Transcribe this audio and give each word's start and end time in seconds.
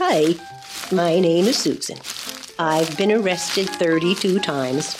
Hi, 0.00 0.36
my 0.92 1.18
name 1.18 1.46
is 1.46 1.58
Susan. 1.58 1.98
I've 2.56 2.96
been 2.96 3.10
arrested 3.10 3.68
32 3.68 4.38
times 4.38 4.96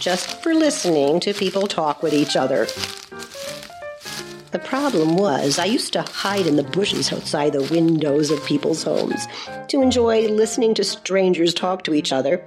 just 0.00 0.42
for 0.42 0.52
listening 0.52 1.20
to 1.20 1.32
people 1.32 1.68
talk 1.68 2.02
with 2.02 2.12
each 2.12 2.34
other. 2.34 2.66
The 4.50 4.58
problem 4.58 5.14
was, 5.14 5.60
I 5.60 5.66
used 5.66 5.92
to 5.92 6.02
hide 6.02 6.48
in 6.48 6.56
the 6.56 6.64
bushes 6.64 7.12
outside 7.12 7.52
the 7.52 7.72
windows 7.72 8.32
of 8.32 8.44
people's 8.44 8.82
homes 8.82 9.28
to 9.68 9.80
enjoy 9.80 10.26
listening 10.26 10.74
to 10.74 10.82
strangers 10.82 11.54
talk 11.54 11.84
to 11.84 11.94
each 11.94 12.12
other. 12.12 12.44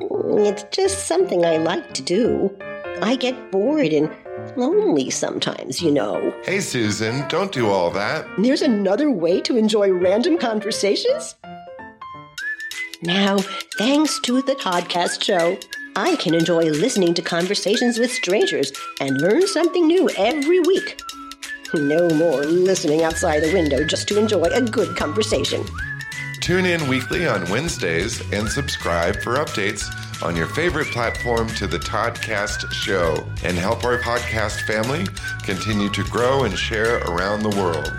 It's 0.00 0.64
just 0.74 1.06
something 1.06 1.44
I 1.44 1.58
like 1.58 1.92
to 1.92 2.02
do. 2.02 2.56
I 3.02 3.16
get 3.16 3.52
bored 3.52 3.92
and 3.92 4.10
lonely 4.56 5.10
sometimes, 5.10 5.80
you 5.80 5.90
know. 5.90 6.34
Hey, 6.44 6.60
Susan, 6.60 7.26
don't 7.28 7.52
do 7.52 7.68
all 7.68 7.90
that. 7.90 8.26
There's 8.38 8.62
another 8.62 9.10
way 9.10 9.40
to 9.42 9.56
enjoy 9.56 9.90
random 9.90 10.38
conversations? 10.38 11.34
Now, 13.02 13.38
thanks 13.78 14.18
to 14.20 14.42
the 14.42 14.54
Toddcast 14.54 15.22
show, 15.22 15.58
I 15.96 16.16
can 16.16 16.34
enjoy 16.34 16.64
listening 16.64 17.14
to 17.14 17.22
conversations 17.22 17.98
with 17.98 18.10
strangers 18.10 18.72
and 19.00 19.20
learn 19.20 19.46
something 19.46 19.86
new 19.86 20.10
every 20.16 20.60
week. 20.60 21.00
No 21.74 22.08
more 22.10 22.44
listening 22.44 23.02
outside 23.02 23.42
the 23.42 23.52
window 23.52 23.84
just 23.84 24.08
to 24.08 24.18
enjoy 24.18 24.44
a 24.44 24.62
good 24.62 24.96
conversation. 24.96 25.64
Tune 26.40 26.64
in 26.64 26.86
weekly 26.88 27.26
on 27.26 27.48
Wednesdays 27.50 28.20
and 28.32 28.48
subscribe 28.48 29.20
for 29.20 29.36
updates 29.36 29.84
on 30.22 30.34
your 30.34 30.46
favorite 30.46 30.86
platform 30.88 31.46
to 31.48 31.66
the 31.66 31.78
Toddcast 31.78 32.72
show 32.72 33.26
and 33.44 33.56
help 33.56 33.84
our 33.84 33.98
podcast 33.98 34.62
family 34.66 35.06
continue 35.42 35.90
to 35.90 36.02
grow 36.04 36.44
and 36.44 36.58
share 36.58 36.98
around 37.04 37.42
the 37.42 37.50
world. 37.50 37.92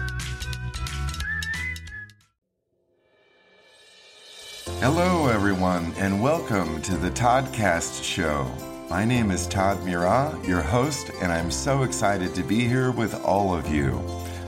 Hello, 4.79 5.27
everyone, 5.27 5.93
and 5.97 6.21
welcome 6.21 6.81
to 6.81 6.97
the 6.97 7.11
Toddcast 7.11 8.03
show. 8.03 8.51
My 8.89 9.05
name 9.05 9.29
is 9.29 9.45
Todd 9.45 9.83
Murat, 9.83 10.43
your 10.45 10.61
host, 10.61 11.11
and 11.21 11.31
I'm 11.31 11.51
so 11.51 11.83
excited 11.83 12.33
to 12.35 12.43
be 12.43 12.61
here 12.61 12.91
with 12.91 13.13
all 13.25 13.53
of 13.53 13.67
you. 13.67 13.91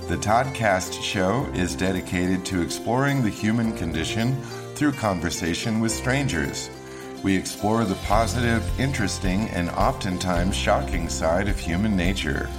The 0.08 0.18
Toddcast 0.18 1.04
show 1.04 1.46
is 1.54 1.76
dedicated 1.76 2.46
to 2.46 2.62
exploring 2.62 3.22
the 3.22 3.30
human 3.30 3.78
condition 3.78 4.42
through 4.74 4.94
conversation 4.94 5.80
with 5.80 5.92
strangers. 5.92 6.72
We 7.22 7.36
explore 7.36 7.84
the 7.84 7.96
positive, 7.96 8.64
interesting, 8.80 9.50
and 9.50 9.70
oftentimes 9.72 10.56
shocking 10.56 11.10
side 11.10 11.50
of 11.50 11.60
human 11.60 11.98
nature. 11.98 12.50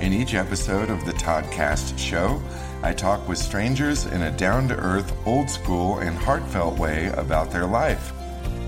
In 0.00 0.12
each 0.12 0.34
episode 0.34 0.90
of 0.90 1.04
the 1.04 1.12
Toddcast 1.14 1.98
show, 1.98 2.40
I 2.84 2.92
talk 2.92 3.26
with 3.28 3.36
strangers 3.36 4.06
in 4.06 4.22
a 4.22 4.30
down 4.30 4.68
to 4.68 4.76
earth, 4.76 5.12
old 5.26 5.50
school, 5.50 5.98
and 5.98 6.16
heartfelt 6.16 6.78
way 6.78 7.08
about 7.16 7.50
their 7.50 7.66
life. 7.66 8.12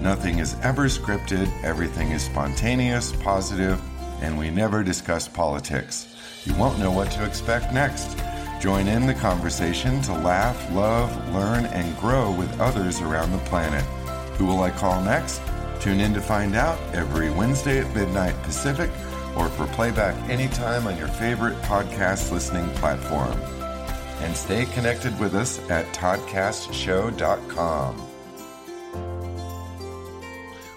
Nothing 0.00 0.40
is 0.40 0.56
ever 0.62 0.86
scripted, 0.86 1.48
everything 1.62 2.10
is 2.10 2.22
spontaneous, 2.22 3.12
positive, 3.12 3.80
and 4.20 4.36
we 4.36 4.50
never 4.50 4.82
discuss 4.82 5.28
politics. 5.28 6.08
You 6.46 6.54
won't 6.54 6.80
know 6.80 6.90
what 6.90 7.12
to 7.12 7.24
expect 7.24 7.72
next. 7.72 8.18
Join 8.60 8.88
in 8.88 9.06
the 9.06 9.14
conversation 9.14 10.02
to 10.02 10.14
laugh, 10.14 10.68
love, 10.72 11.32
learn, 11.32 11.66
and 11.66 11.96
grow 11.98 12.32
with 12.32 12.58
others 12.58 13.00
around 13.00 13.30
the 13.30 13.38
planet. 13.38 13.84
Who 14.38 14.46
will 14.46 14.62
I 14.62 14.70
call 14.70 15.02
next? 15.02 15.42
Tune 15.80 15.98
in 15.98 16.14
to 16.14 16.20
find 16.20 16.54
out 16.54 16.78
every 16.94 17.28
Wednesday 17.28 17.80
at 17.80 17.92
midnight 17.92 18.40
Pacific 18.44 18.88
or 19.36 19.48
for 19.48 19.66
playback 19.66 20.14
anytime 20.30 20.86
on 20.86 20.96
your 20.96 21.08
favorite 21.08 21.60
podcast 21.62 22.30
listening 22.30 22.68
platform. 22.76 23.32
And 24.20 24.36
stay 24.36 24.66
connected 24.66 25.18
with 25.18 25.34
us 25.34 25.58
at 25.68 25.86
toddcastshow.com. 25.86 28.06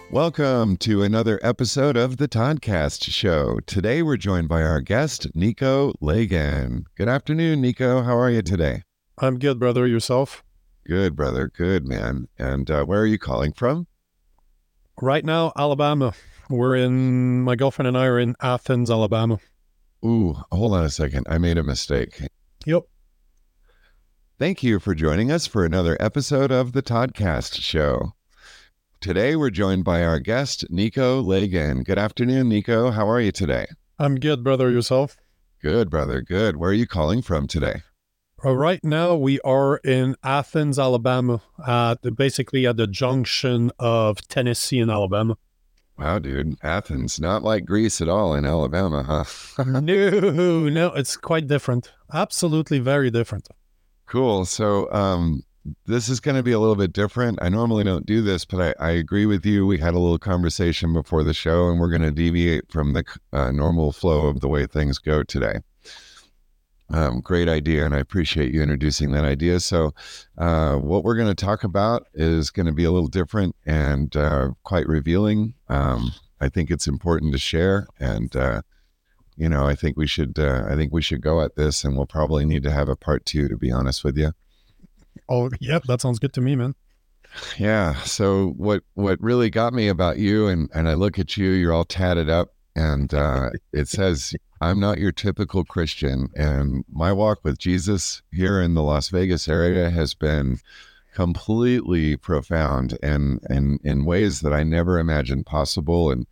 Welcome 0.09 0.77
to 0.77 1.03
another 1.03 1.39
episode 1.43 1.97
of 1.97 2.17
the 2.17 2.27
Toddcast 2.27 3.11
Show. 3.11 3.59
Today 3.67 4.01
we're 4.01 4.17
joined 4.17 4.49
by 4.49 4.63
our 4.63 4.81
guest, 4.81 5.27
Nico 5.35 5.93
Lagan. 6.01 6.85
Good 6.97 7.09
afternoon, 7.09 7.61
Nico. 7.61 8.01
How 8.01 8.17
are 8.17 8.31
you 8.31 8.41
today? 8.41 8.81
I'm 9.19 9.37
good, 9.37 9.59
brother. 9.59 9.85
Yourself? 9.85 10.43
Good, 10.91 11.15
brother. 11.15 11.47
Good, 11.47 11.87
man. 11.87 12.27
And 12.37 12.69
uh, 12.69 12.83
where 12.83 12.99
are 12.99 13.05
you 13.05 13.17
calling 13.17 13.53
from? 13.53 13.87
Right 15.01 15.23
now, 15.23 15.53
Alabama. 15.55 16.11
We're 16.49 16.75
in, 16.75 17.43
my 17.43 17.55
girlfriend 17.55 17.87
and 17.87 17.97
I 17.97 18.07
are 18.07 18.19
in 18.19 18.35
Athens, 18.41 18.91
Alabama. 18.91 19.37
Ooh, 20.03 20.35
hold 20.51 20.73
on 20.73 20.83
a 20.83 20.89
second. 20.89 21.27
I 21.29 21.37
made 21.37 21.57
a 21.57 21.63
mistake. 21.63 22.21
Yep. 22.65 22.83
Thank 24.37 24.63
you 24.63 24.81
for 24.81 24.93
joining 24.93 25.31
us 25.31 25.47
for 25.47 25.63
another 25.63 25.95
episode 26.01 26.51
of 26.51 26.73
the 26.73 26.83
Toddcast 26.83 27.61
Show. 27.61 28.11
Today 28.99 29.37
we're 29.37 29.49
joined 29.49 29.85
by 29.85 30.03
our 30.03 30.19
guest, 30.19 30.65
Nico 30.69 31.21
Lagan. 31.21 31.83
Good 31.83 31.99
afternoon, 31.99 32.49
Nico. 32.49 32.91
How 32.91 33.09
are 33.09 33.21
you 33.21 33.31
today? 33.31 33.67
I'm 33.97 34.15
good, 34.15 34.43
brother. 34.43 34.69
Yourself? 34.69 35.15
Good, 35.61 35.89
brother. 35.89 36.21
Good. 36.21 36.57
Where 36.57 36.71
are 36.71 36.73
you 36.73 36.85
calling 36.85 37.21
from 37.21 37.47
today? 37.47 37.83
Right 38.43 38.83
now, 38.83 39.15
we 39.15 39.39
are 39.41 39.77
in 39.77 40.15
Athens, 40.23 40.79
Alabama, 40.79 41.43
at 41.65 42.01
the, 42.01 42.09
basically 42.09 42.65
at 42.65 42.75
the 42.75 42.87
junction 42.87 43.71
of 43.77 44.27
Tennessee 44.27 44.79
and 44.79 44.89
Alabama. 44.89 45.37
Wow, 45.99 46.17
dude. 46.17 46.57
Athens, 46.63 47.19
not 47.19 47.43
like 47.43 47.65
Greece 47.65 48.01
at 48.01 48.09
all 48.09 48.33
in 48.33 48.43
Alabama, 48.43 49.03
huh? 49.03 49.63
no, 49.67 50.69
no, 50.69 50.87
it's 50.93 51.15
quite 51.15 51.45
different. 51.45 51.91
Absolutely 52.11 52.79
very 52.79 53.11
different. 53.11 53.47
Cool. 54.07 54.45
So, 54.45 54.91
um, 54.91 55.43
this 55.85 56.09
is 56.09 56.19
going 56.19 56.35
to 56.35 56.41
be 56.41 56.51
a 56.51 56.59
little 56.59 56.75
bit 56.75 56.93
different. 56.93 57.37
I 57.43 57.49
normally 57.49 57.83
don't 57.83 58.07
do 58.07 58.23
this, 58.23 58.45
but 58.45 58.75
I, 58.79 58.87
I, 58.87 58.91
agree 58.91 59.27
with 59.27 59.45
you. 59.45 59.67
We 59.67 59.77
had 59.77 59.93
a 59.93 59.99
little 59.99 60.17
conversation 60.17 60.91
before 60.91 61.23
the 61.23 61.35
show, 61.35 61.69
and 61.69 61.79
we're 61.79 61.91
going 61.91 62.01
to 62.01 62.11
deviate 62.11 62.71
from 62.71 62.93
the 62.93 63.03
uh, 63.31 63.51
normal 63.51 63.91
flow 63.91 64.25
of 64.25 64.39
the 64.39 64.47
way 64.47 64.65
things 64.65 64.97
go 64.97 65.21
today. 65.21 65.59
Um, 66.93 67.21
great 67.21 67.47
idea, 67.47 67.85
and 67.85 67.95
I 67.95 67.99
appreciate 67.99 68.53
you 68.53 68.61
introducing 68.61 69.11
that 69.11 69.23
idea. 69.23 69.59
So, 69.59 69.93
uh, 70.37 70.75
what 70.75 71.03
we're 71.03 71.15
going 71.15 71.33
to 71.33 71.45
talk 71.45 71.63
about 71.63 72.07
is 72.13 72.49
going 72.49 72.65
to 72.65 72.73
be 72.73 72.83
a 72.83 72.91
little 72.91 73.07
different 73.07 73.55
and 73.65 74.15
uh, 74.15 74.49
quite 74.63 74.87
revealing. 74.87 75.53
Um, 75.69 76.11
I 76.41 76.49
think 76.49 76.69
it's 76.69 76.87
important 76.87 77.31
to 77.33 77.39
share, 77.39 77.87
and 77.99 78.35
uh, 78.35 78.61
you 79.37 79.47
know, 79.47 79.65
I 79.65 79.75
think 79.75 79.95
we 79.95 80.07
should. 80.07 80.37
Uh, 80.37 80.65
I 80.67 80.75
think 80.75 80.91
we 80.91 81.01
should 81.01 81.21
go 81.21 81.41
at 81.41 81.55
this, 81.55 81.83
and 81.83 81.95
we'll 81.95 82.07
probably 82.07 82.45
need 82.45 82.63
to 82.63 82.71
have 82.71 82.89
a 82.89 82.95
part 82.95 83.25
two. 83.25 83.47
To 83.47 83.57
be 83.57 83.71
honest 83.71 84.03
with 84.03 84.17
you. 84.17 84.33
Oh, 85.29 85.49
yep, 85.59 85.83
that 85.83 86.01
sounds 86.01 86.19
good 86.19 86.33
to 86.33 86.41
me, 86.41 86.55
man. 86.55 86.75
Yeah. 87.57 87.95
So 88.01 88.49
what 88.57 88.83
what 88.95 89.21
really 89.21 89.49
got 89.49 89.73
me 89.73 89.87
about 89.87 90.17
you, 90.17 90.47
and 90.47 90.69
and 90.73 90.89
I 90.89 90.95
look 90.95 91.19
at 91.19 91.37
you, 91.37 91.51
you're 91.51 91.73
all 91.73 91.85
tatted 91.85 92.29
up, 92.29 92.49
and 92.75 93.13
uh, 93.13 93.51
it 93.71 93.87
says, 93.87 94.33
"I'm 94.61 94.79
not 94.79 94.99
your 94.99 95.11
typical 95.11 95.65
Christian." 95.65 96.29
And 96.35 96.85
my 96.91 97.11
walk 97.11 97.39
with 97.43 97.57
Jesus 97.57 98.21
here 98.31 98.61
in 98.61 98.73
the 98.73 98.83
Las 98.83 99.09
Vegas 99.09 99.47
area 99.47 99.89
has 99.89 100.13
been 100.13 100.59
completely 101.13 102.15
profound, 102.15 102.97
and 103.03 103.39
and 103.49 103.81
in 103.83 104.05
ways 104.05 104.39
that 104.41 104.53
I 104.53 104.63
never 104.63 104.99
imagined 104.99 105.45
possible, 105.45 106.11
and. 106.11 106.27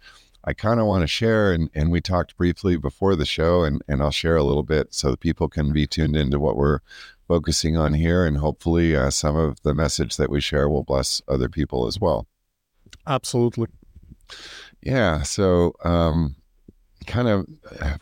I 0.46 0.54
kind 0.54 0.80
of 0.80 0.86
want 0.86 1.02
to 1.02 1.08
share, 1.08 1.52
and, 1.52 1.70
and 1.76 1.92
we 1.92 2.00
talked 2.00 2.38
briefly 2.38 2.78
before 2.78 3.18
the 3.18 3.26
show, 3.26 3.66
and, 3.66 3.82
and 3.90 4.02
I'll 4.02 4.10
share 4.10 4.38
a 4.38 4.44
little 4.44 4.64
bit 4.64 4.94
so 4.94 5.18
people 5.18 5.50
can 5.50 5.74
be 5.74 5.86
tuned 5.86 6.16
into 6.16 6.40
what 6.40 6.56
we're 6.56 6.80
focusing 7.28 7.76
on 7.76 7.94
here, 7.94 8.26
and 8.26 8.38
hopefully, 8.38 8.96
uh, 8.96 9.12
some 9.12 9.36
of 9.36 9.62
the 9.64 9.76
message 9.76 10.16
that 10.16 10.30
we 10.30 10.40
share 10.40 10.70
will 10.70 10.84
bless 10.84 11.22
other 11.28 11.50
people 11.50 11.88
as 11.88 12.00
well. 12.00 12.26
Absolutely. 13.06 13.68
Yeah. 14.82 15.24
So, 15.24 15.74
um, 15.84 16.36
kind 17.10 17.28
of, 17.28 17.46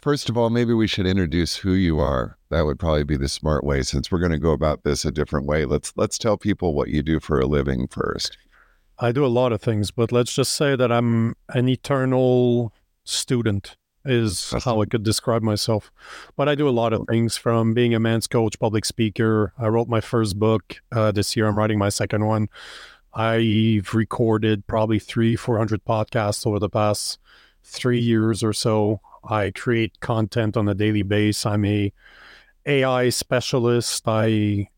first 0.02 0.30
of 0.30 0.38
all, 0.38 0.50
maybe 0.50 0.74
we 0.74 0.86
should 0.86 1.08
introduce 1.08 1.56
who 1.56 1.74
you 1.74 2.00
are. 2.00 2.38
That 2.50 2.66
would 2.66 2.78
probably 2.78 3.06
be 3.06 3.18
the 3.18 3.30
smart 3.30 3.64
way, 3.64 3.82
since 3.82 4.12
we're 4.12 4.20
going 4.20 4.32
to 4.32 4.38
go 4.38 4.52
about 4.52 4.84
this 4.84 5.06
a 5.06 5.12
different 5.12 5.48
way. 5.48 5.66
Let's 5.66 5.94
let's 5.96 6.18
tell 6.18 6.38
people 6.38 6.74
what 6.74 6.90
you 6.90 7.02
do 7.02 7.20
for 7.20 7.40
a 7.40 7.46
living 7.46 7.88
first. 7.88 8.38
I 9.00 9.12
do 9.12 9.26
a 9.26 9.28
lot 9.28 9.52
of 9.52 9.62
things, 9.62 9.92
but 9.92 10.12
let's 10.12 10.34
just 10.34 10.54
say 10.54 10.76
that 10.76 10.92
I'm 10.92 11.36
an 11.50 11.70
eternal 11.70 12.74
student 13.04 13.78
is 14.06 14.54
how 14.64 14.82
I 14.82 14.86
could 14.86 15.04
describe 15.04 15.42
myself. 15.42 15.92
But 16.36 16.50
I 16.50 16.56
do 16.56 16.68
a 16.68 16.72
lot 16.72 16.94
of 16.94 17.06
things 17.08 17.38
from 17.38 17.74
being 17.74 17.94
a 17.94 18.00
man's 18.00 18.28
coach, 18.28 18.60
public 18.60 18.86
speaker. 18.86 19.54
I 19.58 19.68
wrote 19.68 19.88
my 19.88 20.02
first 20.02 20.40
book 20.40 20.82
uh, 20.92 21.12
this 21.12 21.36
year. 21.36 21.48
I'm 21.48 21.58
writing 21.58 21.78
my 21.78 21.90
second 21.90 22.26
one. 22.26 22.48
I've 23.14 23.94
recorded 23.94 24.68
probably 24.68 25.00
three, 25.00 25.36
400 25.36 25.84
podcasts 25.86 26.46
over 26.46 26.60
the 26.60 26.70
past 26.70 27.20
three 27.68 28.00
years 28.00 28.44
or 28.44 28.54
so. 28.54 29.02
I 29.30 29.52
create 29.52 30.00
content 30.00 30.56
on 30.58 30.68
a 30.70 30.74
daily 30.74 31.04
basis. 31.04 31.46
I'm 31.46 31.66
a 31.66 31.92
AI 32.66 33.10
specialist. 33.10 34.04
I 34.08 34.70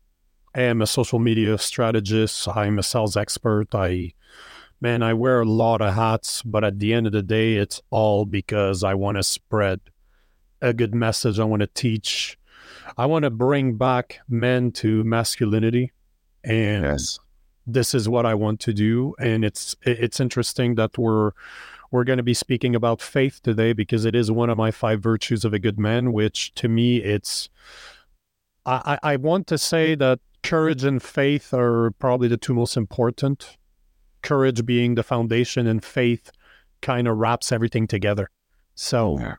am 0.54 0.82
a 0.82 0.86
social 0.86 1.18
media 1.18 1.56
strategist. 1.58 2.48
I'm 2.48 2.78
a 2.78 2.82
sales 2.82 3.16
expert. 3.16 3.74
I 3.74 4.12
man, 4.80 5.02
I 5.02 5.12
wear 5.14 5.40
a 5.40 5.44
lot 5.44 5.80
of 5.82 5.94
hats, 5.94 6.42
but 6.42 6.64
at 6.64 6.78
the 6.78 6.92
end 6.94 7.06
of 7.06 7.12
the 7.12 7.22
day, 7.22 7.56
it's 7.56 7.80
all 7.90 8.24
because 8.24 8.82
I 8.82 8.94
want 8.94 9.16
to 9.18 9.22
spread 9.22 9.80
a 10.62 10.72
good 10.72 10.94
message. 10.94 11.38
I 11.38 11.44
want 11.44 11.60
to 11.60 11.66
teach. 11.68 12.38
I 12.96 13.06
want 13.06 13.24
to 13.24 13.30
bring 13.30 13.76
back 13.76 14.20
men 14.28 14.72
to 14.72 15.04
masculinity. 15.04 15.92
and 16.42 16.84
Yes. 16.84 17.18
this 17.66 17.94
is 17.94 18.08
what 18.08 18.24
I 18.26 18.34
want 18.34 18.58
to 18.60 18.72
do. 18.72 19.14
And 19.18 19.44
it's 19.44 19.76
it's 19.82 20.18
interesting 20.20 20.74
that 20.76 20.96
we're 20.98 21.32
we're 21.90 22.04
going 22.04 22.18
to 22.18 22.22
be 22.22 22.34
speaking 22.34 22.74
about 22.74 23.00
faith 23.02 23.40
today 23.42 23.72
because 23.72 24.04
it 24.04 24.14
is 24.14 24.30
one 24.30 24.50
of 24.50 24.56
my 24.58 24.70
five 24.70 25.02
virtues 25.02 25.44
of 25.44 25.52
a 25.52 25.58
good 25.58 25.78
man. 25.78 26.12
Which 26.12 26.54
to 26.54 26.68
me, 26.68 26.98
it's 26.98 27.48
I 28.66 28.98
I 29.02 29.16
want 29.16 29.46
to 29.48 29.58
say 29.58 29.94
that 29.96 30.20
courage 30.42 30.84
and 30.84 31.02
faith 31.02 31.52
are 31.52 31.90
probably 31.92 32.28
the 32.28 32.36
two 32.36 32.54
most 32.54 32.76
important. 32.76 33.56
Courage 34.22 34.66
being 34.66 34.94
the 34.94 35.02
foundation, 35.02 35.66
and 35.66 35.82
faith 35.82 36.30
kind 36.82 37.08
of 37.08 37.16
wraps 37.16 37.52
everything 37.52 37.86
together. 37.86 38.30
So 38.74 39.18
Yeah. 39.18 39.36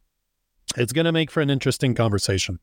it's 0.76 0.94
going 0.94 1.06
to 1.06 1.12
make 1.12 1.32
for 1.32 1.42
an 1.42 1.50
interesting 1.50 1.94
conversation. 1.96 2.60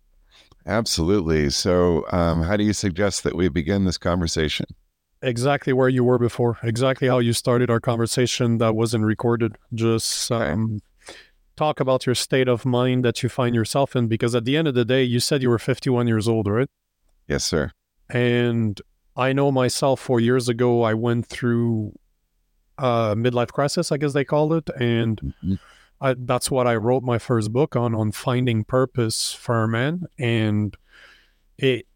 Absolutely. 0.67 1.50
So, 1.50 2.05
um, 2.12 2.43
how 2.43 2.56
do 2.56 2.64
you 2.64 2.73
suggest 2.73 3.23
that 3.25 3.34
we 3.34 3.49
begin 3.49 3.84
this 3.84 3.99
conversation? 3.99 4.67
Exactly 5.23 5.73
where 5.73 5.88
you 5.88 6.05
were 6.05 6.19
before, 6.19 6.59
exactly 6.62 7.09
how 7.09 7.19
you 7.19 7.32
started 7.32 7.70
our 7.70 7.81
conversation 7.81 8.59
that 8.59 8.75
wasn't 8.75 9.05
recorded. 9.05 9.56
Just 9.75 10.31
um, 10.31 10.81
talk 11.56 11.81
about 11.81 12.06
your 12.06 12.15
state 12.15 12.49
of 12.49 12.65
mind 12.65 13.05
that 13.05 13.23
you 13.23 13.29
find 13.29 13.55
yourself 13.55 13.97
in, 13.97 14.06
because 14.09 14.35
at 14.35 14.44
the 14.44 14.56
end 14.56 14.69
of 14.69 14.75
the 14.75 14.85
day, 14.85 15.03
you 15.03 15.20
said 15.20 15.43
you 15.43 15.50
were 15.50 15.59
51 15.59 16.06
years 16.06 16.29
old, 16.29 16.47
right? 16.47 16.69
Yes, 17.26 17.44
sir. 17.44 17.73
And 18.09 18.81
I 19.17 19.32
know 19.32 19.50
myself, 19.50 20.00
four 20.00 20.20
years 20.20 20.49
ago, 20.49 20.82
I 20.82 20.94
went 20.94 21.26
through 21.26 21.93
a 22.79 23.15
midlife 23.17 23.49
crisis, 23.53 23.91
I 23.91 23.97
guess 23.97 24.12
they 24.12 24.25
called 24.25 24.53
it. 24.53 24.70
And 24.79 25.35
Mhm. 25.43 25.59
I, 26.00 26.15
that's 26.17 26.49
what 26.49 26.69
I 26.69 26.76
wrote 26.76 27.03
my 27.03 27.19
first 27.19 27.53
book 27.53 27.75
on, 27.75 27.93
on 27.93 28.12
finding 28.12 28.62
purpose 28.62 29.32
for 29.32 29.65
a 29.65 29.69
man. 29.69 30.05
And 30.17 30.76
it, 31.59 31.87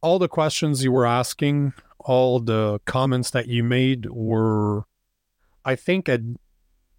all 0.00 0.18
the 0.18 0.28
questions 0.28 0.82
you 0.82 0.90
were 0.90 1.04
asking, 1.04 1.74
all 2.04 2.40
the 2.40 2.80
comments 2.84 3.30
that 3.30 3.48
you 3.48 3.64
made 3.64 4.06
were, 4.10 4.84
I 5.64 5.74
think, 5.74 6.08
at, 6.08 6.20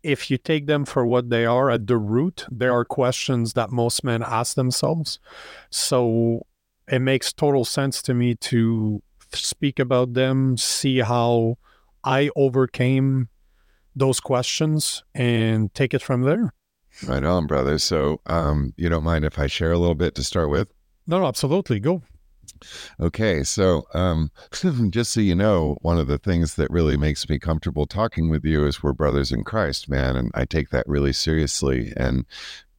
if 0.04 0.30
you 0.30 0.38
take 0.38 0.68
them 0.68 0.86
for 0.86 1.06
what 1.06 1.30
they 1.30 1.46
are 1.46 1.70
at 1.70 1.88
the 1.88 1.98
root, 1.98 2.46
there 2.52 2.74
are 2.74 2.86
questions 2.86 3.54
that 3.54 3.72
most 3.72 4.04
men 4.04 4.24
ask 4.24 4.56
themselves. 4.56 5.20
So 5.70 6.46
it 6.88 7.00
makes 7.00 7.34
total 7.34 7.66
sense 7.66 8.02
to 8.04 8.14
me 8.14 8.36
to 8.36 9.02
speak 9.34 9.80
about 9.80 10.14
them, 10.14 10.58
see 10.58 11.00
how 11.00 11.58
I 12.04 12.30
overcame 12.36 13.30
those 13.96 14.20
questions, 14.20 15.04
and 15.14 15.74
take 15.74 15.94
it 15.94 16.02
from 16.02 16.22
there. 16.22 16.54
Right 17.06 17.24
on, 17.24 17.48
brother. 17.48 17.78
So, 17.78 18.22
um, 18.26 18.74
you 18.78 18.90
don't 18.90 19.04
mind 19.04 19.26
if 19.26 19.40
I 19.40 19.48
share 19.48 19.72
a 19.72 19.78
little 19.78 19.96
bit 19.96 20.16
to 20.16 20.24
start 20.24 20.50
with? 20.50 20.72
No, 21.08 21.20
no, 21.20 21.26
absolutely. 21.26 21.80
Go. 21.80 22.04
Okay, 23.00 23.44
so 23.44 23.84
um, 23.94 24.32
just 24.90 25.12
so 25.12 25.20
you 25.20 25.36
know, 25.36 25.78
one 25.82 25.98
of 25.98 26.08
the 26.08 26.18
things 26.18 26.56
that 26.56 26.72
really 26.72 26.98
makes 26.98 27.28
me 27.30 27.40
comfortable 27.40 27.86
talking 27.86 28.30
with 28.30 28.46
you 28.46 28.66
is 28.66 28.82
we're 28.82 28.94
brothers 28.94 29.32
in 29.32 29.44
Christ, 29.44 29.90
man, 29.90 30.16
and 30.16 30.32
I 30.34 30.46
take 30.46 30.70
that 30.70 30.88
really 30.88 31.14
seriously. 31.14 31.94
And 31.96 32.26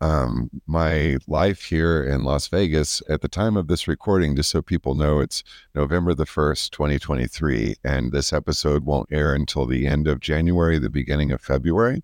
um, 0.00 0.50
my 0.66 1.16
life 1.26 1.64
here 1.64 2.04
in 2.04 2.22
Las 2.22 2.48
Vegas 2.48 3.02
at 3.08 3.22
the 3.22 3.28
time 3.28 3.56
of 3.56 3.66
this 3.66 3.88
recording, 3.88 4.36
just 4.36 4.50
so 4.50 4.60
people 4.60 4.94
know, 4.94 5.20
it's 5.20 5.42
November 5.74 6.14
the 6.14 6.26
1st, 6.26 6.70
2023, 6.70 7.76
and 7.82 8.12
this 8.12 8.32
episode 8.32 8.84
won't 8.84 9.10
air 9.10 9.34
until 9.34 9.64
the 9.64 9.86
end 9.86 10.06
of 10.06 10.20
January, 10.20 10.78
the 10.78 10.90
beginning 10.90 11.32
of 11.32 11.40
February. 11.40 12.02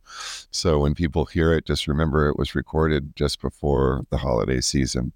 So 0.51 0.81
when 0.81 0.95
people 0.95 1.27
hear 1.27 1.53
it, 1.53 1.67
just 1.67 1.87
remember 1.87 2.29
it 2.29 2.39
was 2.39 2.55
recorded 2.55 3.15
just 3.15 3.43
before 3.43 4.07
the 4.11 4.19
holiday 4.19 4.63
season. 4.63 5.13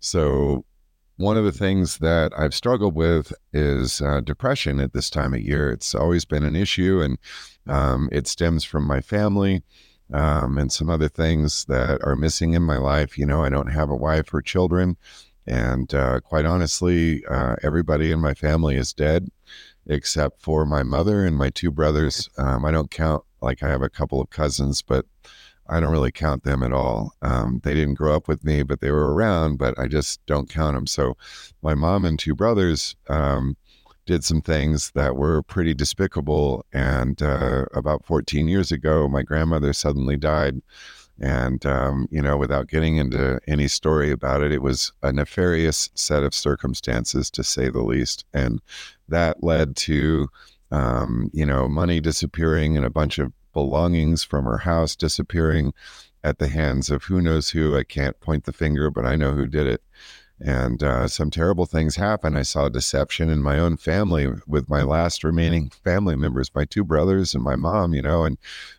So 0.00 0.66
one 1.16 1.36
of 1.36 1.44
the 1.44 1.52
things 1.52 1.98
that 1.98 2.32
I've 2.36 2.54
struggled 2.54 2.94
with 2.94 3.32
is 3.52 4.00
uh, 4.00 4.20
depression 4.20 4.80
at 4.80 4.92
this 4.92 5.10
time 5.10 5.34
of 5.34 5.40
year. 5.40 5.70
It's 5.70 5.94
always 5.94 6.24
been 6.24 6.44
an 6.44 6.56
issue, 6.56 7.00
and 7.00 7.18
um, 7.66 8.08
it 8.10 8.26
stems 8.26 8.64
from 8.64 8.86
my 8.86 9.00
family 9.00 9.62
um, 10.12 10.58
and 10.58 10.72
some 10.72 10.90
other 10.90 11.08
things 11.08 11.64
that 11.66 12.02
are 12.02 12.16
missing 12.16 12.54
in 12.54 12.62
my 12.62 12.78
life. 12.78 13.16
You 13.16 13.26
know, 13.26 13.42
I 13.42 13.48
don't 13.48 13.72
have 13.72 13.90
a 13.90 13.96
wife 13.96 14.34
or 14.34 14.42
children, 14.42 14.96
and 15.46 15.92
uh, 15.94 16.20
quite 16.20 16.46
honestly, 16.46 17.24
uh, 17.26 17.56
everybody 17.62 18.10
in 18.10 18.20
my 18.20 18.34
family 18.34 18.76
is 18.76 18.92
dead 18.92 19.28
except 19.86 20.40
for 20.40 20.64
my 20.64 20.82
mother 20.82 21.24
and 21.24 21.36
my 21.36 21.50
two 21.50 21.70
brothers. 21.70 22.28
Um, 22.38 22.64
I 22.64 22.70
don't 22.70 22.90
count 22.90 23.22
like 23.40 23.62
I 23.62 23.68
have 23.68 23.82
a 23.82 23.90
couple 23.90 24.20
of 24.20 24.30
cousins, 24.30 24.82
but 24.82 25.04
I 25.68 25.80
don't 25.80 25.90
really 25.90 26.12
count 26.12 26.44
them 26.44 26.62
at 26.62 26.72
all. 26.72 27.12
Um, 27.22 27.60
they 27.64 27.74
didn't 27.74 27.94
grow 27.94 28.14
up 28.14 28.28
with 28.28 28.44
me, 28.44 28.62
but 28.62 28.80
they 28.80 28.90
were 28.90 29.14
around, 29.14 29.56
but 29.56 29.78
I 29.78 29.88
just 29.88 30.24
don't 30.26 30.48
count 30.48 30.74
them. 30.76 30.86
So 30.86 31.16
my 31.62 31.74
mom 31.74 32.04
and 32.04 32.18
two 32.18 32.34
brothers 32.34 32.96
um, 33.08 33.56
did 34.06 34.24
some 34.24 34.42
things 34.42 34.90
that 34.94 35.16
were 35.16 35.42
pretty 35.42 35.74
despicable. 35.74 36.64
And 36.72 37.20
uh, 37.22 37.66
about 37.74 38.04
14 38.04 38.48
years 38.48 38.70
ago, 38.70 39.08
my 39.08 39.22
grandmother 39.22 39.72
suddenly 39.72 40.16
died. 40.16 40.60
And, 41.20 41.64
um, 41.64 42.08
you 42.10 42.20
know, 42.20 42.36
without 42.36 42.68
getting 42.68 42.96
into 42.96 43.40
any 43.46 43.68
story 43.68 44.10
about 44.10 44.42
it, 44.42 44.52
it 44.52 44.62
was 44.62 44.92
a 45.02 45.12
nefarious 45.12 45.88
set 45.94 46.24
of 46.24 46.34
circumstances, 46.34 47.30
to 47.30 47.44
say 47.44 47.70
the 47.70 47.82
least. 47.82 48.24
And 48.34 48.60
that 49.08 49.42
led 49.42 49.76
to, 49.76 50.28
um, 50.72 51.30
you 51.32 51.46
know, 51.46 51.68
money 51.68 52.00
disappearing 52.00 52.76
and 52.76 52.84
a 52.84 52.90
bunch 52.90 53.18
of 53.18 53.32
belongings 53.54 54.22
from 54.22 54.44
her 54.44 54.58
house 54.58 54.94
disappearing 54.94 55.72
at 56.22 56.38
the 56.38 56.48
hands 56.48 56.90
of 56.90 57.04
who 57.04 57.22
knows 57.22 57.50
who. 57.50 57.76
I 57.76 57.84
can't 57.84 58.20
point 58.20 58.44
the 58.44 58.52
finger, 58.52 58.90
but 58.90 59.06
I 59.06 59.16
know 59.16 59.32
who 59.32 59.46
did 59.46 59.66
it. 59.66 59.82
And 60.40 60.82
uh, 60.82 61.06
some 61.06 61.30
terrible 61.30 61.64
things 61.64 61.94
happened. 61.94 62.36
I 62.36 62.42
saw 62.42 62.68
deception 62.68 63.30
in 63.30 63.40
my 63.40 63.58
own 63.58 63.76
family 63.76 64.28
with 64.46 64.68
my 64.68 64.82
last 64.82 65.22
remaining 65.22 65.70
family 65.70 66.16
members, 66.16 66.50
my 66.54 66.64
two 66.64 66.82
brothers 66.82 67.34
and 67.34 67.44
my 67.44 67.54
mom, 67.54 67.94
you 67.94 68.02
know, 68.02 68.24
and 68.24 68.36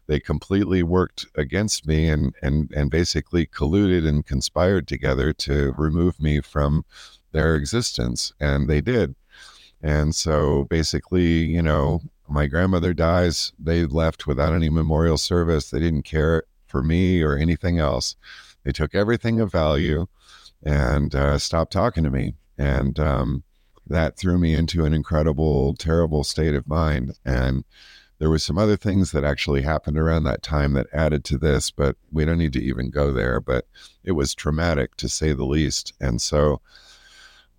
they 0.08 0.20
completely 0.20 0.84
worked 0.84 1.26
against 1.36 1.88
me 1.88 2.10
and, 2.10 2.36
and, 2.42 2.72
and 2.76 2.92
basically 2.92 3.46
colluded 3.46 4.06
and 4.06 4.26
conspired 4.26 4.88
together 4.88 5.32
to 5.34 5.74
remove 5.78 6.20
me 6.20 6.42
from 6.42 6.84
their 7.32 7.56
existence. 7.56 8.34
And 8.40 8.68
they 8.68 8.82
did. 8.82 9.16
And 9.82 10.14
so 10.14 10.66
basically, 10.66 11.46
you 11.46 11.62
know, 11.62 12.02
my 12.28 12.48
grandmother 12.48 12.94
dies. 12.94 13.54
They 13.60 13.86
left 13.86 14.28
without 14.28 14.54
any 14.54 14.70
memorial 14.70 15.18
service. 15.18 15.70
They 15.70 15.80
didn't 15.80 16.04
care 16.04 16.44
for 16.68 16.84
me 16.84 17.22
or 17.22 17.38
anything 17.38 17.80
else. 17.80 18.16
They 18.64 18.72
took 18.72 18.96
everything 18.96 19.40
of 19.40 19.52
value 19.52 20.08
and 20.64 21.14
uh, 21.14 21.38
stopped 21.38 21.74
talking 21.74 22.04
to 22.04 22.10
me. 22.10 22.34
And 22.58 23.00
um, 23.00 23.44
that 23.88 24.18
threw 24.18 24.38
me 24.38 24.56
into 24.56 24.86
an 24.86 24.94
incredible, 24.94 25.76
terrible 25.76 26.24
state 26.24 26.56
of 26.56 26.68
mind. 26.68 27.14
And 27.24 27.64
there 28.18 28.30
were 28.30 28.40
some 28.40 28.58
other 28.58 28.78
things 28.78 29.12
that 29.12 29.24
actually 29.24 29.62
happened 29.62 29.98
around 29.98 30.24
that 30.24 30.42
time 30.42 30.74
that 30.74 30.88
added 30.94 31.24
to 31.26 31.38
this, 31.38 31.70
but 31.70 31.98
we 32.12 32.26
don't 32.26 32.38
need 32.38 32.54
to 32.54 32.64
even 32.64 32.90
go 32.90 33.12
there. 33.12 33.40
But 33.40 33.68
it 34.04 34.14
was 34.14 34.34
traumatic 34.34 34.96
to 34.98 35.10
say 35.10 35.34
the 35.34 35.46
least. 35.46 35.94
And 36.00 36.22
so, 36.22 36.62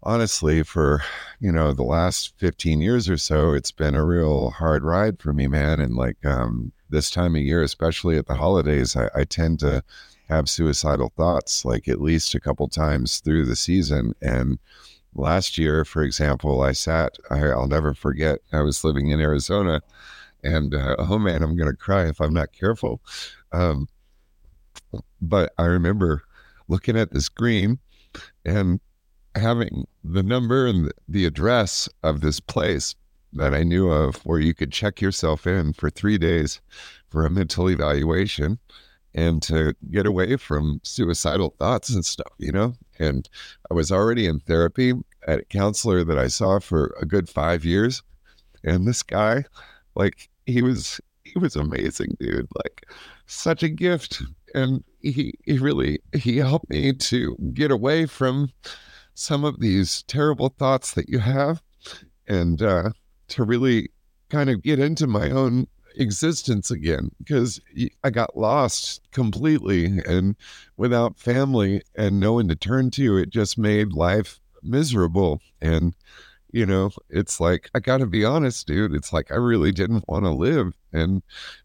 honestly, 0.06 0.62
for 0.62 1.02
you 1.40 1.52
know 1.52 1.72
the 1.72 1.82
last 1.82 2.32
15 2.38 2.80
years 2.80 3.08
or 3.10 3.18
so, 3.18 3.52
it's 3.52 3.72
been 3.72 3.94
a 3.94 4.04
real 4.04 4.50
hard 4.50 4.84
ride 4.84 5.20
for 5.20 5.32
me, 5.32 5.48
man. 5.48 5.80
And 5.80 5.96
like 5.96 6.24
um, 6.24 6.72
this 6.88 7.10
time 7.10 7.34
of 7.34 7.42
year, 7.42 7.62
especially 7.62 8.16
at 8.16 8.26
the 8.26 8.34
holidays, 8.34 8.96
I, 8.96 9.10
I 9.14 9.24
tend 9.24 9.58
to 9.60 9.82
have 10.28 10.48
suicidal 10.48 11.12
thoughts, 11.16 11.64
like 11.64 11.88
at 11.88 12.00
least 12.00 12.34
a 12.34 12.40
couple 12.40 12.68
times 12.68 13.18
through 13.18 13.46
the 13.46 13.56
season. 13.56 14.14
And 14.22 14.58
last 15.14 15.58
year, 15.58 15.84
for 15.84 16.02
example, 16.02 16.62
I 16.62 16.72
sat. 16.72 17.18
I, 17.30 17.40
I'll 17.48 17.68
never 17.68 17.92
forget. 17.92 18.38
I 18.52 18.62
was 18.62 18.84
living 18.84 19.10
in 19.10 19.20
Arizona, 19.20 19.82
and 20.42 20.74
uh, 20.74 20.96
oh 20.98 21.18
man, 21.18 21.42
I'm 21.42 21.56
gonna 21.56 21.74
cry 21.74 22.06
if 22.06 22.20
I'm 22.20 22.34
not 22.34 22.52
careful. 22.52 23.00
Um, 23.52 23.88
but 25.20 25.52
I 25.58 25.64
remember 25.64 26.22
looking 26.68 26.96
at 26.96 27.10
the 27.10 27.20
screen 27.20 27.80
and 28.44 28.80
having 29.34 29.86
the 30.12 30.22
number 30.22 30.66
and 30.66 30.92
the 31.08 31.24
address 31.24 31.88
of 32.02 32.20
this 32.20 32.40
place 32.40 32.94
that 33.32 33.54
I 33.54 33.62
knew 33.62 33.90
of 33.90 34.16
where 34.24 34.38
you 34.38 34.54
could 34.54 34.72
check 34.72 35.00
yourself 35.00 35.46
in 35.46 35.72
for 35.72 35.90
three 35.90 36.16
days 36.18 36.60
for 37.08 37.26
a 37.26 37.30
mental 37.30 37.68
evaluation 37.68 38.58
and 39.14 39.42
to 39.42 39.74
get 39.90 40.06
away 40.06 40.36
from 40.36 40.80
suicidal 40.84 41.54
thoughts 41.58 41.90
and 41.90 42.04
stuff, 42.04 42.32
you 42.38 42.52
know? 42.52 42.74
And 42.98 43.28
I 43.70 43.74
was 43.74 43.90
already 43.90 44.26
in 44.26 44.40
therapy 44.40 44.92
at 45.26 45.40
a 45.40 45.44
counselor 45.44 46.04
that 46.04 46.18
I 46.18 46.28
saw 46.28 46.60
for 46.60 46.94
a 47.00 47.06
good 47.06 47.28
five 47.28 47.64
years. 47.64 48.02
And 48.62 48.86
this 48.86 49.02
guy, 49.02 49.44
like, 49.94 50.28
he 50.46 50.62
was 50.62 51.00
he 51.24 51.38
was 51.38 51.56
amazing, 51.56 52.16
dude. 52.20 52.48
Like 52.54 52.86
such 53.26 53.62
a 53.62 53.68
gift. 53.68 54.22
And 54.54 54.84
he 55.00 55.34
he 55.44 55.58
really 55.58 55.98
he 56.14 56.36
helped 56.36 56.70
me 56.70 56.92
to 56.92 57.36
get 57.52 57.70
away 57.70 58.06
from 58.06 58.50
some 59.18 59.44
of 59.44 59.60
these 59.60 60.02
terrible 60.04 60.50
thoughts 60.50 60.92
that 60.92 61.08
you 61.08 61.18
have 61.18 61.62
and 62.28 62.60
uh, 62.62 62.90
to 63.28 63.44
really 63.44 63.90
kind 64.28 64.50
of 64.50 64.62
get 64.62 64.78
into 64.78 65.06
my 65.06 65.30
own 65.30 65.66
existence 65.96 66.70
again 66.70 67.10
because 67.18 67.60
I 68.04 68.10
got 68.10 68.36
lost 68.36 69.00
completely 69.12 70.00
and 70.06 70.36
without 70.76 71.18
family 71.18 71.82
and 71.94 72.20
no 72.20 72.34
one 72.34 72.48
to 72.48 72.56
turn 72.56 72.90
to, 72.92 73.16
it 73.16 73.30
just 73.30 73.56
made 73.56 73.92
life 73.92 74.38
miserable. 74.62 75.40
And, 75.62 75.94
you 76.52 76.66
know, 76.66 76.90
it's 77.08 77.40
like, 77.40 77.70
I 77.74 77.80
got 77.80 77.98
to 77.98 78.06
be 78.06 78.24
honest, 78.24 78.66
dude. 78.66 78.94
It's 78.94 79.12
like, 79.12 79.30
I 79.30 79.36
really 79.36 79.72
didn't 79.72 80.08
want 80.08 80.24
to 80.24 80.30
live. 80.30 80.74
And, 80.92 81.22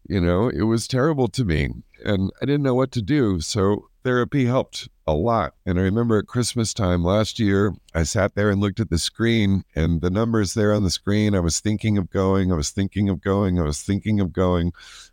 you 0.08 0.20
know, 0.20 0.48
it 0.48 0.62
was 0.62 0.88
terrible 0.88 1.28
to 1.28 1.44
me. 1.44 1.68
And 2.04 2.30
I 2.40 2.46
didn't 2.46 2.62
know 2.62 2.74
what 2.74 2.92
to 2.92 3.02
do. 3.02 3.40
So 3.40 3.88
therapy 4.02 4.44
helped 4.44 4.88
a 5.06 5.14
lot. 5.14 5.54
And 5.66 5.78
I 5.78 5.82
remember 5.82 6.18
at 6.18 6.26
Christmas 6.26 6.72
time 6.72 7.04
last 7.04 7.38
year, 7.38 7.74
I 7.94 8.02
sat 8.02 8.34
there 8.34 8.50
and 8.50 8.60
looked 8.60 8.80
at 8.80 8.90
the 8.90 8.98
screen 8.98 9.64
and 9.74 10.00
the 10.00 10.10
numbers 10.10 10.54
there 10.54 10.72
on 10.72 10.84
the 10.84 10.90
screen. 10.90 11.34
I 11.34 11.40
was 11.40 11.60
thinking 11.60 11.98
of 11.98 12.10
going, 12.10 12.52
I 12.52 12.56
was 12.56 12.70
thinking 12.70 13.08
of 13.08 13.20
going, 13.20 13.58
I 13.58 13.64
was 13.64 13.82
thinking 13.82 14.20
of 14.20 14.32
going. 14.32 14.72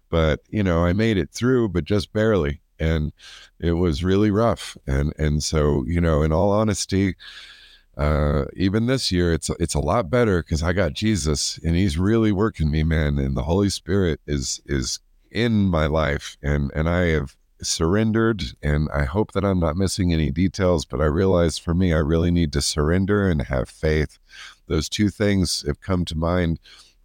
But, 0.10 0.42
you 0.50 0.64
know, 0.64 0.84
I 0.84 0.94
made 0.94 1.18
it 1.18 1.32
through, 1.32 1.70
but 1.70 1.86
just 1.86 2.14
barely. 2.14 2.62
And 2.80 3.12
it 3.60 3.74
was 3.74 4.04
really 4.04 4.32
rough. 4.32 4.78
And, 4.88 5.14
and 5.18 5.44
so, 5.44 5.84
you 5.86 6.02
know, 6.02 6.22
in 6.22 6.32
all 6.32 6.52
honesty, 6.52 7.16
uh, 7.98 8.46
even 8.56 8.86
this 8.86 9.12
year, 9.12 9.34
it's 9.34 9.50
it's 9.60 9.74
a 9.74 9.80
lot 9.80 10.10
better 10.10 10.42
because 10.42 10.64
I 10.64 10.72
got 10.72 10.94
Jesus 10.94 11.60
and 11.66 11.76
He's 11.76 11.98
really 11.98 12.32
working 12.32 12.72
me, 12.72 12.82
man. 12.82 13.20
And 13.20 13.36
the 13.36 13.44
Holy 13.44 13.70
Spirit 13.70 14.22
is 14.26 14.62
is 14.66 15.00
in 15.32 15.66
my 15.66 15.86
life, 15.86 16.38
and 16.42 16.72
and 16.74 16.88
I 16.88 17.08
have 17.08 17.36
surrendered. 17.62 18.44
And 18.62 18.90
I 18.94 19.06
hope 19.06 19.34
that 19.34 19.46
I'm 19.46 19.60
not 19.60 19.78
missing 19.78 20.14
any 20.14 20.32
details, 20.32 20.86
but 20.86 21.02
I 21.02 21.06
realize 21.06 21.58
for 21.58 21.74
me, 21.74 21.94
I 21.94 22.00
really 22.00 22.32
need 22.32 22.54
to 22.54 22.62
surrender 22.62 23.30
and 23.30 23.42
have 23.44 23.70
faith. 23.70 24.20
Those 24.68 24.90
two 24.90 25.10
things 25.10 25.64
have 25.68 25.82
come 25.82 26.06
to 26.06 26.18
mind 26.18 26.60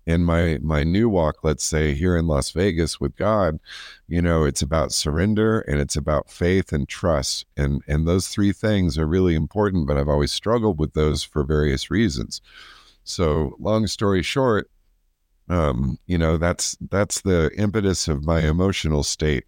in 0.07 0.23
my 0.23 0.59
my 0.63 0.85
new 0.85 1.09
walk 1.09 1.37
let's 1.43 1.65
say 1.65 1.95
here 1.95 2.17
in 2.17 2.27
Las 2.27 2.51
Vegas 2.51 3.01
with 3.01 3.17
God 3.17 3.59
you 4.07 4.21
know 4.21 4.45
it's 4.45 4.63
about 4.63 4.93
surrender 4.93 5.61
and 5.61 5.81
it's 5.81 5.97
about 5.97 6.31
faith 6.31 6.73
and 6.73 6.89
trust 6.89 7.47
and 7.57 7.83
and 7.89 8.07
those 8.07 8.29
three 8.29 8.53
things 8.53 8.99
are 8.99 9.07
really 9.07 9.35
important 9.35 9.87
but 9.87 9.97
I've 9.97 10.09
always 10.09 10.33
struggled 10.33 10.79
with 10.79 10.93
those 10.93 11.23
for 11.23 11.43
various 11.43 11.91
reasons 11.91 12.43
so 13.03 13.57
long 13.59 13.87
story 13.87 14.23
short 14.23 14.71
um, 15.49 15.99
you 16.07 16.19
know 16.19 16.37
that's 16.37 16.77
that's 16.91 17.21
the 17.23 17.51
impetus 17.57 18.09
of 18.09 18.25
my 18.25 18.41
emotional 18.41 19.03
state 19.03 19.45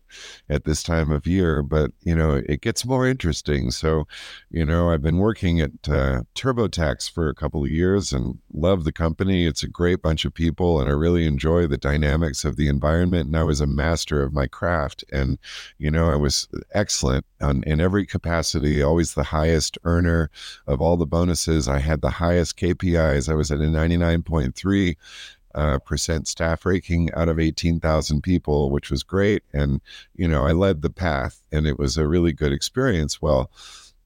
at 0.49 0.65
this 0.65 0.83
time 0.83 1.11
of 1.11 1.27
year 1.27 1.63
but 1.63 1.91
you 2.03 2.15
know 2.15 2.43
it 2.47 2.61
gets 2.61 2.85
more 2.85 3.07
interesting. 3.07 3.71
So 3.71 4.07
you 4.51 4.65
know 4.65 4.91
i've 4.91 5.03
been 5.03 5.19
working 5.19 5.61
at 5.61 5.71
uh, 5.89 6.23
turbotax 6.35 7.11
for 7.11 7.29
a 7.29 7.35
couple 7.35 7.65
of 7.65 7.71
years 7.71 8.13
and 8.13 8.39
love 8.53 8.85
the 8.85 8.93
company. 8.93 9.47
It's 9.47 9.63
a 9.63 9.69
great 9.69 10.03
bunch 10.03 10.25
of 10.25 10.35
people 10.35 10.81
and 10.81 10.89
i 10.89 10.93
really 10.93 11.27
enjoy 11.27 11.67
the 11.67 11.79
dynamics 11.79 12.45
of 12.45 12.57
the 12.57 12.69
environment 12.69 13.27
and 13.27 13.37
i 13.37 13.43
was 13.43 13.61
a 13.61 13.67
master 13.67 14.23
of 14.23 14.33
my 14.33 14.47
craft 14.47 15.05
and 15.13 15.39
you 15.79 15.91
know 15.91 16.11
i 16.11 16.17
was 16.17 16.49
excellent 16.73 17.25
on, 17.41 17.63
in 17.65 17.81
every 17.81 18.07
capacity 18.07 18.83
always 18.83 19.15
the 19.15 19.23
highest 19.23 19.79
earner 19.85 20.31
of 20.67 20.81
all 20.81 20.97
the 20.97 21.07
bonuses. 21.07 21.69
I 21.69 21.79
had 21.79 22.01
the 22.01 22.11
highest 22.11 22.57
kpis 22.57 23.29
i 23.29 23.35
was 23.35 23.51
at 23.51 23.61
a 23.61 23.65
99.3 23.65 24.97
uh, 25.57 25.79
percent 25.81 26.29
staff 26.29 26.65
ranking 26.67 27.11
out 27.15 27.29
of 27.29 27.41
18,000 27.41 28.23
people, 28.23 28.71
which 28.71 28.91
was 28.91 29.03
great. 29.03 29.43
And, 29.53 29.81
you 30.15 30.29
know, 30.29 30.47
I 30.47 30.53
led 30.53 30.83
the 30.83 30.91
path 30.91 31.43
and 31.51 31.67
it 31.67 31.79
was 31.79 31.97
a 31.97 32.07
really 32.07 32.33
good 32.33 32.53
experience. 32.53 33.21
Well, 33.23 33.51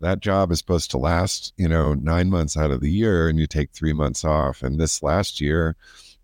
that 0.01 0.21
job 0.21 0.51
is 0.53 0.59
supposed 0.59 0.91
to 0.93 0.99
last, 0.99 1.53
you 1.57 1.69
know, 1.69 1.93
nine 1.93 2.31
months 2.31 2.57
out 2.57 2.71
of 2.71 2.81
the 2.81 2.91
year 2.91 3.29
and 3.29 3.39
you 3.39 3.47
take 3.47 3.73
three 3.73 3.93
months 3.93 4.25
off. 4.25 4.63
And 4.63 4.79
this 4.79 5.03
last 5.03 5.41
year, 5.41 5.77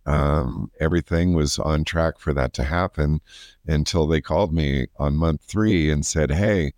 um, 0.06 0.71
everything 0.78 1.35
was 1.35 1.59
on 1.59 1.85
track 1.85 2.18
for 2.18 2.33
that 2.33 2.52
to 2.54 2.64
happen 2.64 3.21
until 3.66 4.06
they 4.06 4.21
called 4.21 4.54
me 4.54 4.87
on 4.97 5.16
month 5.16 5.42
three 5.42 5.90
and 5.90 6.06
said, 6.06 6.30
Hey, 6.30 6.73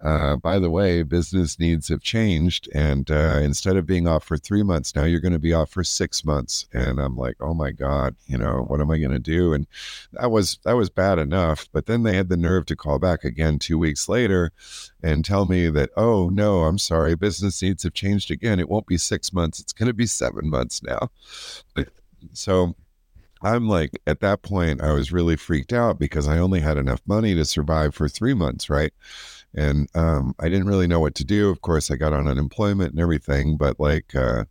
uh, 0.00 0.36
by 0.36 0.58
the 0.58 0.70
way, 0.70 1.02
business 1.02 1.58
needs 1.58 1.88
have 1.88 2.02
changed, 2.02 2.68
and 2.74 3.10
uh, 3.10 3.38
instead 3.42 3.76
of 3.76 3.86
being 3.86 4.06
off 4.06 4.24
for 4.24 4.36
three 4.36 4.62
months, 4.62 4.94
now 4.94 5.04
you're 5.04 5.20
going 5.20 5.32
to 5.32 5.38
be 5.38 5.52
off 5.54 5.70
for 5.70 5.82
six 5.82 6.24
months. 6.24 6.66
And 6.72 6.98
I'm 6.98 7.16
like, 7.16 7.36
oh 7.40 7.54
my 7.54 7.70
god, 7.70 8.14
you 8.26 8.36
know, 8.36 8.64
what 8.68 8.80
am 8.80 8.90
I 8.90 8.98
going 8.98 9.12
to 9.12 9.18
do? 9.18 9.54
And 9.54 9.66
that 10.12 10.30
was 10.30 10.58
that 10.64 10.76
was 10.76 10.90
bad 10.90 11.18
enough. 11.18 11.68
But 11.72 11.86
then 11.86 12.02
they 12.02 12.16
had 12.16 12.28
the 12.28 12.36
nerve 12.36 12.66
to 12.66 12.76
call 12.76 12.98
back 12.98 13.24
again 13.24 13.58
two 13.58 13.78
weeks 13.78 14.08
later 14.08 14.52
and 15.02 15.24
tell 15.24 15.46
me 15.46 15.70
that, 15.70 15.90
oh 15.96 16.28
no, 16.28 16.64
I'm 16.64 16.78
sorry, 16.78 17.14
business 17.14 17.62
needs 17.62 17.82
have 17.84 17.94
changed 17.94 18.30
again. 18.30 18.60
It 18.60 18.68
won't 18.68 18.86
be 18.86 18.98
six 18.98 19.32
months; 19.32 19.58
it's 19.58 19.72
going 19.72 19.88
to 19.88 19.94
be 19.94 20.06
seven 20.06 20.50
months 20.50 20.82
now. 20.82 21.10
So 22.32 22.74
I'm 23.42 23.68
like, 23.68 24.00
at 24.06 24.20
that 24.20 24.42
point, 24.42 24.80
I 24.82 24.92
was 24.92 25.12
really 25.12 25.36
freaked 25.36 25.72
out 25.72 25.98
because 25.98 26.26
I 26.26 26.38
only 26.38 26.60
had 26.60 26.78
enough 26.78 27.02
money 27.06 27.34
to 27.34 27.44
survive 27.44 27.94
for 27.94 28.08
three 28.08 28.34
months, 28.34 28.70
right? 28.70 28.92
And 29.54 29.88
um, 29.94 30.34
I 30.40 30.48
didn't 30.48 30.66
really 30.66 30.86
know 30.86 31.00
what 31.00 31.14
to 31.16 31.24
do. 31.24 31.50
Of 31.50 31.62
course, 31.62 31.90
I 31.90 31.96
got 31.96 32.12
on 32.12 32.28
unemployment 32.28 32.92
and 32.92 33.00
everything, 33.00 33.56
but 33.56 33.78
like, 33.78 34.14
uh, 34.14 34.44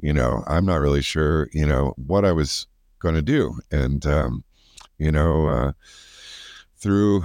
you 0.00 0.12
know, 0.12 0.44
I'm 0.46 0.66
not 0.66 0.80
really 0.80 1.02
sure, 1.02 1.48
you 1.52 1.66
know, 1.66 1.94
what 1.96 2.24
I 2.24 2.32
was 2.32 2.66
going 2.98 3.14
to 3.14 3.22
do. 3.22 3.58
And, 3.70 4.04
um, 4.06 4.44
you 4.98 5.10
know, 5.10 5.48
uh, 5.48 5.72
through 6.76 7.24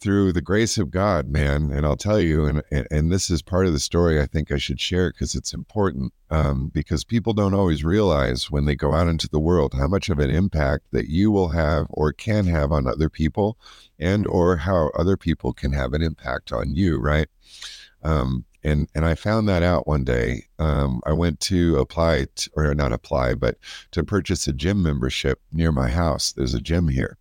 through 0.00 0.32
the 0.32 0.40
grace 0.40 0.78
of 0.78 0.90
God, 0.90 1.28
man. 1.28 1.70
And 1.70 1.84
I'll 1.84 1.96
tell 1.96 2.20
you, 2.20 2.46
and 2.46 2.62
and 2.90 3.12
this 3.12 3.30
is 3.30 3.42
part 3.42 3.66
of 3.66 3.72
the 3.72 3.78
story. 3.78 4.20
I 4.20 4.26
think 4.26 4.50
I 4.50 4.56
should 4.58 4.80
share 4.80 5.10
because 5.10 5.34
it's 5.34 5.52
important. 5.52 6.12
Um, 6.30 6.68
because 6.72 7.02
people 7.02 7.32
don't 7.32 7.54
always 7.54 7.82
realize 7.82 8.50
when 8.50 8.64
they 8.64 8.76
go 8.76 8.94
out 8.94 9.08
into 9.08 9.28
the 9.28 9.40
world 9.40 9.74
how 9.74 9.88
much 9.88 10.08
of 10.08 10.20
an 10.20 10.30
impact 10.30 10.84
that 10.92 11.08
you 11.08 11.30
will 11.32 11.48
have 11.48 11.86
or 11.90 12.12
can 12.12 12.46
have 12.46 12.70
on 12.70 12.86
other 12.86 13.08
people, 13.10 13.58
and 13.98 14.26
or 14.26 14.56
how 14.56 14.90
other 14.98 15.16
people 15.16 15.52
can 15.52 15.72
have 15.72 15.92
an 15.92 16.02
impact 16.02 16.52
on 16.52 16.74
you. 16.74 16.98
Right. 16.98 17.28
Um, 18.02 18.44
and 18.62 18.88
and 18.94 19.04
I 19.04 19.14
found 19.14 19.48
that 19.48 19.62
out 19.62 19.86
one 19.86 20.04
day. 20.04 20.46
Um, 20.58 21.00
I 21.06 21.12
went 21.12 21.40
to 21.40 21.78
apply, 21.78 22.26
or 22.54 22.74
not 22.74 22.92
apply, 22.92 23.34
but 23.34 23.56
to 23.92 24.04
purchase 24.04 24.46
a 24.46 24.52
gym 24.52 24.82
membership 24.82 25.40
near 25.52 25.72
my 25.72 25.88
house. 25.88 26.32
There's 26.32 26.54
a 26.54 26.60
gym 26.60 26.88
here, 26.88 27.16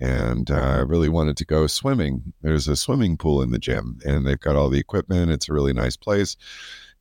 and 0.00 0.50
uh, 0.50 0.54
I 0.54 0.78
really 0.78 1.10
wanted 1.10 1.36
to 1.36 1.44
go 1.44 1.66
swimming. 1.66 2.32
There's 2.42 2.68
a 2.68 2.76
swimming 2.76 3.18
pool 3.18 3.42
in 3.42 3.50
the 3.50 3.58
gym, 3.58 4.00
and 4.04 4.26
they've 4.26 4.40
got 4.40 4.56
all 4.56 4.70
the 4.70 4.78
equipment. 4.78 5.30
It's 5.30 5.48
a 5.48 5.52
really 5.52 5.74
nice 5.74 5.96
place. 5.96 6.36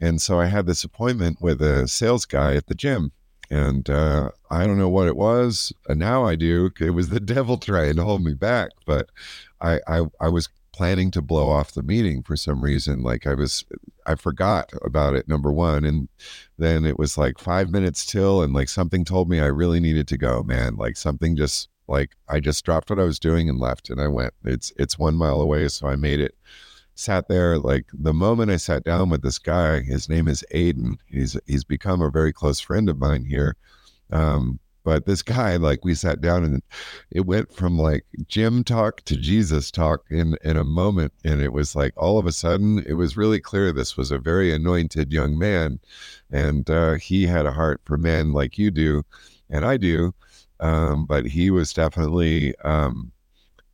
And 0.02 0.22
so 0.22 0.40
I 0.40 0.46
had 0.46 0.66
this 0.66 0.84
appointment 0.84 1.42
with 1.42 1.62
a 1.62 1.88
sales 1.88 2.26
guy 2.26 2.56
at 2.56 2.68
the 2.68 2.76
gym. 2.76 3.12
And 3.50 3.90
uh, 3.90 4.32
I 4.52 4.68
don't 4.68 4.78
know 4.78 4.90
what 4.90 5.08
it 5.08 5.16
was. 5.16 5.74
And 5.88 6.00
now 6.00 6.26
I 6.26 6.36
do. 6.36 6.70
It 6.80 6.92
was 6.92 7.10
the 7.10 7.20
devil 7.20 7.58
trying 7.58 7.96
to 7.96 8.04
hold 8.04 8.24
me 8.24 8.34
back. 8.34 8.72
But 8.86 9.10
I, 9.62 9.80
I, 9.88 10.06
I 10.20 10.30
was 10.30 10.50
planning 10.72 11.12
to 11.12 11.22
blow 11.22 11.50
off 11.50 11.74
the 11.74 11.84
meeting 11.84 12.22
for 12.22 12.36
some 12.38 12.62
reason. 12.62 13.02
Like 13.02 13.26
I 13.26 13.34
was, 13.34 13.66
I 14.06 14.16
forgot 14.16 14.72
about 14.84 15.16
it, 15.16 15.28
number 15.28 15.52
one. 15.52 15.84
And 15.84 16.10
then 16.58 16.86
it 16.86 17.00
was 17.00 17.18
like 17.18 17.40
five 17.40 17.70
minutes 17.70 18.06
till, 18.06 18.42
and 18.42 18.54
like 18.54 18.70
something 18.70 19.04
told 19.04 19.30
me 19.30 19.40
I 19.40 19.48
really 19.48 19.80
needed 19.80 20.08
to 20.10 20.18
go, 20.18 20.44
man. 20.44 20.76
Like 20.76 20.96
something 20.96 21.36
just 21.36 21.70
like 21.90 22.16
I 22.30 22.40
just 22.40 22.64
dropped 22.64 22.90
what 22.90 23.00
I 23.00 23.04
was 23.04 23.20
doing 23.20 23.50
and 23.50 23.60
left 23.60 23.90
and 23.90 24.00
I 24.00 24.08
went. 24.08 24.34
It's 24.46 24.72
it's 24.78 25.00
one 25.00 25.16
mile 25.16 25.42
away, 25.42 25.68
so 25.68 25.88
I 25.88 25.96
made 25.96 26.22
it. 26.22 26.36
Sat 26.96 27.28
there 27.30 27.58
like 27.58 27.86
the 27.94 28.14
moment 28.14 28.52
I 28.52 28.58
sat 28.58 28.84
down 28.84 29.10
with 29.10 29.22
this 29.22 29.40
guy, 29.40 29.82
his 29.82 30.10
name 30.10 30.28
is 30.28 30.44
Aiden. 30.54 30.98
He's 31.08 31.38
he's 31.48 31.64
become 31.64 32.02
a 32.02 32.12
very 32.12 32.34
close 32.34 32.60
friend 32.60 32.90
of 32.90 33.00
mine 33.00 33.26
here. 33.26 33.56
Um, 34.12 34.60
but 34.84 35.06
this 35.06 35.22
guy, 35.22 35.56
like 35.58 35.84
we 35.86 35.94
sat 35.96 36.22
down 36.22 36.44
and 36.44 36.64
it 37.12 37.26
went 37.26 37.54
from 37.54 37.78
like 37.78 38.06
gym 38.28 38.64
talk 38.64 39.02
to 39.04 39.16
Jesus 39.18 39.72
talk 39.72 40.06
in 40.10 40.38
in 40.44 40.58
a 40.58 40.64
moment. 40.64 41.14
And 41.24 41.42
it 41.42 41.54
was 41.54 41.76
like 41.76 41.94
all 41.98 42.18
of 42.20 42.26
a 42.26 42.32
sudden 42.32 42.80
it 42.88 42.94
was 42.94 43.18
really 43.18 43.40
clear 43.40 43.72
this 43.72 43.98
was 43.98 44.12
a 44.12 44.20
very 44.20 44.54
anointed 44.54 45.12
young 45.12 45.38
man. 45.38 45.80
And 46.32 46.70
uh, 46.70 46.94
he 46.96 47.26
had 47.26 47.46
a 47.46 47.52
heart 47.52 47.82
for 47.86 47.98
men 47.98 48.34
like 48.34 48.58
you 48.58 48.72
do 48.72 49.04
and 49.50 49.66
I 49.66 49.78
do 49.78 50.14
um, 50.60 51.06
but 51.06 51.26
he 51.26 51.50
was 51.50 51.74
definitely, 51.74 52.56
um, 52.60 53.12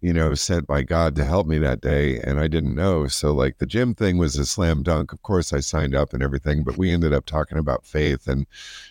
you 0.01 0.13
know, 0.13 0.35
sent 0.35 0.67
by 0.67 0.83
God 0.83 1.15
to 1.15 1.25
help 1.25 1.47
me 1.47 1.57
that 1.57 1.81
day, 1.81 2.19
and 2.19 2.39
I 2.39 2.47
didn't 2.47 2.75
know. 2.75 3.07
So, 3.07 3.31
like, 3.31 3.57
the 3.57 3.65
gym 3.65 3.95
thing 3.95 4.17
was 4.17 4.37
a 4.37 4.45
slam 4.45 4.83
dunk. 4.83 5.11
Of 5.13 5.23
course, 5.23 5.51
I 5.51 5.61
signed 5.61 5.95
up 5.95 6.13
and 6.13 6.21
everything, 6.21 6.63
but 6.63 6.77
we 6.77 6.91
ended 6.91 7.13
up 7.13 7.25
talking 7.25 7.57
about 7.57 7.85
faith 7.85 8.27
and 8.27 8.45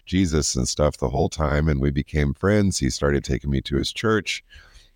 Jesus 0.06 0.56
and 0.56 0.68
stuff 0.68 0.96
the 0.96 1.10
whole 1.10 1.28
time, 1.28 1.68
and 1.68 1.80
we 1.80 1.90
became 1.90 2.34
friends. 2.34 2.78
He 2.78 2.90
started 2.90 3.22
taking 3.22 3.50
me 3.50 3.60
to 3.62 3.76
his 3.76 3.92
church. 3.92 4.42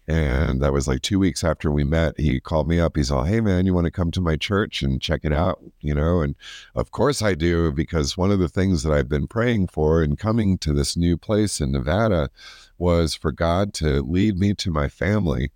And 0.09 0.63
that 0.63 0.73
was 0.73 0.89
like 0.89 1.03
two 1.03 1.19
weeks 1.19 1.45
after 1.45 1.71
we 1.71 1.85
met. 1.85 2.19
He 2.19 2.41
called 2.41 2.67
me 2.67 2.81
up. 2.81 2.97
He's 2.97 3.11
all, 3.11 3.25
Hey, 3.25 3.43
man, 3.43 3.67
you 3.67 3.75
want 3.75 3.85
to 3.85 3.91
come 3.91 4.11
to 4.13 4.23
my 4.23 4.37
church 4.37 4.83
and 4.83 5.03
check 5.03 5.21
it 5.23 5.35
out? 5.35 5.63
You 5.83 5.95
know, 5.95 6.23
and 6.23 6.35
of 6.75 6.93
course 6.93 7.21
I 7.21 7.35
do, 7.35 7.71
because 7.73 8.17
one 8.17 8.31
of 8.31 8.39
the 8.39 8.49
things 8.49 8.83
that 8.83 8.93
I've 8.93 9.11
been 9.11 9.27
praying 9.27 9.69
for 9.69 10.03
in 10.03 10.17
coming 10.17 10.57
to 10.59 10.73
this 10.73 10.97
new 10.97 11.19
place 11.19 11.61
in 11.61 11.73
Nevada 11.73 12.31
was 12.79 13.15
for 13.15 13.33
God 13.33 13.75
to 13.75 14.03
lead 14.03 14.39
me 14.39 14.55
to 14.55 14.71
my 14.71 14.89
family. 14.89 15.51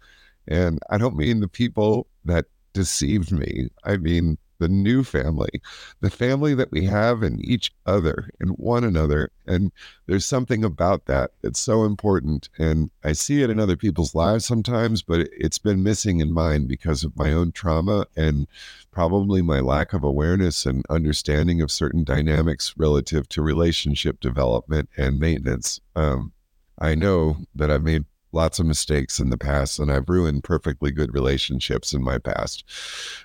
And 0.47 0.79
I 0.91 0.99
don't 0.99 1.17
mean 1.17 1.41
the 1.41 1.49
people 1.49 2.07
that 2.25 2.47
deceived 2.73 3.33
me, 3.33 3.69
I 3.85 3.97
mean 3.97 4.39
the 4.63 4.69
new 4.69 5.03
family, 5.03 5.61
the 6.01 6.11
family 6.11 6.55
that 6.55 6.71
we 6.71 6.85
have 6.85 7.25
in 7.25 7.45
each 7.45 7.73
other 7.85 8.31
and 8.39 8.51
one 8.53 8.85
another. 8.85 9.29
And 9.45 9.73
there's 10.07 10.25
something 10.25 10.63
about 10.63 11.07
that 11.07 11.33
that's 11.43 11.59
so 11.59 11.83
important. 11.83 12.49
And 12.59 12.91
I 13.03 13.13
see 13.13 13.43
it 13.43 13.51
in 13.51 13.59
other 13.59 13.77
people's 13.77 14.15
lives 14.15 14.45
sometimes, 14.45 15.03
but 15.03 15.29
it's 15.33 15.59
been 15.59 15.83
missing 15.83 16.21
in 16.21 16.33
mine 16.33 16.69
because 16.69 17.03
of 17.03 17.17
my 17.17 17.33
own 17.33 17.51
trauma 17.51 18.07
and 18.17 18.47
probably 18.93 19.43
my 19.43 19.59
lack 19.59 19.93
of 19.95 20.05
awareness 20.05 20.65
and 20.65 20.87
understanding 20.89 21.61
of 21.61 21.73
certain 21.73 22.05
dynamics 22.05 22.75
relative 22.77 23.29
to 23.31 23.43
relationship 23.43 24.21
development 24.21 24.89
and 24.97 25.19
maintenance. 25.19 25.81
Um, 25.97 26.33
I 26.83 26.97
know 26.97 27.37
that 27.55 27.71
I've 27.71 27.85
made 27.85 28.05
lots 28.33 28.59
of 28.59 28.67
mistakes 28.67 29.21
in 29.21 29.31
the 29.31 29.39
past 29.39 29.79
and 29.79 29.93
I've 29.93 30.09
ruined 30.09 30.43
perfectly 30.43 30.91
good 30.91 31.15
relationships 31.15 31.93
in 31.93 32.03
my 32.03 32.19
past. 32.19 32.65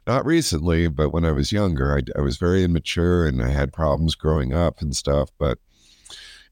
Not 0.06 0.26
recently, 0.26 0.88
but 0.90 1.10
when 1.10 1.26
I 1.26 1.32
was 1.32 1.52
younger, 1.52 1.98
I, 1.98 2.02
I 2.20 2.22
was 2.22 2.38
very 2.38 2.64
immature 2.64 3.26
and 3.26 3.42
I 3.42 3.50
had 3.50 3.74
problems 3.74 4.16
growing 4.16 4.54
up 4.54 4.80
and 4.82 4.96
stuff. 4.96 5.32
But 5.40 5.58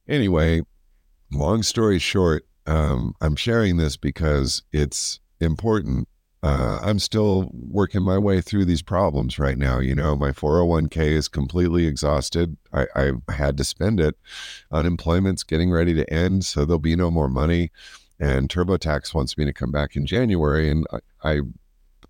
anyway, 0.07 0.61
long 1.31 1.61
story 1.61 1.99
short, 1.99 2.47
um, 2.65 3.13
I'm 3.21 3.35
sharing 3.35 3.77
this 3.77 3.97
because 3.97 4.63
it's 4.71 5.19
important. 5.39 6.07
Uh, 6.45 6.79
I'm 6.83 6.99
still 6.99 7.49
working 7.53 8.03
my 8.03 8.17
way 8.17 8.39
through 8.39 8.65
these 8.65 8.83
problems 8.83 9.39
right 9.39 9.57
now. 9.57 9.79
You 9.79 9.95
know, 9.95 10.15
my 10.15 10.31
401k 10.31 10.97
is 10.97 11.27
completely 11.27 11.87
exhausted. 11.87 12.55
I, 12.71 12.85
I 12.95 13.11
had 13.33 13.57
to 13.57 13.63
spend 13.63 13.99
it. 13.99 14.15
Unemployment's 14.71 15.43
getting 15.43 15.71
ready 15.71 15.93
to 15.95 16.13
end, 16.13 16.45
so 16.45 16.63
there'll 16.65 16.79
be 16.79 16.95
no 16.95 17.09
more 17.09 17.29
money 17.29 17.71
and 18.19 18.49
TurboTax 18.49 19.13
wants 19.13 19.37
me 19.37 19.45
to 19.45 19.53
come 19.53 19.71
back 19.71 19.95
in 19.95 20.05
January, 20.05 20.69
and 20.69 20.85
I, 20.91 20.99
I 21.23 21.41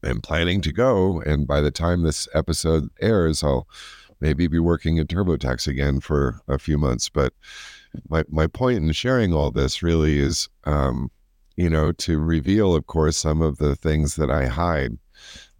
am 0.03 0.21
planning 0.21 0.61
to 0.61 0.71
go. 0.71 1.21
And 1.21 1.47
by 1.47 1.61
the 1.61 1.71
time 1.71 2.03
this 2.03 2.27
episode 2.33 2.89
airs, 3.01 3.43
I'll 3.43 3.67
maybe 4.19 4.47
be 4.47 4.59
working 4.59 4.99
at 4.99 5.07
TurboTax 5.07 5.67
again 5.67 5.99
for 5.99 6.41
a 6.47 6.59
few 6.59 6.77
months. 6.77 7.09
But 7.09 7.33
my 8.09 8.23
my 8.29 8.47
point 8.47 8.77
in 8.77 8.91
sharing 8.91 9.33
all 9.33 9.51
this 9.51 9.81
really 9.81 10.19
is, 10.19 10.49
um, 10.65 11.09
you 11.55 11.69
know, 11.69 11.91
to 11.91 12.19
reveal, 12.19 12.75
of 12.75 12.87
course, 12.87 13.17
some 13.17 13.41
of 13.41 13.57
the 13.57 13.75
things 13.75 14.15
that 14.15 14.29
I 14.29 14.45
hide. 14.47 14.97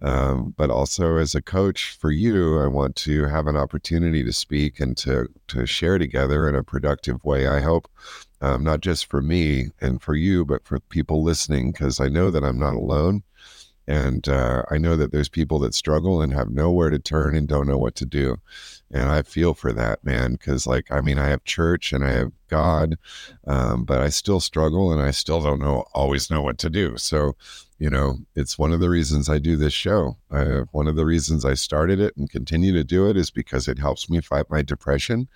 Um, 0.01 0.53
but 0.57 0.69
also 0.69 1.15
as 1.15 1.33
a 1.33 1.41
coach 1.41 1.97
for 1.99 2.11
you, 2.11 2.59
I 2.59 2.67
want 2.67 2.95
to 2.97 3.25
have 3.25 3.47
an 3.47 3.55
opportunity 3.55 4.23
to 4.23 4.33
speak 4.33 4.79
and 4.79 4.95
to 4.97 5.27
to 5.47 5.65
share 5.65 5.97
together 5.97 6.49
in 6.49 6.55
a 6.55 6.63
productive 6.63 7.23
way. 7.23 7.47
I 7.47 7.61
hope 7.61 7.89
um, 8.41 8.63
not 8.63 8.81
just 8.81 9.09
for 9.09 9.21
me 9.21 9.69
and 9.81 10.01
for 10.01 10.13
you, 10.13 10.45
but 10.45 10.65
for 10.65 10.79
people 10.81 11.23
listening, 11.23 11.71
because 11.71 11.99
I 11.99 12.09
know 12.09 12.29
that 12.29 12.43
I'm 12.43 12.59
not 12.59 12.75
alone. 12.75 13.23
And 13.87 14.27
uh, 14.27 14.63
I 14.69 14.77
know 14.77 14.95
that 14.95 15.11
there's 15.11 15.29
people 15.29 15.59
that 15.59 15.73
struggle 15.73 16.21
and 16.21 16.33
have 16.33 16.49
nowhere 16.49 16.89
to 16.89 16.99
turn 16.99 17.35
and 17.35 17.47
don't 17.47 17.67
know 17.67 17.77
what 17.77 17.95
to 17.95 18.05
do. 18.05 18.37
And 18.91 19.09
I 19.09 19.23
feel 19.23 19.53
for 19.53 19.73
that, 19.73 20.03
man, 20.03 20.33
because, 20.33 20.67
like, 20.67 20.91
I 20.91 21.01
mean, 21.01 21.17
I 21.17 21.27
have 21.27 21.43
church 21.43 21.91
and 21.91 22.03
I 22.03 22.11
have 22.11 22.31
God, 22.47 22.97
um, 23.47 23.83
but 23.83 23.99
I 23.99 24.09
still 24.09 24.39
struggle 24.39 24.91
and 24.91 25.01
I 25.01 25.11
still 25.11 25.41
don't 25.41 25.59
know, 25.59 25.85
always 25.93 26.29
know 26.29 26.41
what 26.41 26.59
to 26.59 26.69
do. 26.69 26.95
So, 26.97 27.35
you 27.79 27.89
know, 27.89 28.19
it's 28.35 28.59
one 28.59 28.71
of 28.71 28.79
the 28.79 28.89
reasons 28.89 29.27
I 29.27 29.39
do 29.39 29.55
this 29.55 29.73
show. 29.73 30.17
One 30.71 30.87
of 30.87 30.95
the 30.95 31.05
reasons 31.05 31.43
I 31.43 31.55
started 31.55 31.99
it 31.99 32.15
and 32.15 32.29
continue 32.29 32.71
to 32.73 32.83
do 32.83 33.09
it 33.09 33.17
is 33.17 33.31
because 33.31 33.67
it 33.67 33.79
helps 33.79 34.09
me 34.09 34.21
fight 34.21 34.49
my 34.49 34.61
depression 34.61 35.27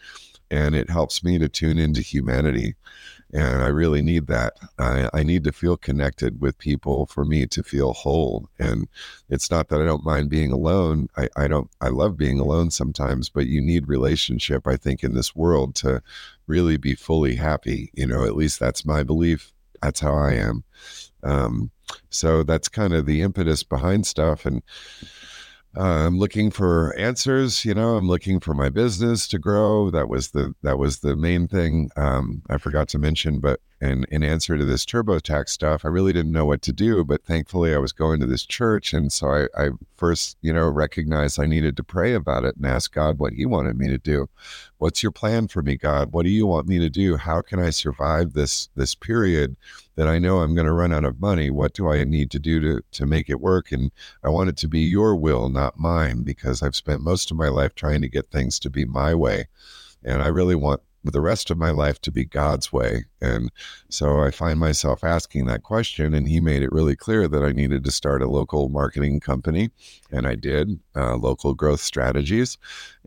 and 0.51 0.75
it 0.75 0.89
helps 0.89 1.23
me 1.23 1.37
to 1.39 1.49
tune 1.49 1.77
into 1.77 2.01
humanity. 2.01 2.75
And 3.31 3.61
I 3.61 3.67
really 3.67 4.01
need 4.01 4.25
that. 4.27 4.53
I, 4.79 5.07
I 5.13 5.21
need 5.21 5.43
to 5.43 5.51
feel 5.51 5.77
connected 5.77 6.41
with 6.41 6.57
people 6.57 7.05
for 7.05 7.25
me 7.25 7.45
to 7.47 7.61
feel 7.61 7.93
whole. 7.93 8.49
And 8.57 8.87
it's 9.29 9.51
not 9.51 9.69
that 9.69 9.81
I 9.81 9.85
don't 9.85 10.03
mind 10.03 10.29
being 10.31 10.51
alone. 10.51 11.09
I, 11.15 11.29
I 11.35 11.47
don't, 11.47 11.69
I 11.79 11.89
love 11.89 12.17
being 12.17 12.39
alone 12.39 12.71
sometimes, 12.71 13.29
but 13.29 13.45
you 13.45 13.61
need 13.61 13.87
relationship, 13.87 14.65
I 14.65 14.77
think, 14.77 15.03
in 15.03 15.13
this 15.13 15.35
world 15.35 15.75
to 15.75 16.01
really 16.47 16.77
be 16.77 16.95
fully 16.95 17.35
happy. 17.35 17.91
You 17.93 18.07
know, 18.07 18.25
at 18.25 18.35
least 18.35 18.59
that's 18.59 18.83
my 18.83 19.03
belief. 19.03 19.53
That's 19.81 19.99
how 19.99 20.15
I 20.15 20.33
am. 20.33 20.63
Um, 21.21 21.69
so 22.09 22.41
that's 22.41 22.67
kind 22.67 22.93
of 22.93 23.05
the 23.05 23.21
impetus 23.21 23.61
behind 23.61 24.07
stuff. 24.07 24.45
And, 24.45 24.63
uh, 25.77 25.81
I'm 26.07 26.17
looking 26.17 26.49
for 26.49 26.95
answers. 26.97 27.63
You 27.63 27.75
know, 27.75 27.95
I'm 27.95 28.07
looking 28.07 28.39
for 28.39 28.55
my 28.55 28.69
business 28.69 29.27
to 29.27 29.37
grow. 29.37 29.91
That 29.91 30.09
was 30.09 30.31
the 30.31 30.55
that 30.63 30.79
was 30.79 30.99
the 30.99 31.15
main 31.15 31.47
thing 31.47 31.91
um, 31.95 32.41
I 32.49 32.57
forgot 32.57 32.87
to 32.89 32.97
mention. 32.97 33.39
But 33.39 33.59
in 33.79 34.03
in 34.09 34.23
answer 34.23 34.57
to 34.57 34.65
this 34.65 34.83
TurboTax 34.83 35.49
stuff, 35.49 35.85
I 35.85 35.89
really 35.89 36.11
didn't 36.11 36.31
know 36.31 36.45
what 36.45 36.63
to 36.63 36.73
do. 36.73 37.05
But 37.05 37.23
thankfully, 37.23 37.75
I 37.75 37.77
was 37.77 37.91
going 37.91 38.19
to 38.19 38.25
this 38.25 38.45
church, 38.45 38.93
and 38.93 39.13
so 39.13 39.27
I, 39.27 39.47
I 39.55 39.69
first, 39.95 40.37
you 40.41 40.51
know, 40.51 40.67
recognized 40.67 41.39
I 41.39 41.45
needed 41.45 41.77
to 41.77 41.83
pray 41.83 42.15
about 42.15 42.45
it 42.45 42.55
and 42.55 42.65
ask 42.65 42.91
God 42.91 43.19
what 43.19 43.33
He 43.33 43.45
wanted 43.45 43.77
me 43.77 43.89
to 43.89 43.99
do. 43.99 44.27
What's 44.79 45.03
your 45.03 45.11
plan 45.11 45.47
for 45.49 45.61
me, 45.61 45.77
God? 45.77 46.13
What 46.13 46.23
do 46.23 46.29
you 46.29 46.47
want 46.47 46.67
me 46.67 46.79
to 46.79 46.89
do? 46.89 47.15
How 47.15 47.41
can 47.41 47.59
I 47.59 47.69
survive 47.69 48.33
this 48.33 48.69
this 48.75 48.95
period? 48.95 49.55
That 49.99 50.07
I 50.07 50.17
know 50.17 50.39
I'm 50.39 50.55
going 50.55 50.65
to 50.65 50.71
run 50.71 50.93
out 50.93 51.03
of 51.03 51.19
money. 51.19 51.49
What 51.49 51.73
do 51.73 51.89
I 51.89 52.05
need 52.05 52.31
to 52.31 52.39
do 52.39 52.61
to, 52.61 52.81
to 52.93 53.05
make 53.05 53.29
it 53.29 53.41
work? 53.41 53.69
And 53.73 53.91
I 54.23 54.29
want 54.29 54.47
it 54.47 54.55
to 54.59 54.67
be 54.69 54.79
your 54.79 55.13
will, 55.13 55.49
not 55.49 55.77
mine, 55.77 56.23
because 56.23 56.63
I've 56.63 56.77
spent 56.77 57.01
most 57.01 57.31
of 57.31 57.35
my 57.35 57.49
life 57.49 57.75
trying 57.75 57.99
to 58.03 58.07
get 58.07 58.31
things 58.31 58.59
to 58.59 58.69
be 58.69 58.85
my 58.85 59.13
way. 59.13 59.49
And 60.01 60.21
I 60.21 60.27
really 60.27 60.55
want 60.55 60.79
the 61.03 61.19
rest 61.19 61.51
of 61.51 61.57
my 61.57 61.71
life 61.71 61.99
to 62.03 62.13
be 62.13 62.23
God's 62.23 62.71
way. 62.71 63.07
And 63.21 63.51
so 63.89 64.21
I 64.21 64.31
find 64.31 64.59
myself 64.59 65.03
asking 65.03 65.45
that 65.45 65.63
question. 65.63 66.13
And 66.13 66.27
he 66.27 66.39
made 66.39 66.63
it 66.63 66.71
really 66.71 66.95
clear 66.95 67.27
that 67.27 67.43
I 67.43 67.51
needed 67.51 67.83
to 67.83 67.91
start 67.91 68.21
a 68.21 68.29
local 68.29 68.69
marketing 68.69 69.19
company. 69.19 69.71
And 70.11 70.27
I 70.27 70.35
did, 70.35 70.79
uh, 70.95 71.15
local 71.15 71.53
growth 71.53 71.81
strategies. 71.81 72.57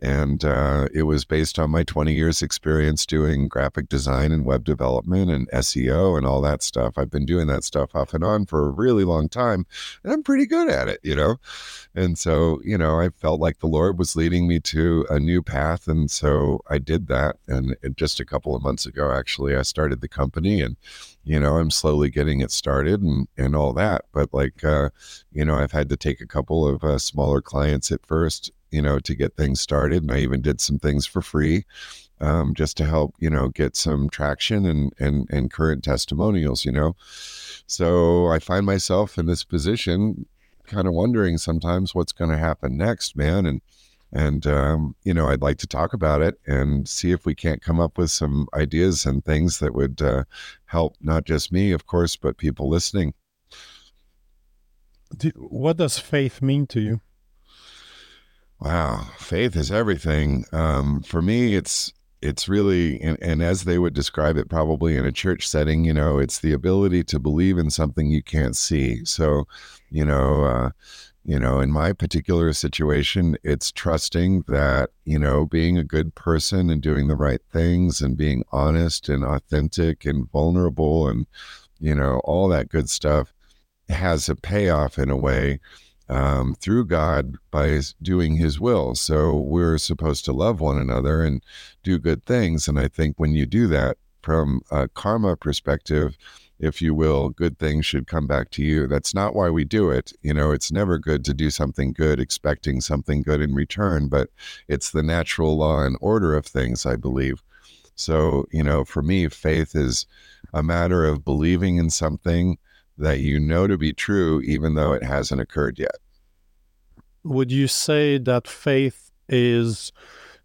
And 0.01 0.43
uh, 0.43 0.89
it 0.93 1.03
was 1.03 1.23
based 1.23 1.57
on 1.57 1.69
my 1.69 1.83
20 1.83 2.13
years 2.13 2.41
experience 2.41 3.05
doing 3.05 3.47
graphic 3.47 3.87
design 3.87 4.31
and 4.31 4.45
web 4.45 4.65
development 4.65 5.31
and 5.31 5.49
SEO 5.51 6.17
and 6.17 6.25
all 6.25 6.41
that 6.41 6.61
stuff. 6.61 6.97
I've 6.97 7.11
been 7.11 7.25
doing 7.25 7.47
that 7.47 7.63
stuff 7.63 7.95
off 7.95 8.13
and 8.13 8.23
on 8.23 8.45
for 8.45 8.65
a 8.65 8.71
really 8.71 9.05
long 9.05 9.29
time. 9.29 9.65
And 10.03 10.11
I'm 10.11 10.23
pretty 10.23 10.45
good 10.45 10.69
at 10.69 10.89
it, 10.89 10.99
you 11.03 11.15
know? 11.15 11.37
And 11.95 12.17
so, 12.17 12.59
you 12.63 12.77
know, 12.77 12.99
I 12.99 13.09
felt 13.09 13.39
like 13.39 13.59
the 13.59 13.67
Lord 13.67 13.97
was 13.97 14.15
leading 14.15 14.47
me 14.47 14.59
to 14.61 15.05
a 15.09 15.19
new 15.19 15.41
path. 15.41 15.87
And 15.87 16.11
so 16.11 16.61
I 16.69 16.79
did 16.79 17.07
that. 17.07 17.37
And 17.47 17.75
just 17.95 18.19
a 18.19 18.25
couple 18.25 18.55
of 18.55 18.63
months 18.63 18.85
ago, 18.85 19.11
actually, 19.11 19.55
I 19.55 19.61
started 19.61 20.01
the 20.03 20.07
company 20.07 20.61
and, 20.61 20.77
you 21.23 21.39
know, 21.39 21.57
I'm 21.57 21.71
slowly 21.71 22.11
getting 22.11 22.41
it 22.41 22.51
started 22.51 23.01
and, 23.01 23.27
and 23.35 23.55
all 23.55 23.73
that. 23.73 24.05
But 24.13 24.31
like, 24.31 24.63
uh, 24.63 24.89
you 25.31 25.43
know, 25.43 25.55
I've 25.55 25.71
had 25.71 25.89
to 25.89 25.97
take 25.97 26.21
a 26.21 26.27
couple 26.27 26.67
of 26.67 26.83
uh, 26.83 26.99
smaller 26.99 27.41
clients 27.41 27.91
at 27.91 28.05
first, 28.05 28.51
you 28.69 28.83
know, 28.83 28.99
to 28.99 29.15
get 29.15 29.35
things 29.35 29.59
started. 29.59 30.03
And 30.03 30.11
I 30.11 30.19
even 30.19 30.41
did 30.41 30.61
some 30.61 30.77
things 30.77 31.07
for 31.07 31.23
free. 31.23 31.65
Um, 32.21 32.53
just 32.53 32.77
to 32.77 32.85
help, 32.85 33.15
you 33.19 33.29
know, 33.29 33.49
get 33.49 33.75
some 33.75 34.07
traction 34.09 34.65
and, 34.65 34.93
and, 34.97 35.27
and 35.29 35.51
current 35.51 35.83
testimonials, 35.83 36.63
you 36.63 36.71
know. 36.71 36.95
So 37.67 38.27
I 38.27 38.39
find 38.39 38.65
myself 38.65 39.17
in 39.17 39.25
this 39.25 39.43
position, 39.43 40.25
kind 40.65 40.87
of 40.87 40.93
wondering 40.93 41.37
sometimes 41.37 41.93
what's 41.93 42.13
going 42.13 42.31
to 42.31 42.37
happen 42.37 42.77
next, 42.77 43.17
man. 43.17 43.45
And 43.45 43.61
and 44.13 44.45
um, 44.45 44.95
you 45.03 45.13
know, 45.13 45.27
I'd 45.27 45.41
like 45.41 45.57
to 45.57 45.67
talk 45.67 45.93
about 45.93 46.21
it 46.21 46.39
and 46.45 46.87
see 46.87 47.11
if 47.11 47.25
we 47.25 47.33
can't 47.33 47.61
come 47.61 47.79
up 47.79 47.97
with 47.97 48.11
some 48.11 48.47
ideas 48.53 49.05
and 49.05 49.25
things 49.25 49.59
that 49.59 49.73
would 49.73 50.01
uh, 50.01 50.23
help 50.65 50.95
not 51.01 51.25
just 51.25 51.51
me, 51.51 51.71
of 51.71 51.87
course, 51.87 52.15
but 52.15 52.37
people 52.37 52.69
listening. 52.69 53.13
what 55.35 55.77
does 55.77 55.97
faith 55.97 56.41
mean 56.41 56.67
to 56.67 56.79
you? 56.79 57.01
Wow, 58.59 59.07
faith 59.17 59.55
is 59.55 59.71
everything. 59.71 60.45
Um, 60.53 61.01
for 61.01 61.21
me, 61.21 61.55
it's 61.55 61.91
it's 62.21 62.47
really 62.47 63.01
and, 63.01 63.17
and, 63.21 63.43
as 63.43 63.65
they 63.65 63.77
would 63.77 63.93
describe 63.93 64.37
it 64.37 64.49
probably 64.49 64.95
in 64.95 65.05
a 65.05 65.11
church 65.11 65.45
setting 65.45 65.83
you 65.83 65.93
know 65.93 66.19
it's 66.19 66.39
the 66.39 66.53
ability 66.53 67.03
to 67.03 67.19
believe 67.19 67.57
in 67.57 67.69
something 67.69 68.07
you 68.07 68.23
can't 68.23 68.55
see 68.55 69.03
so 69.03 69.45
you 69.89 70.05
know 70.05 70.45
uh, 70.45 70.69
you 71.25 71.39
know 71.39 71.59
in 71.59 71.71
my 71.71 71.93
particular 71.93 72.51
situation 72.53 73.37
it's 73.43 73.71
trusting 73.71 74.43
that 74.47 74.89
you 75.05 75.17
know 75.17 75.45
being 75.45 75.77
a 75.77 75.83
good 75.83 76.13
person 76.15 76.69
and 76.69 76.81
doing 76.81 77.07
the 77.07 77.15
right 77.15 77.41
things 77.51 78.01
and 78.01 78.17
being 78.17 78.43
honest 78.51 79.09
and 79.09 79.23
authentic 79.23 80.05
and 80.05 80.29
vulnerable 80.31 81.07
and 81.07 81.25
you 81.79 81.95
know 81.95 82.19
all 82.23 82.47
that 82.47 82.69
good 82.69 82.89
stuff 82.89 83.33
has 83.89 84.29
a 84.29 84.35
payoff 84.35 84.97
in 84.97 85.09
a 85.09 85.17
way 85.17 85.59
um, 86.09 86.55
through 86.55 86.85
God 86.85 87.35
by 87.51 87.79
doing 88.01 88.35
His 88.35 88.59
will. 88.59 88.95
So 88.95 89.37
we're 89.37 89.77
supposed 89.77 90.25
to 90.25 90.33
love 90.33 90.59
one 90.59 90.77
another 90.77 91.23
and 91.23 91.41
do 91.83 91.97
good 91.97 92.25
things. 92.25 92.67
And 92.67 92.79
I 92.79 92.87
think 92.87 93.19
when 93.19 93.33
you 93.33 93.45
do 93.45 93.67
that 93.67 93.97
from 94.21 94.61
a 94.71 94.87
karma 94.87 95.35
perspective, 95.35 96.17
if 96.63 96.81
you 96.81 96.95
will, 96.95 97.29
good 97.29 97.59
things 97.59 97.85
should 97.85 98.07
come 98.07 98.25
back 98.25 98.49
to 98.51 98.63
you. 98.63 98.87
That's 98.87 99.13
not 99.13 99.35
why 99.35 99.49
we 99.49 99.65
do 99.65 99.89
it. 99.89 100.13
You 100.21 100.33
know, 100.33 100.51
it's 100.51 100.71
never 100.71 100.97
good 100.97 101.25
to 101.25 101.33
do 101.33 101.49
something 101.49 101.91
good 101.91 102.19
expecting 102.19 102.79
something 102.79 103.21
good 103.21 103.41
in 103.41 103.53
return, 103.53 104.07
but 104.07 104.29
it's 104.69 104.91
the 104.91 105.03
natural 105.03 105.57
law 105.57 105.83
and 105.83 105.97
order 105.99 106.35
of 106.35 106.45
things, 106.45 106.85
I 106.85 106.95
believe. 106.95 107.43
So, 107.95 108.45
you 108.51 108.63
know, 108.63 108.85
for 108.85 109.03
me, 109.03 109.27
faith 109.27 109.75
is 109.75 110.07
a 110.53 110.63
matter 110.63 111.05
of 111.05 111.25
believing 111.25 111.77
in 111.77 111.89
something 111.89 112.57
that 112.97 113.19
you 113.19 113.39
know 113.39 113.67
to 113.67 113.77
be 113.77 113.91
true, 113.91 114.39
even 114.41 114.75
though 114.75 114.93
it 114.93 115.03
hasn't 115.03 115.41
occurred 115.41 115.77
yet. 115.79 115.97
would 117.23 117.51
you 117.51 117.67
say 117.67 118.17
that 118.17 118.47
faith 118.47 119.11
is 119.29 119.91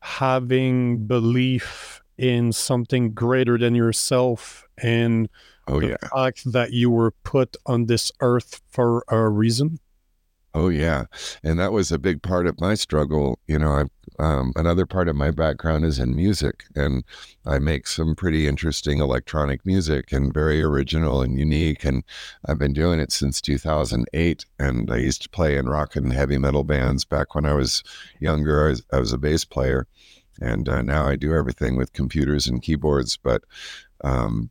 having 0.00 1.06
belief 1.06 2.02
in 2.16 2.52
something 2.52 3.12
greater 3.12 3.56
than 3.56 3.74
yourself 3.74 4.66
and 4.82 5.28
Oh 5.68 5.80
the 5.80 5.88
yeah. 5.88 6.08
fact 6.12 6.50
that 6.52 6.72
you 6.72 6.90
were 6.90 7.12
put 7.22 7.56
on 7.66 7.86
this 7.86 8.10
earth 8.20 8.60
for 8.70 9.04
a 9.08 9.28
reason? 9.28 9.78
Oh 10.54 10.68
yeah, 10.68 11.04
and 11.44 11.58
that 11.58 11.72
was 11.72 11.92
a 11.92 11.98
big 11.98 12.22
part 12.22 12.46
of 12.46 12.58
my 12.60 12.74
struggle. 12.74 13.38
You 13.46 13.58
know, 13.58 13.86
um, 14.18 14.52
another 14.56 14.86
part 14.86 15.08
of 15.08 15.14
my 15.14 15.30
background 15.30 15.84
is 15.84 15.98
in 15.98 16.16
music, 16.16 16.64
and 16.74 17.04
I 17.46 17.58
make 17.58 17.86
some 17.86 18.14
pretty 18.14 18.48
interesting 18.48 18.98
electronic 18.98 19.64
music 19.66 20.10
and 20.10 20.32
very 20.32 20.62
original 20.62 21.22
and 21.22 21.38
unique. 21.38 21.84
And 21.84 22.02
I've 22.46 22.58
been 22.58 22.72
doing 22.72 22.98
it 22.98 23.12
since 23.12 23.40
2008. 23.40 24.46
And 24.58 24.90
I 24.90 24.96
used 24.96 25.22
to 25.22 25.28
play 25.28 25.56
in 25.56 25.68
rock 25.68 25.94
and 25.96 26.12
heavy 26.12 26.38
metal 26.38 26.64
bands 26.64 27.04
back 27.04 27.34
when 27.34 27.46
I 27.46 27.52
was 27.52 27.84
younger. 28.18 28.66
I 28.66 28.70
was, 28.70 28.82
I 28.92 28.98
was 28.98 29.12
a 29.12 29.18
bass 29.18 29.44
player, 29.44 29.86
and 30.40 30.68
uh, 30.68 30.82
now 30.82 31.06
I 31.06 31.16
do 31.16 31.34
everything 31.34 31.76
with 31.76 31.92
computers 31.92 32.46
and 32.48 32.62
keyboards. 32.62 33.16
But 33.16 33.44
um, 34.02 34.50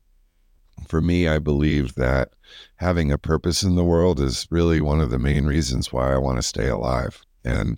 for 0.87 1.01
me, 1.01 1.27
I 1.27 1.39
believe 1.39 1.95
that 1.95 2.33
having 2.77 3.11
a 3.11 3.17
purpose 3.17 3.63
in 3.63 3.75
the 3.75 3.83
world 3.83 4.19
is 4.19 4.47
really 4.49 4.81
one 4.81 5.01
of 5.01 5.09
the 5.09 5.19
main 5.19 5.45
reasons 5.45 5.91
why 5.91 6.13
I 6.13 6.17
want 6.17 6.37
to 6.37 6.43
stay 6.43 6.67
alive. 6.67 7.25
And 7.43 7.77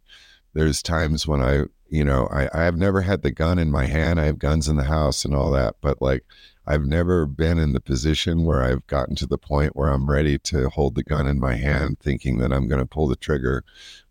there's 0.53 0.81
times 0.81 1.27
when 1.27 1.41
I, 1.41 1.63
you 1.89 2.03
know, 2.03 2.27
I, 2.31 2.49
I 2.53 2.63
have 2.63 2.77
never 2.77 3.01
had 3.01 3.21
the 3.21 3.31
gun 3.31 3.59
in 3.59 3.71
my 3.71 3.85
hand. 3.85 4.19
I 4.19 4.25
have 4.25 4.39
guns 4.39 4.67
in 4.67 4.77
the 4.77 4.83
house 4.83 5.25
and 5.25 5.33
all 5.33 5.51
that, 5.51 5.75
but 5.81 6.01
like 6.01 6.23
I've 6.69 6.85
never 6.85 7.25
been 7.25 7.57
in 7.57 7.73
the 7.73 7.79
position 7.79 8.45
where 8.45 8.61
I've 8.61 8.85
gotten 8.85 9.15
to 9.15 9.25
the 9.25 9.39
point 9.39 9.75
where 9.75 9.89
I'm 9.89 10.09
ready 10.09 10.37
to 10.39 10.69
hold 10.69 10.93
the 10.93 11.03
gun 11.03 11.25
in 11.25 11.39
my 11.39 11.55
hand, 11.55 11.99
thinking 11.99 12.37
that 12.37 12.53
I'm 12.53 12.67
going 12.67 12.79
to 12.79 12.85
pull 12.85 13.07
the 13.07 13.15
trigger. 13.15 13.63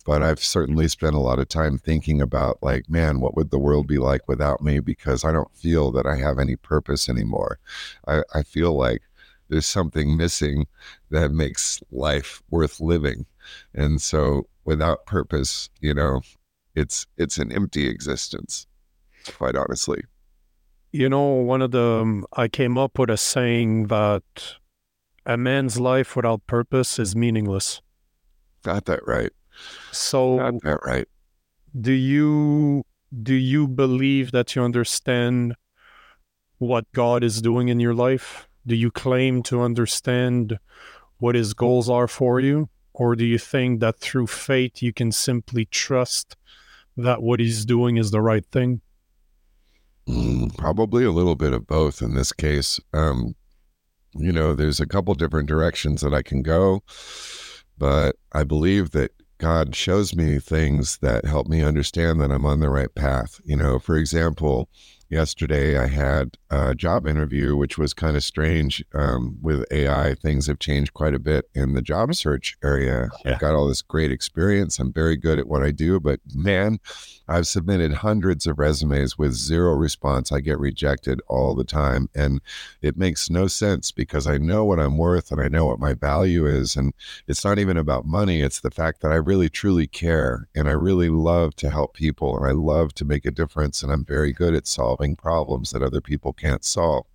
But 0.08 0.22
I've 0.22 0.42
certainly 0.42 0.88
spent 0.88 1.16
a 1.16 1.20
lot 1.20 1.38
of 1.38 1.48
time 1.48 1.76
thinking 1.76 2.22
about, 2.22 2.62
like, 2.62 2.88
man, 2.88 3.20
what 3.20 3.36
would 3.36 3.50
the 3.50 3.58
world 3.58 3.86
be 3.86 3.98
like 3.98 4.26
without 4.26 4.62
me? 4.62 4.80
Because 4.80 5.22
I 5.22 5.32
don't 5.32 5.54
feel 5.54 5.92
that 5.92 6.06
I 6.06 6.16
have 6.16 6.38
any 6.38 6.56
purpose 6.56 7.10
anymore. 7.10 7.58
I, 8.06 8.22
I 8.32 8.42
feel 8.42 8.72
like 8.72 9.02
there's 9.50 9.66
something 9.66 10.16
missing 10.16 10.66
that 11.10 11.30
makes 11.30 11.82
life 11.90 12.42
worth 12.48 12.80
living. 12.80 13.26
And 13.74 14.00
so 14.00 14.46
without 14.64 15.04
purpose, 15.04 15.68
you 15.82 15.92
know, 15.92 16.22
it's 16.74 17.06
it's 17.18 17.36
an 17.36 17.52
empty 17.52 17.86
existence, 17.86 18.66
quite 19.36 19.56
honestly. 19.56 20.04
You 20.90 21.10
know, 21.10 21.26
one 21.34 21.60
of 21.60 21.72
the, 21.72 21.98
um, 22.00 22.24
I 22.32 22.48
came 22.48 22.78
up 22.78 22.98
with 22.98 23.10
a 23.10 23.18
saying 23.18 23.88
that 23.88 24.54
a 25.26 25.36
man's 25.36 25.78
life 25.78 26.16
without 26.16 26.46
purpose 26.46 26.98
is 26.98 27.14
meaningless. 27.14 27.82
Got 28.62 28.86
that 28.86 29.06
right. 29.06 29.32
So, 29.92 30.58
right. 30.62 31.06
do 31.78 31.92
you 31.92 32.84
do 33.22 33.34
you 33.34 33.66
believe 33.66 34.32
that 34.32 34.54
you 34.54 34.62
understand 34.62 35.54
what 36.58 36.90
God 36.92 37.24
is 37.24 37.40
doing 37.40 37.68
in 37.68 37.80
your 37.80 37.94
life? 37.94 38.48
Do 38.66 38.74
you 38.74 38.90
claim 38.90 39.42
to 39.44 39.62
understand 39.62 40.58
what 41.18 41.34
his 41.34 41.54
goals 41.54 41.88
are 41.88 42.08
for 42.08 42.40
you? 42.40 42.68
Or 42.92 43.14
do 43.16 43.24
you 43.24 43.38
think 43.38 43.80
that 43.80 43.98
through 43.98 44.26
faith 44.26 44.82
you 44.82 44.92
can 44.92 45.12
simply 45.12 45.64
trust 45.66 46.36
that 46.96 47.22
what 47.22 47.40
he's 47.40 47.64
doing 47.64 47.96
is 47.96 48.10
the 48.10 48.20
right 48.20 48.44
thing? 48.44 48.80
Mm, 50.08 50.56
probably 50.56 51.04
a 51.04 51.12
little 51.12 51.36
bit 51.36 51.52
of 51.52 51.66
both 51.66 52.02
in 52.02 52.14
this 52.14 52.32
case. 52.32 52.80
Um, 52.92 53.36
you 54.14 54.32
know, 54.32 54.54
there's 54.54 54.80
a 54.80 54.86
couple 54.86 55.14
different 55.14 55.48
directions 55.48 56.00
that 56.00 56.12
I 56.12 56.22
can 56.22 56.42
go, 56.42 56.82
but 57.76 58.16
I 58.32 58.42
believe 58.42 58.90
that 58.92 59.12
God 59.38 59.74
shows 59.74 60.14
me 60.14 60.38
things 60.40 60.98
that 60.98 61.24
help 61.24 61.46
me 61.46 61.62
understand 61.62 62.20
that 62.20 62.32
I'm 62.32 62.44
on 62.44 62.60
the 62.60 62.68
right 62.68 62.92
path. 62.94 63.40
You 63.44 63.56
know, 63.56 63.78
for 63.78 63.96
example, 63.96 64.68
yesterday 65.08 65.78
I 65.78 65.86
had 65.86 66.36
a 66.50 66.74
job 66.74 67.06
interview, 67.06 67.56
which 67.56 67.78
was 67.78 67.94
kind 67.94 68.16
of 68.16 68.24
strange. 68.24 68.84
Um, 68.94 69.38
with 69.40 69.64
AI, 69.70 70.14
things 70.14 70.46
have 70.46 70.58
changed 70.58 70.94
quite 70.94 71.14
a 71.14 71.18
bit 71.18 71.48
in 71.54 71.74
the 71.74 71.82
job 71.82 72.14
search 72.14 72.56
area. 72.62 73.10
Yeah. 73.24 73.32
I've 73.32 73.40
got 73.40 73.54
all 73.54 73.68
this 73.68 73.82
great 73.82 74.12
experience. 74.12 74.78
I'm 74.78 74.92
very 74.92 75.16
good 75.16 75.38
at 75.38 75.46
what 75.46 75.62
I 75.62 75.70
do, 75.70 76.00
but 76.00 76.20
man, 76.34 76.78
I've 77.28 77.46
submitted 77.46 77.92
hundreds 77.92 78.46
of 78.46 78.58
resumes 78.58 79.18
with 79.18 79.32
zero 79.32 79.74
response. 79.74 80.32
I 80.32 80.40
get 80.40 80.58
rejected 80.58 81.20
all 81.28 81.54
the 81.54 81.64
time. 81.64 82.08
And 82.14 82.40
it 82.80 82.96
makes 82.96 83.28
no 83.28 83.46
sense 83.46 83.92
because 83.92 84.26
I 84.26 84.38
know 84.38 84.64
what 84.64 84.80
I'm 84.80 84.96
worth 84.96 85.30
and 85.30 85.40
I 85.40 85.48
know 85.48 85.66
what 85.66 85.80
my 85.80 85.94
value 85.94 86.46
is. 86.46 86.76
And 86.76 86.94
it's 87.26 87.44
not 87.44 87.58
even 87.58 87.76
about 87.76 88.06
money, 88.06 88.40
it's 88.40 88.60
the 88.60 88.70
fact 88.70 89.00
that 89.02 89.12
I 89.12 89.16
really 89.16 89.48
truly 89.48 89.86
care 89.86 90.48
and 90.54 90.68
I 90.68 90.72
really 90.72 91.10
love 91.10 91.54
to 91.56 91.70
help 91.70 91.94
people 91.94 92.36
and 92.36 92.46
I 92.46 92.52
love 92.52 92.94
to 92.94 93.04
make 93.04 93.26
a 93.26 93.30
difference. 93.30 93.82
And 93.82 93.92
I'm 93.92 94.04
very 94.04 94.32
good 94.32 94.54
at 94.54 94.66
solving 94.66 94.97
problems 95.16 95.70
that 95.70 95.82
other 95.82 96.00
people 96.00 96.32
can't 96.32 96.64
solve. 96.64 97.06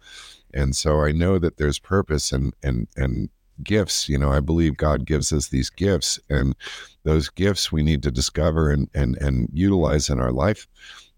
And 0.53 0.75
so 0.75 1.01
I 1.01 1.11
know 1.11 1.39
that 1.39 1.57
there's 1.57 1.79
purpose 1.79 2.31
and 2.31 2.53
and 2.63 2.87
and 2.95 3.29
gifts 3.61 4.09
you 4.09 4.17
know 4.17 4.31
i 4.31 4.39
believe 4.39 4.77
god 4.77 5.05
gives 5.05 5.31
us 5.31 5.49
these 5.49 5.69
gifts 5.69 6.19
and 6.29 6.55
those 7.03 7.29
gifts 7.29 7.71
we 7.71 7.83
need 7.83 8.01
to 8.01 8.11
discover 8.11 8.71
and 8.71 8.89
and 8.95 9.15
and 9.17 9.47
utilize 9.53 10.09
in 10.09 10.19
our 10.19 10.31
life 10.31 10.67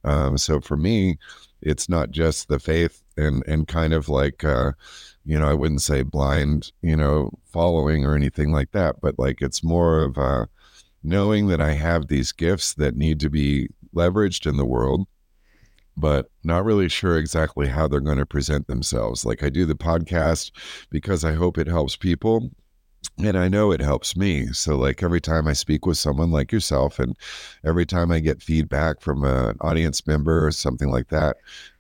um, 0.03 0.37
so 0.37 0.59
for 0.59 0.75
me 0.75 1.17
it's 1.61 1.87
not 1.87 2.11
just 2.11 2.47
the 2.47 2.59
faith 2.59 3.01
and 3.17 3.43
and 3.47 3.67
kind 3.67 3.93
of 3.93 4.09
like 4.09 4.43
uh, 4.43 4.71
you 5.23 5.39
know 5.39 5.47
i 5.47 5.53
wouldn't 5.53 5.81
say 5.81 6.03
blind 6.03 6.71
you 6.81 6.95
know 6.95 7.31
following 7.45 8.05
or 8.05 8.15
anything 8.15 8.51
like 8.51 8.71
that 8.71 8.99
but 9.01 9.17
like 9.17 9.41
it's 9.41 9.63
more 9.63 10.01
of 10.03 10.17
uh, 10.17 10.45
knowing 11.03 11.47
that 11.47 11.61
i 11.61 11.71
have 11.71 12.07
these 12.07 12.31
gifts 12.31 12.73
that 12.73 12.97
need 12.97 13.19
to 13.19 13.29
be 13.29 13.69
leveraged 13.95 14.47
in 14.47 14.57
the 14.57 14.65
world 14.65 15.07
but 15.97 16.29
not 16.43 16.65
really 16.65 16.89
sure 16.89 17.17
exactly 17.17 17.67
how 17.67 17.87
they're 17.87 17.99
going 17.99 18.17
to 18.17 18.25
present 18.25 18.67
themselves. 18.67 19.25
Like 19.25 19.43
I 19.43 19.49
do 19.49 19.65
the 19.65 19.75
podcast 19.75 20.51
because 20.89 21.23
I 21.23 21.33
hope 21.33 21.57
it 21.57 21.67
helps 21.67 21.95
people. 21.95 22.51
And 23.19 23.37
I 23.37 23.47
know 23.47 23.71
it 23.71 23.81
helps 23.81 24.17
me. 24.17 24.47
So, 24.47 24.75
like 24.75 25.03
every 25.03 25.21
time 25.21 25.47
I 25.47 25.53
speak 25.53 25.85
with 25.85 25.97
someone 25.97 26.31
like 26.31 26.51
yourself, 26.51 26.99
and 26.99 27.15
every 27.63 27.85
time 27.85 28.11
I 28.11 28.19
get 28.19 28.41
feedback 28.41 28.99
from 28.99 29.23
an 29.23 29.57
audience 29.61 30.05
member 30.07 30.45
or 30.45 30.51
something 30.51 30.89
like 30.89 31.09
that, 31.09 31.37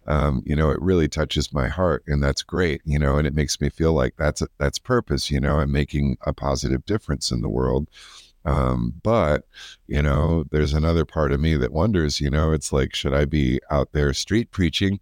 um, 0.07 0.43
you 0.45 0.55
know, 0.55 0.69
it 0.69 0.81
really 0.81 1.07
touches 1.07 1.51
my 1.51 1.67
heart, 1.67 2.03
and 2.07 2.23
that's 2.23 2.43
great. 2.43 2.81
You 2.85 2.99
know, 2.99 3.17
and 3.17 3.27
it 3.27 3.33
makes 3.33 3.59
me 3.59 3.69
feel 3.69 3.93
like 3.93 4.15
that's 4.17 4.43
that's 4.59 4.77
purpose. 4.79 5.31
You 5.31 5.39
know, 5.39 5.59
I'm 5.59 5.71
making 5.71 6.17
a 6.25 6.31
positive 6.31 6.85
difference 6.85 7.31
in 7.31 7.41
the 7.41 7.49
world. 7.49 7.89
Um, 8.45 8.93
but, 9.03 9.45
you 9.87 10.01
know, 10.01 10.45
there's 10.51 10.73
another 10.73 11.05
part 11.05 11.31
of 11.31 11.39
me 11.39 11.55
that 11.57 11.73
wonders, 11.73 12.21
you 12.21 12.29
know, 12.29 12.51
it's 12.51 12.71
like, 12.71 12.93
should 12.93 13.13
I 13.13 13.25
be 13.25 13.59
out 13.71 13.91
there 13.91 14.13
street 14.13 14.51
preaching 14.51 14.99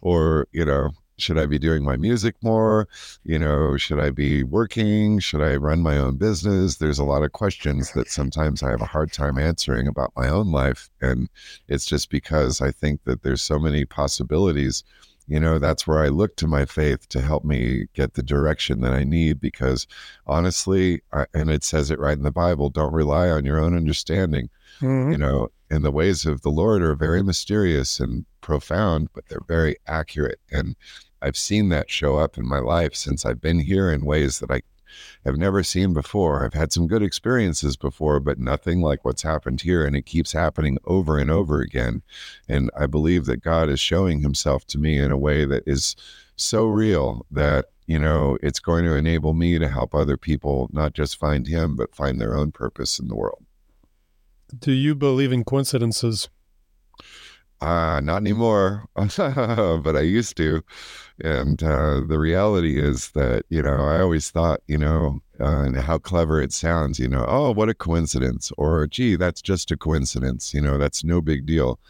or, 0.00 0.48
you 0.52 0.64
know, 0.64 0.90
should 1.18 1.38
I 1.38 1.46
be 1.46 1.58
doing 1.58 1.82
my 1.82 1.96
music 1.96 2.36
more? 2.42 2.88
You 3.24 3.38
know, 3.38 3.76
should 3.76 3.98
I 3.98 4.10
be 4.10 4.42
working? 4.42 5.18
Should 5.18 5.40
I 5.40 5.56
run 5.56 5.80
my 5.80 5.96
own 5.96 6.16
business? 6.16 6.76
There's 6.76 6.98
a 6.98 7.04
lot 7.04 7.22
of 7.22 7.32
questions 7.32 7.92
that 7.92 8.08
sometimes 8.08 8.62
I 8.62 8.70
have 8.70 8.82
a 8.82 8.86
hard 8.86 9.12
time 9.12 9.38
answering 9.38 9.88
about 9.88 10.12
my 10.14 10.28
own 10.28 10.50
life. 10.50 10.90
And 11.00 11.28
it's 11.68 11.86
just 11.86 12.10
because 12.10 12.60
I 12.60 12.70
think 12.70 13.04
that 13.04 13.22
there's 13.22 13.42
so 13.42 13.58
many 13.58 13.84
possibilities 13.84 14.84
you 15.28 15.40
know 15.40 15.58
that's 15.58 15.86
where 15.86 15.98
i 15.98 16.08
look 16.08 16.36
to 16.36 16.46
my 16.46 16.64
faith 16.64 17.08
to 17.08 17.20
help 17.20 17.44
me 17.44 17.86
get 17.94 18.14
the 18.14 18.22
direction 18.22 18.80
that 18.80 18.92
i 18.92 19.02
need 19.04 19.40
because 19.40 19.86
honestly 20.26 21.00
I, 21.12 21.26
and 21.34 21.50
it 21.50 21.64
says 21.64 21.90
it 21.90 21.98
right 21.98 22.16
in 22.16 22.22
the 22.24 22.30
bible 22.30 22.70
don't 22.70 22.92
rely 22.92 23.28
on 23.28 23.44
your 23.44 23.58
own 23.58 23.76
understanding 23.76 24.48
Mhm. 24.80 25.12
you 25.12 25.18
know 25.18 25.48
and 25.70 25.84
the 25.84 25.90
ways 25.90 26.26
of 26.26 26.42
the 26.42 26.50
lord 26.50 26.82
are 26.82 26.94
very 26.94 27.22
mysterious 27.22 27.98
and 27.98 28.24
profound 28.40 29.08
but 29.14 29.26
they're 29.28 29.40
very 29.48 29.76
accurate 29.86 30.38
and 30.50 30.76
i've 31.22 31.36
seen 31.36 31.70
that 31.70 31.90
show 31.90 32.16
up 32.16 32.36
in 32.38 32.46
my 32.46 32.58
life 32.58 32.94
since 32.94 33.24
i've 33.24 33.40
been 33.40 33.58
here 33.58 33.90
in 33.90 34.04
ways 34.04 34.38
that 34.40 34.50
i 34.50 34.60
have 35.24 35.36
never 35.36 35.62
seen 35.62 35.92
before. 35.92 36.44
I've 36.44 36.54
had 36.54 36.72
some 36.72 36.86
good 36.86 37.02
experiences 37.02 37.76
before 37.76 38.20
but 38.20 38.38
nothing 38.38 38.80
like 38.80 39.04
what's 39.04 39.22
happened 39.22 39.62
here 39.62 39.84
and 39.84 39.96
it 39.96 40.06
keeps 40.06 40.32
happening 40.32 40.78
over 40.84 41.18
and 41.18 41.30
over 41.30 41.60
again. 41.60 42.02
And 42.48 42.70
i 42.76 42.86
believe 42.86 43.26
that 43.26 43.42
god 43.42 43.68
is 43.68 43.80
showing 43.80 44.20
himself 44.20 44.66
to 44.66 44.78
me 44.78 44.98
in 44.98 45.10
a 45.10 45.18
way 45.18 45.44
that 45.44 45.62
is 45.66 45.96
so 46.36 46.66
real 46.66 47.26
that 47.30 47.66
you 47.86 47.98
know 47.98 48.36
it's 48.42 48.60
going 48.60 48.84
to 48.84 48.94
enable 48.94 49.32
me 49.34 49.58
to 49.58 49.68
help 49.68 49.94
other 49.94 50.16
people 50.16 50.68
not 50.72 50.92
just 50.92 51.18
find 51.18 51.46
him 51.46 51.76
but 51.76 51.94
find 51.94 52.20
their 52.20 52.36
own 52.36 52.52
purpose 52.52 52.98
in 52.98 53.08
the 53.08 53.16
world. 53.16 53.44
Do 54.56 54.72
you 54.72 54.94
believe 54.94 55.32
in 55.32 55.44
coincidences? 55.44 56.28
Ah, 57.62 58.00
not 58.02 58.18
anymore, 58.18 58.86
but 58.96 59.96
I 59.96 60.00
used 60.00 60.36
to. 60.36 60.62
And 61.24 61.62
uh, 61.62 62.02
the 62.06 62.18
reality 62.18 62.78
is 62.78 63.10
that, 63.12 63.44
you 63.48 63.62
know, 63.62 63.76
I 63.76 64.00
always 64.00 64.30
thought, 64.30 64.60
you 64.68 64.76
know, 64.76 65.20
uh, 65.40 65.62
and 65.62 65.76
how 65.76 65.98
clever 65.98 66.40
it 66.42 66.52
sounds, 66.52 66.98
you 66.98 67.08
know, 67.08 67.24
oh, 67.26 67.52
what 67.52 67.70
a 67.70 67.74
coincidence, 67.74 68.52
or 68.58 68.86
gee, 68.86 69.16
that's 69.16 69.40
just 69.40 69.70
a 69.70 69.76
coincidence, 69.76 70.52
you 70.52 70.60
know, 70.60 70.76
that's 70.76 71.02
no 71.04 71.22
big 71.22 71.46
deal. 71.46 71.80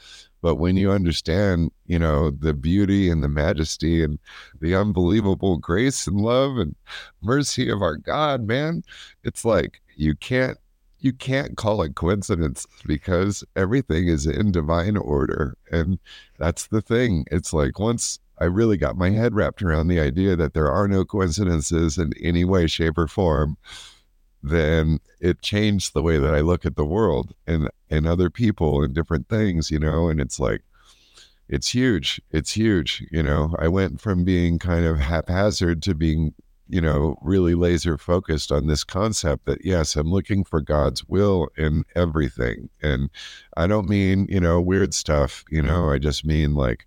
But 0.42 0.56
when 0.56 0.76
you 0.76 0.92
understand, 0.92 1.72
you 1.86 1.98
know, 1.98 2.30
the 2.30 2.54
beauty 2.54 3.10
and 3.10 3.22
the 3.24 3.28
majesty 3.28 4.04
and 4.04 4.18
the 4.60 4.76
unbelievable 4.76 5.58
grace 5.58 6.06
and 6.06 6.20
love 6.20 6.58
and 6.58 6.76
mercy 7.22 7.68
of 7.68 7.82
our 7.82 7.96
God, 7.96 8.46
man, 8.46 8.84
it's 9.24 9.44
like 9.44 9.80
you 9.96 10.14
can't 10.14 10.58
you 11.06 11.12
can't 11.12 11.56
call 11.56 11.82
it 11.82 11.94
coincidence 11.94 12.66
because 12.84 13.44
everything 13.54 14.08
is 14.08 14.26
in 14.26 14.50
divine 14.50 14.96
order. 14.96 15.56
And 15.70 16.00
that's 16.36 16.66
the 16.66 16.82
thing. 16.82 17.24
It's 17.30 17.52
like 17.52 17.78
once 17.78 18.18
I 18.38 18.46
really 18.46 18.76
got 18.76 18.98
my 18.98 19.10
head 19.10 19.32
wrapped 19.34 19.62
around 19.62 19.86
the 19.86 20.00
idea 20.00 20.34
that 20.34 20.52
there 20.52 20.70
are 20.70 20.88
no 20.88 21.04
coincidences 21.04 21.96
in 21.96 22.12
any 22.20 22.44
way, 22.44 22.66
shape, 22.66 22.98
or 22.98 23.06
form, 23.06 23.56
then 24.42 24.98
it 25.20 25.42
changed 25.42 25.94
the 25.94 26.02
way 26.02 26.18
that 26.18 26.34
I 26.34 26.40
look 26.40 26.66
at 26.66 26.74
the 26.74 26.84
world 26.84 27.32
and 27.46 27.70
and 27.88 28.06
other 28.06 28.28
people 28.28 28.82
and 28.82 28.92
different 28.92 29.28
things, 29.28 29.70
you 29.70 29.78
know. 29.78 30.08
And 30.08 30.20
it's 30.20 30.40
like, 30.40 30.62
it's 31.48 31.68
huge. 31.68 32.20
It's 32.32 32.52
huge. 32.52 33.06
You 33.12 33.22
know, 33.22 33.54
I 33.60 33.68
went 33.68 34.00
from 34.00 34.24
being 34.24 34.58
kind 34.58 34.84
of 34.84 34.98
haphazard 34.98 35.82
to 35.84 35.94
being, 35.94 36.34
you 36.68 36.80
know, 36.80 37.16
really 37.22 37.54
laser 37.54 37.96
focused 37.96 38.50
on 38.50 38.66
this 38.66 38.84
concept 38.84 39.46
that 39.46 39.64
yes, 39.64 39.96
I'm 39.96 40.10
looking 40.10 40.44
for 40.44 40.60
God's 40.60 41.04
will 41.06 41.48
in 41.56 41.84
everything. 41.94 42.68
And 42.82 43.10
I 43.56 43.66
don't 43.66 43.88
mean, 43.88 44.26
you 44.28 44.40
know, 44.40 44.60
weird 44.60 44.94
stuff, 44.94 45.44
you 45.50 45.62
know, 45.62 45.82
mm-hmm. 45.82 45.94
I 45.94 45.98
just 45.98 46.24
mean 46.24 46.54
like 46.54 46.86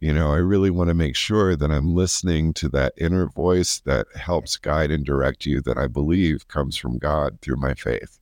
you 0.00 0.14
know, 0.14 0.32
I 0.32 0.38
really 0.38 0.70
want 0.70 0.88
to 0.88 0.94
make 0.94 1.14
sure 1.14 1.54
that 1.54 1.70
I'm 1.70 1.94
listening 1.94 2.54
to 2.54 2.70
that 2.70 2.94
inner 2.96 3.26
voice 3.26 3.80
that 3.80 4.06
helps 4.16 4.56
guide 4.56 4.90
and 4.90 5.04
direct 5.04 5.44
you 5.44 5.60
that 5.62 5.76
I 5.76 5.88
believe 5.88 6.48
comes 6.48 6.76
from 6.76 6.96
God 6.96 7.38
through 7.42 7.56
my 7.56 7.74
faith. 7.74 8.18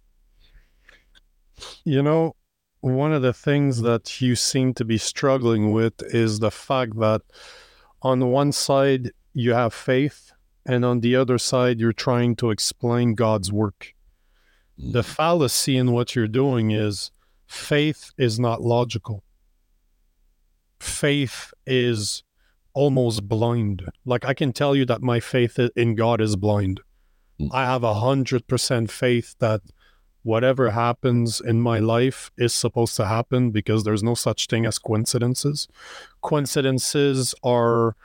You 1.85 2.03
know, 2.03 2.35
one 2.81 3.13
of 3.13 3.23
the 3.23 3.33
things 3.33 3.83
that 3.83 4.21
you 4.21 4.35
seem 4.35 4.75
to 4.75 4.85
be 4.85 4.99
struggling 4.99 5.71
with 5.71 6.03
is 6.03 6.41
the 6.41 6.51
fact 6.51 6.99
that 6.99 7.23
on 8.03 8.31
one 8.31 8.51
side 8.51 9.13
you 9.33 9.53
have 9.55 9.73
faith, 9.73 10.28
and 10.68 10.85
on 10.85 11.00
the 11.00 11.16
other 11.16 11.38
side 11.38 11.81
you're 11.81 11.92
trying 11.92 12.37
to 12.37 12.50
explain 12.50 13.14
God's 13.14 13.50
work. 13.50 13.94
The 14.76 15.02
mm. 15.02 15.04
fallacy 15.04 15.76
in 15.76 15.90
what 15.90 16.14
you're 16.14 16.28
doing 16.28 16.70
is 16.70 17.11
faith 17.46 18.12
is 18.16 18.38
not 18.38 18.61
logical 18.62 19.24
faith 20.81 21.52
is 21.66 22.22
almost 22.74 23.28
blind. 23.28 23.85
Like 24.04 24.24
I 24.24 24.35
can 24.35 24.52
tell 24.52 24.74
you 24.76 24.85
that 24.87 25.02
my 25.02 25.20
faith 25.20 25.59
in 25.76 25.94
God 25.94 26.20
is 26.20 26.37
blind. 26.37 26.81
Mm. 27.40 27.50
I 27.52 27.64
have 27.64 27.85
a 27.85 27.94
hundred 27.94 28.46
percent 28.46 28.90
faith 28.90 29.35
that 29.38 29.62
whatever 30.22 30.70
happens 30.70 31.40
in 31.40 31.61
my 31.61 31.78
life 31.78 32.31
is 32.37 32.52
supposed 32.52 32.96
to 32.96 33.07
happen 33.07 33.50
because 33.50 33.85
there's 33.85 34.02
no 34.02 34.14
such 34.14 34.46
thing 34.46 34.66
as 34.66 34.78
coincidences. 34.78 35.68
Coincidences 36.22 37.35
are 37.42 37.96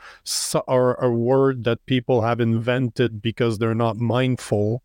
are 0.68 1.04
a 1.04 1.12
word 1.12 1.64
that 1.64 1.86
people 1.86 2.22
have 2.22 2.40
invented 2.40 3.22
because 3.22 3.58
they're 3.58 3.76
not 3.76 3.98
mindful 3.98 4.84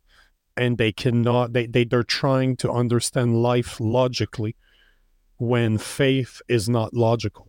and 0.56 0.78
they 0.78 0.92
cannot 0.92 1.52
they, 1.52 1.66
they 1.66 1.84
they're 1.84 2.02
trying 2.02 2.56
to 2.56 2.70
understand 2.70 3.42
life 3.42 3.78
logically 3.78 4.56
when 5.36 5.78
faith 5.78 6.42
is 6.48 6.68
not 6.68 6.92
logical 6.92 7.48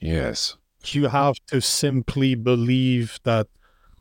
Yes. 0.00 0.56
You 0.84 1.08
have 1.08 1.36
to 1.48 1.60
simply 1.60 2.34
believe 2.34 3.18
that 3.24 3.48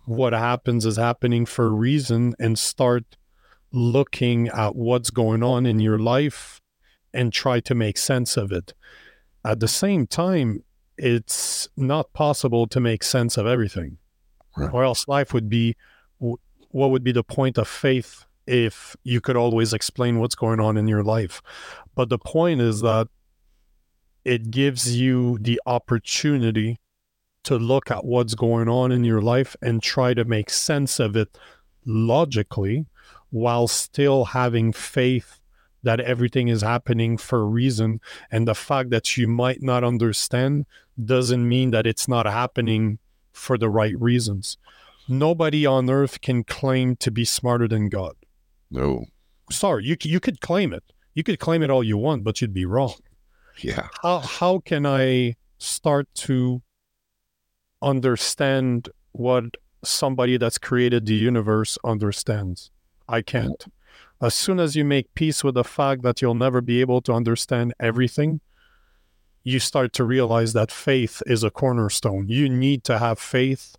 what 0.06 0.34
happens 0.34 0.86
is 0.86 0.98
happening 0.98 1.46
for 1.46 1.66
a 1.66 1.72
reason 1.72 2.36
and 2.40 2.58
start 2.58 3.18
looking 3.78 4.48
at 4.50 4.76
what's 4.76 5.10
going 5.10 5.44
on 5.44 5.66
in 5.66 5.80
your 5.80 6.00
life 6.00 6.60
and 7.14 7.32
try 7.32 7.60
to 7.62 7.76
make 7.76 7.98
sense 7.98 8.38
of 8.38 8.52
it. 8.52 8.74
At 9.46 9.60
the 9.60 9.68
same 9.68 10.08
time, 10.08 10.64
it's 10.98 11.70
not 11.78 12.12
possible 12.14 12.68
to 12.68 12.80
make 12.80 13.04
sense 13.04 13.38
of 13.38 13.46
everything, 13.46 13.98
right. 14.58 14.74
or 14.74 14.84
else 14.84 15.08
life 15.08 15.34
would 15.34 15.50
be 15.50 15.76
what 16.20 16.92
would 16.92 17.04
be 17.04 17.12
the 17.12 17.24
point 17.24 17.58
of 17.58 17.68
faith 17.68 18.26
if 18.46 18.96
you 19.04 19.22
could 19.22 19.36
always 19.36 19.74
explain 19.74 20.20
what's 20.20 20.36
going 20.36 20.60
on 20.60 20.78
in 20.78 20.88
your 20.88 21.04
life? 21.04 21.42
But 21.96 22.10
the 22.10 22.18
point 22.18 22.62
is 22.62 22.82
that 22.82 23.08
it 24.26 24.52
gives 24.52 24.96
you 24.98 25.38
the 25.40 25.62
opportunity 25.66 26.80
to 27.44 27.58
look 27.58 27.90
at 27.90 28.04
what's 28.04 28.36
going 28.36 28.68
on 28.68 28.92
in 28.92 29.06
your 29.06 29.22
life 29.22 29.56
and 29.62 29.82
try 29.82 30.14
to 30.14 30.26
make 30.26 30.50
sense 30.50 31.00
of 31.00 31.16
it 31.16 31.38
logically 31.86 32.86
while 33.30 33.68
still 33.68 34.26
having 34.26 34.72
faith 34.72 35.40
that 35.84 36.00
everything 36.00 36.48
is 36.48 36.62
happening 36.62 37.18
for 37.18 37.42
a 37.42 37.46
reason. 37.46 38.02
And 38.32 38.48
the 38.48 38.56
fact 38.56 38.90
that 38.90 39.18
you 39.18 39.28
might 39.28 39.62
not 39.62 39.84
understand 39.84 40.66
doesn't 41.04 41.48
mean 41.48 41.72
that 41.72 41.88
it's 41.88 42.08
not 42.08 42.26
happening 42.26 43.00
for 43.32 43.58
the 43.58 43.70
right 43.70 44.00
reasons. 44.00 44.58
Nobody 45.08 45.66
on 45.66 45.90
earth 45.90 46.20
can 46.22 46.44
claim 46.44 46.96
to 46.98 47.12
be 47.12 47.24
smarter 47.24 47.68
than 47.68 47.90
God. 47.90 48.16
No. 48.70 49.06
Sorry, 49.50 49.86
you, 49.86 49.96
you 50.02 50.20
could 50.20 50.42
claim 50.42 50.74
it. 50.74 50.84
You 51.14 51.24
could 51.24 51.40
claim 51.40 51.64
it 51.64 51.70
all 51.70 51.84
you 51.84 51.98
want, 51.98 52.24
but 52.24 52.42
you'd 52.42 52.54
be 52.54 52.66
wrong. 52.66 52.96
Yeah. 53.60 53.88
How 54.04 54.20
how 54.20 54.60
can 54.60 54.86
I 54.86 55.36
start 55.58 56.08
to 56.16 56.62
understand 57.82 58.90
what 59.14 59.46
somebody 59.84 60.38
that's 60.38 60.58
created 60.58 61.06
the 61.06 61.16
universe 61.16 61.78
understands? 61.84 62.70
I 63.08 63.22
mm. 63.22 63.26
can't. 63.26 63.66
As 64.22 64.34
soon 64.34 64.60
as 64.60 64.76
you 64.76 64.84
make 64.84 65.14
peace 65.14 65.44
with 65.44 65.56
the 65.56 65.64
fact 65.64 66.02
that 66.02 66.22
you'll 66.22 66.34
never 66.34 66.62
be 66.62 66.82
able 66.82 67.02
to 67.02 67.14
understand 67.14 67.74
everything, 67.80 68.42
you 69.44 69.60
start 69.60 69.94
to 69.94 70.04
realize 70.04 70.54
that 70.54 70.72
faith 70.72 71.22
is 71.26 71.44
a 71.44 71.52
cornerstone. 71.52 72.28
You 72.28 72.50
need 72.50 72.84
to 72.86 72.98
have 72.98 73.20
faith 73.20 73.76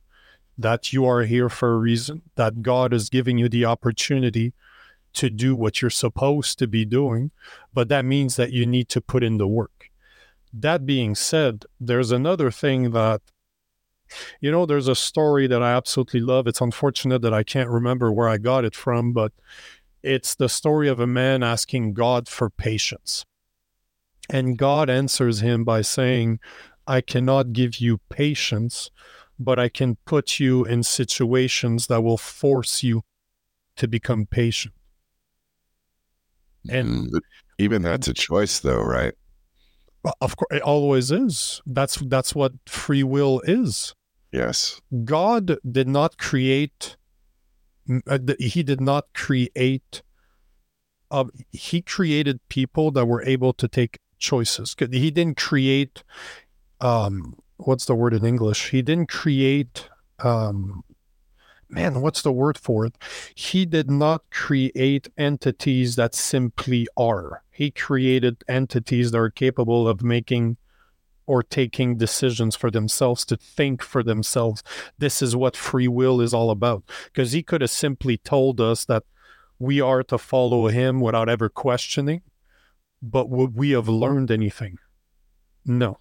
that 0.56 0.92
you 0.92 1.04
are 1.04 1.22
here 1.22 1.48
for 1.48 1.74
a 1.74 1.78
reason, 1.78 2.22
that 2.36 2.62
God 2.62 2.92
is 2.92 3.10
giving 3.10 3.38
you 3.38 3.48
the 3.48 3.64
opportunity 3.64 4.54
to 5.14 5.30
do 5.30 5.54
what 5.54 5.80
you're 5.80 5.90
supposed 5.90 6.58
to 6.58 6.66
be 6.66 6.84
doing, 6.84 7.30
but 7.72 7.88
that 7.88 8.04
means 8.04 8.36
that 8.36 8.52
you 8.52 8.66
need 8.66 8.88
to 8.90 9.00
put 9.00 9.22
in 9.22 9.38
the 9.38 9.48
work. 9.48 9.90
That 10.52 10.86
being 10.86 11.14
said, 11.14 11.64
there's 11.80 12.12
another 12.12 12.50
thing 12.50 12.90
that, 12.92 13.20
you 14.40 14.50
know, 14.50 14.66
there's 14.66 14.88
a 14.88 14.94
story 14.94 15.46
that 15.46 15.62
I 15.62 15.72
absolutely 15.72 16.20
love. 16.20 16.46
It's 16.46 16.60
unfortunate 16.60 17.22
that 17.22 17.34
I 17.34 17.42
can't 17.42 17.70
remember 17.70 18.12
where 18.12 18.28
I 18.28 18.38
got 18.38 18.64
it 18.64 18.74
from, 18.74 19.12
but 19.12 19.32
it's 20.02 20.34
the 20.34 20.48
story 20.48 20.88
of 20.88 21.00
a 21.00 21.06
man 21.06 21.42
asking 21.42 21.94
God 21.94 22.28
for 22.28 22.50
patience. 22.50 23.24
And 24.30 24.58
God 24.58 24.90
answers 24.90 25.40
him 25.40 25.64
by 25.64 25.82
saying, 25.82 26.38
I 26.86 27.00
cannot 27.00 27.52
give 27.52 27.78
you 27.80 27.98
patience, 28.08 28.90
but 29.38 29.58
I 29.58 29.68
can 29.68 29.96
put 30.04 30.40
you 30.40 30.64
in 30.64 30.82
situations 30.82 31.86
that 31.86 32.02
will 32.02 32.18
force 32.18 32.82
you 32.82 33.02
to 33.76 33.88
become 33.88 34.26
patient. 34.26 34.74
And 36.68 37.12
mm, 37.12 37.20
even 37.58 37.82
that's 37.82 38.08
a 38.08 38.14
choice, 38.14 38.60
though, 38.60 38.82
right? 38.82 39.14
Of 40.20 40.36
course, 40.36 40.48
it 40.52 40.62
always 40.62 41.10
is. 41.10 41.60
That's 41.66 41.96
that's 41.96 42.34
what 42.34 42.52
free 42.66 43.02
will 43.02 43.40
is. 43.44 43.94
Yes. 44.32 44.80
God 45.04 45.56
did 45.70 45.88
not 45.88 46.18
create. 46.18 46.96
Uh, 48.06 48.18
he 48.38 48.62
did 48.62 48.80
not 48.80 49.06
create. 49.14 50.02
Uh, 51.10 51.24
he 51.50 51.80
created 51.80 52.40
people 52.48 52.90
that 52.90 53.06
were 53.06 53.22
able 53.22 53.52
to 53.54 53.66
take 53.66 53.98
choices. 54.18 54.76
He 54.78 55.10
didn't 55.10 55.38
create. 55.38 56.02
Um, 56.80 57.36
what's 57.56 57.86
the 57.86 57.94
word 57.94 58.14
in 58.14 58.24
English? 58.24 58.70
He 58.70 58.82
didn't 58.82 59.08
create 59.08 59.88
um, 60.20 60.84
man, 61.68 62.00
what's 62.00 62.22
the 62.22 62.32
word 62.32 62.58
for 62.58 62.86
it? 62.86 62.96
He 63.34 63.66
did 63.66 63.90
not 63.90 64.22
create 64.30 65.08
entities 65.16 65.96
that 65.96 66.14
simply 66.14 66.86
are. 66.96 67.42
He 67.50 67.70
created 67.70 68.44
entities 68.48 69.10
that 69.10 69.18
are 69.18 69.30
capable 69.30 69.86
of 69.86 70.02
making 70.02 70.56
or 71.28 71.42
taking 71.42 71.96
decisions 71.96 72.56
for 72.56 72.70
themselves, 72.70 73.24
to 73.26 73.36
think 73.36 73.82
for 73.82 74.02
themselves. 74.02 74.62
This 74.98 75.22
is 75.22 75.36
what 75.36 75.56
free 75.56 75.88
will 75.88 76.20
is 76.20 76.34
all 76.34 76.50
about. 76.50 76.82
Because 77.04 77.32
he 77.32 77.42
could 77.42 77.60
have 77.60 77.70
simply 77.70 78.16
told 78.16 78.60
us 78.60 78.84
that 78.86 79.04
we 79.58 79.80
are 79.80 80.02
to 80.04 80.18
follow 80.18 80.68
him 80.68 81.00
without 81.00 81.28
ever 81.28 81.48
questioning. 81.48 82.22
But 83.00 83.28
would 83.28 83.54
we 83.54 83.70
have 83.70 83.88
learned 83.88 84.30
anything? 84.30 84.78
No 85.64 85.98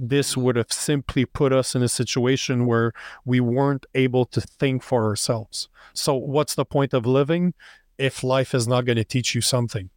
this 0.00 0.34
would 0.34 0.56
have 0.56 0.72
simply 0.72 1.26
put 1.26 1.52
us 1.52 1.74
in 1.74 1.82
a 1.82 1.88
situation 1.88 2.64
where 2.64 2.92
we 3.26 3.38
weren't 3.38 3.84
able 3.94 4.24
to 4.24 4.40
think 4.40 4.82
for 4.82 5.04
ourselves. 5.04 5.68
So, 5.92 6.14
what's 6.14 6.54
the 6.54 6.64
point 6.64 6.94
of 6.94 7.04
living 7.04 7.52
if 7.98 8.24
life 8.24 8.54
is 8.54 8.66
not 8.66 8.86
going 8.86 8.96
to 8.96 9.04
teach 9.04 9.34
you 9.34 9.42
something? 9.42 9.90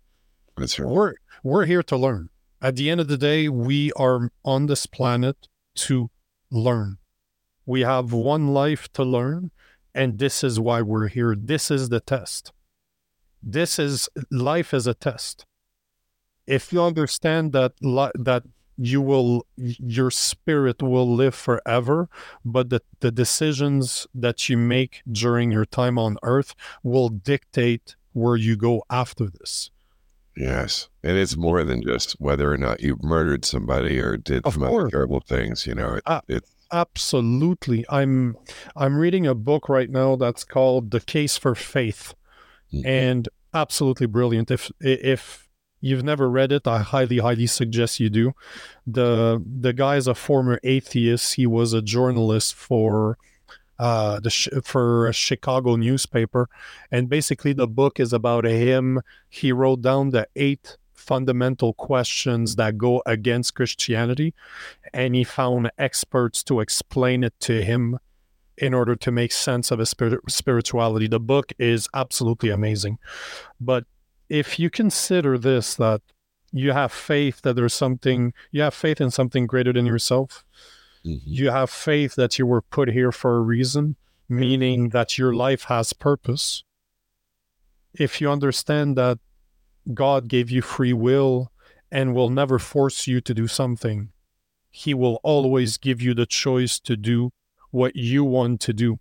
That's 0.57 0.77
right. 0.77 0.91
We're, 0.91 1.13
we're 1.41 1.65
here 1.65 1.83
to 1.83 1.95
learn. 1.95 2.29
At 2.63 2.77
the 2.77 2.89
end 2.89 3.01
of 3.01 3.09
the 3.09 3.17
day, 3.17 3.49
we 3.49 3.91
are 3.97 4.31
on 4.45 4.67
this 4.67 4.85
planet 4.85 5.49
to 5.75 6.09
learn. 6.49 6.97
We 7.65 7.81
have 7.81 8.13
one 8.13 8.53
life 8.53 8.91
to 8.93 9.03
learn, 9.03 9.51
and 9.93 10.17
this 10.17 10.45
is 10.45 10.61
why 10.61 10.81
we're 10.81 11.09
here. 11.09 11.35
This 11.37 11.69
is 11.69 11.89
the 11.89 11.99
test. 11.99 12.53
This 13.43 13.77
is 13.77 14.07
life 14.31 14.73
is 14.73 14.87
a 14.87 14.93
test. 14.93 15.45
If 16.47 16.71
you 16.71 16.81
understand 16.81 17.51
that 17.51 17.73
that 17.81 18.43
you 18.77 19.01
will 19.01 19.45
your 19.57 20.09
spirit 20.09 20.81
will 20.81 21.13
live 21.13 21.35
forever 21.35 22.09
but 22.43 22.71
the, 22.71 22.81
the 23.01 23.11
decisions 23.11 24.07
that 24.15 24.49
you 24.49 24.57
make 24.57 25.03
during 25.11 25.51
your 25.51 25.65
time 25.65 25.99
on 25.99 26.17
earth 26.23 26.55
will 26.81 27.07
dictate 27.09 27.95
where 28.13 28.35
you 28.35 28.55
go 28.55 28.83
after 28.89 29.29
this. 29.29 29.69
Yes. 30.35 30.89
And 31.03 31.17
it's 31.17 31.37
more 31.37 31.63
than 31.63 31.81
just 31.83 32.13
whether 32.19 32.51
or 32.51 32.57
not 32.57 32.81
you 32.81 32.97
murdered 33.01 33.45
somebody 33.45 33.99
or 33.99 34.17
did 34.17 34.45
Of 34.45 34.53
some 34.53 34.63
other 34.63 34.89
terrible 34.89 35.19
things. 35.21 35.67
You 35.67 35.75
know, 35.75 35.99
it, 36.05 36.23
it's 36.27 36.49
Absolutely. 36.71 37.85
I'm 37.89 38.35
I'm 38.75 38.97
reading 38.97 39.27
a 39.27 39.35
book 39.35 39.69
right 39.69 39.89
now 39.89 40.15
that's 40.15 40.43
called 40.43 40.89
The 40.91 40.99
Case 41.01 41.37
for 41.37 41.53
Faith 41.55 42.15
Mhm. 42.73 42.85
and 42.85 43.29
absolutely 43.53 44.07
brilliant. 44.07 44.49
If 44.49 44.71
if 44.79 45.47
you've 45.81 46.03
never 46.03 46.27
read 46.29 46.51
it, 46.51 46.65
I 46.65 46.79
highly 46.79 47.19
highly 47.19 47.45
suggest 47.45 47.99
you 47.99 48.09
do. 48.09 48.31
The 48.87 49.43
the 49.61 49.73
guy 49.73 49.97
is 49.97 50.07
a 50.07 50.15
former 50.15 50.59
atheist. 50.63 51.35
He 51.35 51.45
was 51.45 51.73
a 51.73 51.81
journalist 51.83 52.55
for 52.55 53.17
uh 53.79 54.19
the 54.19 54.29
for 54.63 55.07
a 55.07 55.13
Chicago 55.13 55.75
newspaper 55.75 56.49
and 56.91 57.09
basically 57.09 57.53
the 57.53 57.67
book 57.67 57.99
is 57.99 58.13
about 58.13 58.45
him. 58.45 59.01
He 59.29 59.51
wrote 59.51 59.81
down 59.81 60.09
the 60.09 60.27
eight 60.35 60.77
fundamental 60.93 61.73
questions 61.73 62.55
that 62.55 62.77
go 62.77 63.01
against 63.05 63.55
Christianity 63.55 64.33
and 64.93 65.15
he 65.15 65.23
found 65.23 65.71
experts 65.77 66.43
to 66.43 66.59
explain 66.59 67.23
it 67.23 67.33
to 67.41 67.61
him 67.61 67.99
in 68.57 68.73
order 68.73 68.95
to 68.95 69.11
make 69.11 69.31
sense 69.31 69.71
of 69.71 69.79
his 69.79 69.89
spir- 69.89 70.21
spirituality. 70.27 71.07
The 71.07 71.19
book 71.19 71.51
is 71.57 71.87
absolutely 71.93 72.49
amazing. 72.49 72.99
But 73.59 73.85
if 74.29 74.59
you 74.59 74.69
consider 74.69 75.37
this, 75.37 75.75
that 75.75 76.01
you 76.51 76.71
have 76.71 76.91
faith 76.91 77.41
that 77.41 77.55
there's 77.55 77.73
something, 77.73 78.33
you 78.51 78.61
have 78.61 78.73
faith 78.73 79.01
in 79.01 79.09
something 79.09 79.47
greater 79.47 79.73
than 79.73 79.85
yourself, 79.85 80.45
Mm-hmm. 81.05 81.19
you 81.25 81.49
have 81.49 81.69
faith 81.69 82.15
that 82.15 82.39
you 82.39 82.45
were 82.45 82.61
put 82.61 82.89
here 82.89 83.11
for 83.11 83.35
a 83.35 83.41
reason, 83.41 83.97
mm-hmm. 84.29 84.39
meaning 84.39 84.89
that 84.89 85.17
your 85.17 85.33
life 85.33 85.63
has 85.65 85.91
purpose. 85.91 86.63
If 87.93 88.21
you 88.21 88.31
understand 88.31 88.97
that 88.97 89.19
God 89.93 90.29
gave 90.29 90.49
you 90.49 90.61
free 90.61 90.93
will 90.93 91.51
and 91.91 92.15
will 92.15 92.29
never 92.29 92.57
force 92.57 93.05
you 93.05 93.19
to 93.21 93.33
do 93.33 93.47
something, 93.47 94.09
he 94.71 94.93
will 94.93 95.19
always 95.23 95.73
mm-hmm. 95.73 95.89
give 95.89 96.01
you 96.01 96.13
the 96.13 96.25
choice 96.25 96.79
to 96.79 96.95
do 96.95 97.31
what 97.71 97.95
you 97.95 98.23
want 98.23 98.61
to 98.61 98.71
do. 98.73 98.97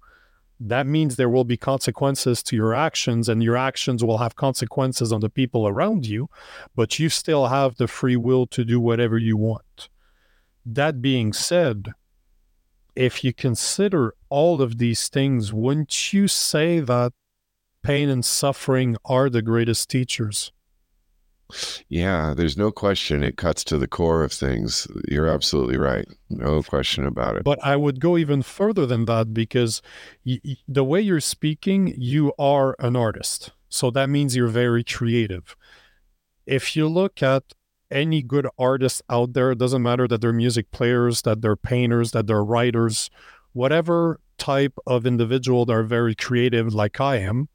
That 0.59 0.87
means 0.87 1.17
there 1.17 1.29
will 1.29 1.45
be 1.45 1.57
consequences 1.57 2.43
to 2.45 2.57
your 2.57 2.75
actions, 2.75 3.29
and 3.29 3.43
your 3.43 3.57
actions 3.57 4.05
will 4.05 4.19
have 4.19 4.37
consequences 4.37 5.12
on 5.12 5.21
the 5.21 5.31
people 5.31 5.67
around 5.67 6.07
you, 6.07 6.29
but 6.75 6.99
you 6.99 7.09
still 7.09 7.47
have 7.47 7.77
the 7.77 7.88
free 7.88 8.17
will 8.17 8.47
to 8.49 8.65
do 8.65 8.81
whatever 8.81 9.19
you 9.19 9.37
want. 9.37 9.88
That 10.64 11.03
being 11.03 11.33
said, 11.33 11.92
if 12.94 13.25
you 13.25 13.33
consider 13.33 14.14
all 14.29 14.61
of 14.61 14.79
these 14.79 15.09
things, 15.09 15.53
wouldn't 15.53 16.12
you 16.12 16.29
say 16.29 16.81
that 16.81 17.12
pain 17.83 18.09
and 18.09 18.25
suffering 18.25 18.96
are 19.05 19.29
the 19.29 19.42
greatest 19.42 19.90
teachers? 19.90 20.53
Yeah, 21.88 22.33
there's 22.35 22.57
no 22.57 22.70
question. 22.70 23.22
It 23.22 23.37
cuts 23.37 23.62
to 23.64 23.79
the 23.79 23.88
core 23.88 24.22
of 24.25 24.33
things. 24.33 24.87
You're 25.09 25.29
absolutely 25.29 25.77
right. 25.77 26.07
No 26.31 26.62
question 26.62 27.05
about 27.05 27.37
it. 27.37 27.44
But 27.44 27.62
I 27.62 27.77
would 27.77 28.01
go 28.01 28.16
even 28.16 28.42
further 28.42 28.87
than 28.87 29.05
that 29.07 29.35
because 29.35 29.83
y- 30.25 30.40
y- 30.44 30.57
the 30.66 30.85
way 30.85 31.01
you're 31.01 31.20
speaking, 31.20 31.94
you 31.98 32.33
are 32.38 32.75
an 32.79 32.96
artist. 32.96 33.51
So 33.68 33.90
that 33.90 34.09
means 34.09 34.35
you're 34.35 34.48
very 34.48 34.85
creative. 34.85 35.57
If 36.46 36.75
you 36.75 36.88
look 36.88 37.22
at 37.22 37.44
any 37.92 38.22
good 38.22 38.46
artists 38.59 39.02
out 39.09 39.35
there, 39.35 39.52
it 39.52 39.59
doesn't 39.59 39.83
matter 39.83 40.09
that 40.09 40.20
they're 40.20 40.33
music 40.33 40.70
players, 40.70 41.22
that 41.22 41.42
they're 41.42 41.57
painters, 41.57 42.12
that 42.12 42.26
they're 42.26 42.44
writers, 42.44 43.11
whatever 43.52 44.20
type 44.38 44.76
of 44.87 45.07
individual 45.07 45.64
that 45.66 45.72
are 45.72 45.83
very 45.83 46.14
creative, 46.14 46.74
like 46.74 47.00
I 47.00 47.18
am, 47.18 47.48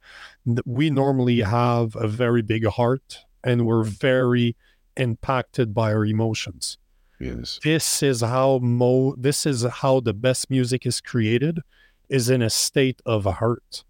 we 0.64 0.88
normally 0.90 1.40
have 1.40 1.94
a 1.96 2.08
very 2.08 2.42
big 2.42 2.64
heart 2.66 3.18
and 3.44 3.66
we're 3.66 3.84
mm. 3.84 3.88
very 3.88 4.56
impacted 4.96 5.74
by 5.74 5.92
our 5.92 6.04
emotions 6.06 6.78
yes. 7.20 7.58
this 7.62 8.02
is 8.02 8.20
how 8.20 8.58
mo 8.58 9.14
this 9.16 9.46
is 9.46 9.64
how 9.64 10.00
the 10.00 10.14
best 10.14 10.50
music 10.50 10.86
is 10.86 11.00
created 11.00 11.60
is 12.08 12.30
in 12.30 12.42
a 12.42 12.50
state 12.50 13.00
of 13.04 13.24
heart. 13.24 13.84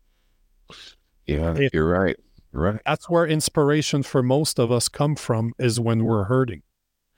Yeah, 1.26 1.56
you're 1.72 1.88
right. 1.88 2.16
Right. 2.59 2.81
that's 2.85 3.09
where 3.09 3.27
inspiration 3.27 4.03
for 4.03 4.23
most 4.23 4.59
of 4.59 4.71
us 4.73 4.88
come 4.88 5.14
from 5.16 5.53
is 5.59 5.79
when 5.81 6.05
we're 6.05 6.25
hurting 6.25 6.62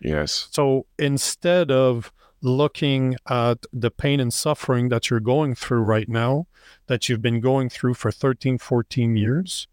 Yes. 0.01 0.49
so 0.51 0.87
instead 0.99 1.71
of 1.71 2.13
looking 2.43 3.17
at 3.29 3.67
the 3.73 3.91
pain 3.91 4.19
and 4.19 4.33
suffering 4.33 4.89
that 4.89 5.11
you're 5.11 5.21
going 5.21 5.55
through 5.55 5.83
right 5.83 6.09
now 6.09 6.47
that 6.87 7.09
you've 7.09 7.21
been 7.21 7.41
going 7.41 7.69
through 7.69 7.95
for 7.95 8.11
13 8.11 8.57
14 8.59 9.17
years 9.17 9.69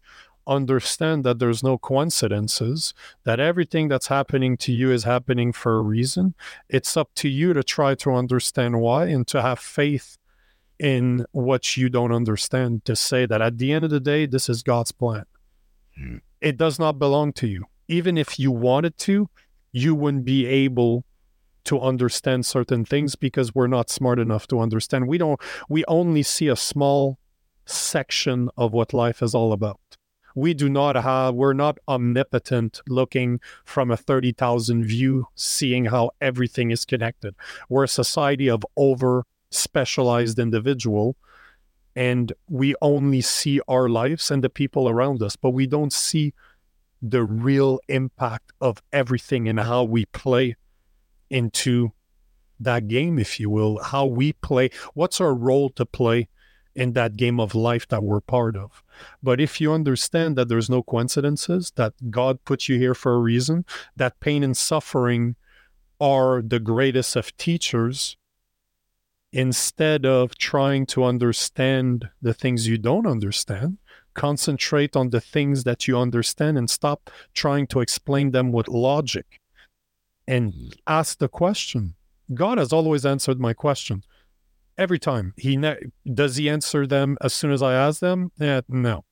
understand 0.46 1.24
that 1.24 1.38
there's 1.38 1.62
no 1.62 1.76
coincidences 1.78 2.94
that 3.24 3.38
everything 3.38 3.88
that's 3.88 4.06
happening 4.08 4.56
to 4.56 4.72
you 4.72 4.90
is 4.90 5.04
happening 5.04 5.52
for 5.52 5.78
a 5.78 5.82
reason 5.82 6.34
it's 6.68 6.96
up 6.96 7.10
to 7.14 7.28
you 7.28 7.52
to 7.52 7.62
try 7.62 7.94
to 7.94 8.12
understand 8.14 8.80
why 8.80 9.06
and 9.06 9.26
to 9.26 9.40
have 9.42 9.58
faith 9.58 10.16
in 10.78 11.24
what 11.32 11.76
you 11.76 11.88
don't 11.88 12.12
understand 12.12 12.84
to 12.84 12.94
say 12.96 13.26
that 13.26 13.42
at 13.42 13.58
the 13.58 13.72
end 13.72 13.84
of 13.84 13.90
the 13.90 14.00
day 14.00 14.24
this 14.26 14.48
is 14.48 14.62
god's 14.62 14.92
plan 14.92 15.24
It 16.40 16.56
does 16.56 16.78
not 16.78 16.98
belong 16.98 17.32
to 17.34 17.46
you. 17.46 17.64
Even 17.88 18.18
if 18.18 18.38
you 18.38 18.52
wanted 18.52 18.96
to 18.98 19.28
you 19.72 19.94
wouldn't 19.94 20.24
be 20.24 20.46
able 20.46 21.04
to 21.64 21.80
understand 21.80 22.46
certain 22.46 22.84
things 22.84 23.14
because 23.14 23.54
we're 23.54 23.66
not 23.66 23.90
smart 23.90 24.18
enough 24.18 24.46
to 24.48 24.60
understand. 24.60 25.06
We 25.06 25.18
don't 25.18 25.40
we 25.68 25.84
only 25.86 26.22
see 26.22 26.48
a 26.48 26.56
small 26.56 27.18
section 27.66 28.48
of 28.56 28.72
what 28.72 28.94
life 28.94 29.22
is 29.22 29.34
all 29.34 29.52
about. 29.52 29.80
We 30.34 30.54
do 30.54 30.68
not 30.68 30.96
have 30.96 31.34
we're 31.34 31.52
not 31.52 31.78
omnipotent 31.86 32.80
looking 32.88 33.40
from 33.64 33.90
a 33.90 33.96
30,000 33.96 34.84
view 34.84 35.26
seeing 35.34 35.86
how 35.86 36.10
everything 36.20 36.70
is 36.70 36.84
connected. 36.84 37.34
We're 37.68 37.84
a 37.84 37.88
society 37.88 38.48
of 38.48 38.64
over 38.76 39.24
specialized 39.50 40.38
individual 40.38 41.16
and 41.98 42.32
we 42.48 42.76
only 42.80 43.20
see 43.20 43.60
our 43.66 43.88
lives 43.88 44.30
and 44.30 44.44
the 44.44 44.48
people 44.48 44.88
around 44.88 45.20
us 45.20 45.34
but 45.34 45.50
we 45.50 45.66
don't 45.66 45.92
see 45.92 46.32
the 47.02 47.24
real 47.24 47.80
impact 47.88 48.52
of 48.60 48.80
everything 48.92 49.48
and 49.48 49.58
how 49.58 49.82
we 49.82 50.04
play 50.06 50.54
into 51.28 51.92
that 52.60 52.86
game 52.86 53.18
if 53.18 53.40
you 53.40 53.50
will 53.50 53.82
how 53.82 54.06
we 54.06 54.32
play 54.32 54.70
what's 54.94 55.20
our 55.20 55.34
role 55.34 55.68
to 55.70 55.84
play 55.84 56.28
in 56.78 56.92
that 56.92 57.16
game 57.16 57.40
of 57.40 57.56
life 57.56 57.88
that 57.88 58.04
we're 58.04 58.20
part 58.20 58.56
of. 58.56 58.84
But 59.20 59.40
if 59.40 59.60
you 59.60 59.72
understand 59.72 60.36
that 60.36 60.48
there's 60.48 60.70
no 60.70 60.84
coincidences 60.84 61.72
that 61.74 61.92
god 62.10 62.44
put 62.44 62.68
you 62.68 62.78
here 62.78 62.94
for 62.94 63.14
a 63.14 63.18
reason 63.18 63.64
that 63.96 64.20
pain 64.20 64.44
and 64.44 64.56
suffering 64.56 65.34
are 66.00 66.40
the 66.40 66.60
greatest 66.60 67.16
of 67.16 67.36
teachers 67.36 68.16
instead 69.32 70.06
of 70.06 70.36
trying 70.38 70.86
to 70.86 71.04
understand 71.04 72.08
the 72.22 72.32
things 72.32 72.66
you 72.66 72.78
don't 72.78 73.06
understand 73.06 73.78
concentrate 74.18 74.96
on 74.96 75.10
the 75.10 75.20
things 75.20 75.62
that 75.62 75.86
you 75.86 75.96
understand 75.96 76.58
and 76.58 76.68
stop 76.68 77.08
trying 77.34 77.66
to 77.68 77.80
explain 77.80 78.32
them 78.32 78.50
with 78.50 78.66
logic. 78.66 79.38
And 80.26 80.74
ask 80.86 81.18
the 81.18 81.28
question. 81.28 81.94
God 82.34 82.58
has 82.58 82.72
always 82.72 83.06
answered 83.06 83.38
my 83.38 83.54
question. 83.54 84.02
Every 84.76 84.98
time. 84.98 85.34
He 85.36 85.56
ne- 85.56 85.84
does 86.12 86.36
he 86.36 86.50
answer 86.50 86.86
them 86.86 87.16
as 87.20 87.32
soon 87.32 87.52
as 87.52 87.62
i 87.62 87.72
ask 87.72 88.00
them? 88.00 88.30
Eh, 88.40 88.60
no. 88.68 89.04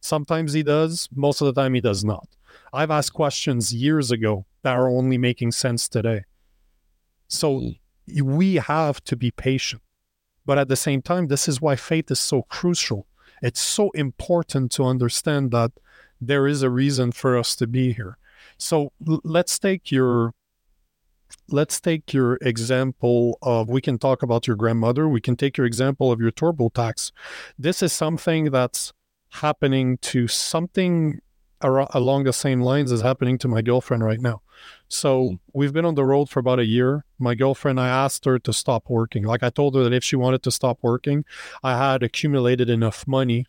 Sometimes 0.00 0.52
he 0.52 0.62
does 0.62 1.08
most 1.14 1.40
of 1.40 1.46
the 1.46 1.58
time 1.60 1.74
he 1.74 1.80
does 1.80 2.04
not. 2.04 2.28
I've 2.72 2.90
asked 2.90 3.14
questions 3.14 3.74
years 3.74 4.10
ago 4.10 4.44
that 4.62 4.76
are 4.76 4.88
only 4.88 5.18
making 5.18 5.52
sense 5.52 5.88
today. 5.88 6.24
So 7.28 7.72
we 8.22 8.56
have 8.56 9.02
to 9.04 9.16
be 9.16 9.30
patient. 9.30 9.82
But 10.46 10.58
at 10.58 10.68
the 10.68 10.76
same 10.76 11.02
time 11.02 11.28
this 11.28 11.48
is 11.48 11.60
why 11.60 11.76
faith 11.76 12.10
is 12.10 12.20
so 12.20 12.42
crucial. 12.42 13.06
It's 13.42 13.60
so 13.60 13.90
important 13.90 14.70
to 14.72 14.84
understand 14.84 15.50
that 15.52 15.72
there 16.20 16.46
is 16.46 16.62
a 16.62 16.70
reason 16.70 17.12
for 17.12 17.38
us 17.38 17.56
to 17.56 17.66
be 17.66 17.92
here. 17.92 18.18
So 18.58 18.92
let's 19.06 19.58
take 19.58 19.90
your 19.90 20.34
let's 21.48 21.80
take 21.80 22.12
your 22.12 22.38
example 22.42 23.38
of 23.42 23.68
we 23.68 23.80
can 23.80 23.98
talk 23.98 24.22
about 24.22 24.46
your 24.48 24.56
grandmother 24.56 25.08
we 25.08 25.20
can 25.20 25.36
take 25.36 25.56
your 25.56 25.66
example 25.66 26.10
of 26.10 26.20
your 26.20 26.32
turbotax 26.32 27.12
this 27.56 27.82
is 27.84 27.92
something 27.92 28.50
that's 28.50 28.92
happening 29.34 29.96
to 29.98 30.26
something 30.26 31.20
ar- 31.60 31.88
along 31.92 32.24
the 32.24 32.32
same 32.32 32.60
lines 32.60 32.92
as 32.92 33.02
happening 33.02 33.38
to 33.38 33.48
my 33.48 33.62
girlfriend 33.62 34.04
right 34.04 34.20
now. 34.20 34.42
So 34.88 35.28
hmm. 35.28 35.34
we've 35.52 35.72
been 35.72 35.84
on 35.84 35.94
the 35.94 36.04
road 36.04 36.28
for 36.28 36.40
about 36.40 36.58
a 36.58 36.64
year. 36.64 37.04
My 37.18 37.34
girlfriend 37.34 37.80
i 37.80 37.88
asked 37.88 38.24
her 38.24 38.38
to 38.38 38.52
stop 38.52 38.88
working. 38.88 39.24
Like 39.24 39.42
i 39.42 39.50
told 39.50 39.74
her 39.74 39.84
that 39.84 39.92
if 39.92 40.04
she 40.04 40.16
wanted 40.16 40.42
to 40.44 40.50
stop 40.50 40.78
working 40.82 41.24
i 41.62 41.76
had 41.76 42.02
accumulated 42.02 42.68
enough 42.68 43.06
money 43.06 43.46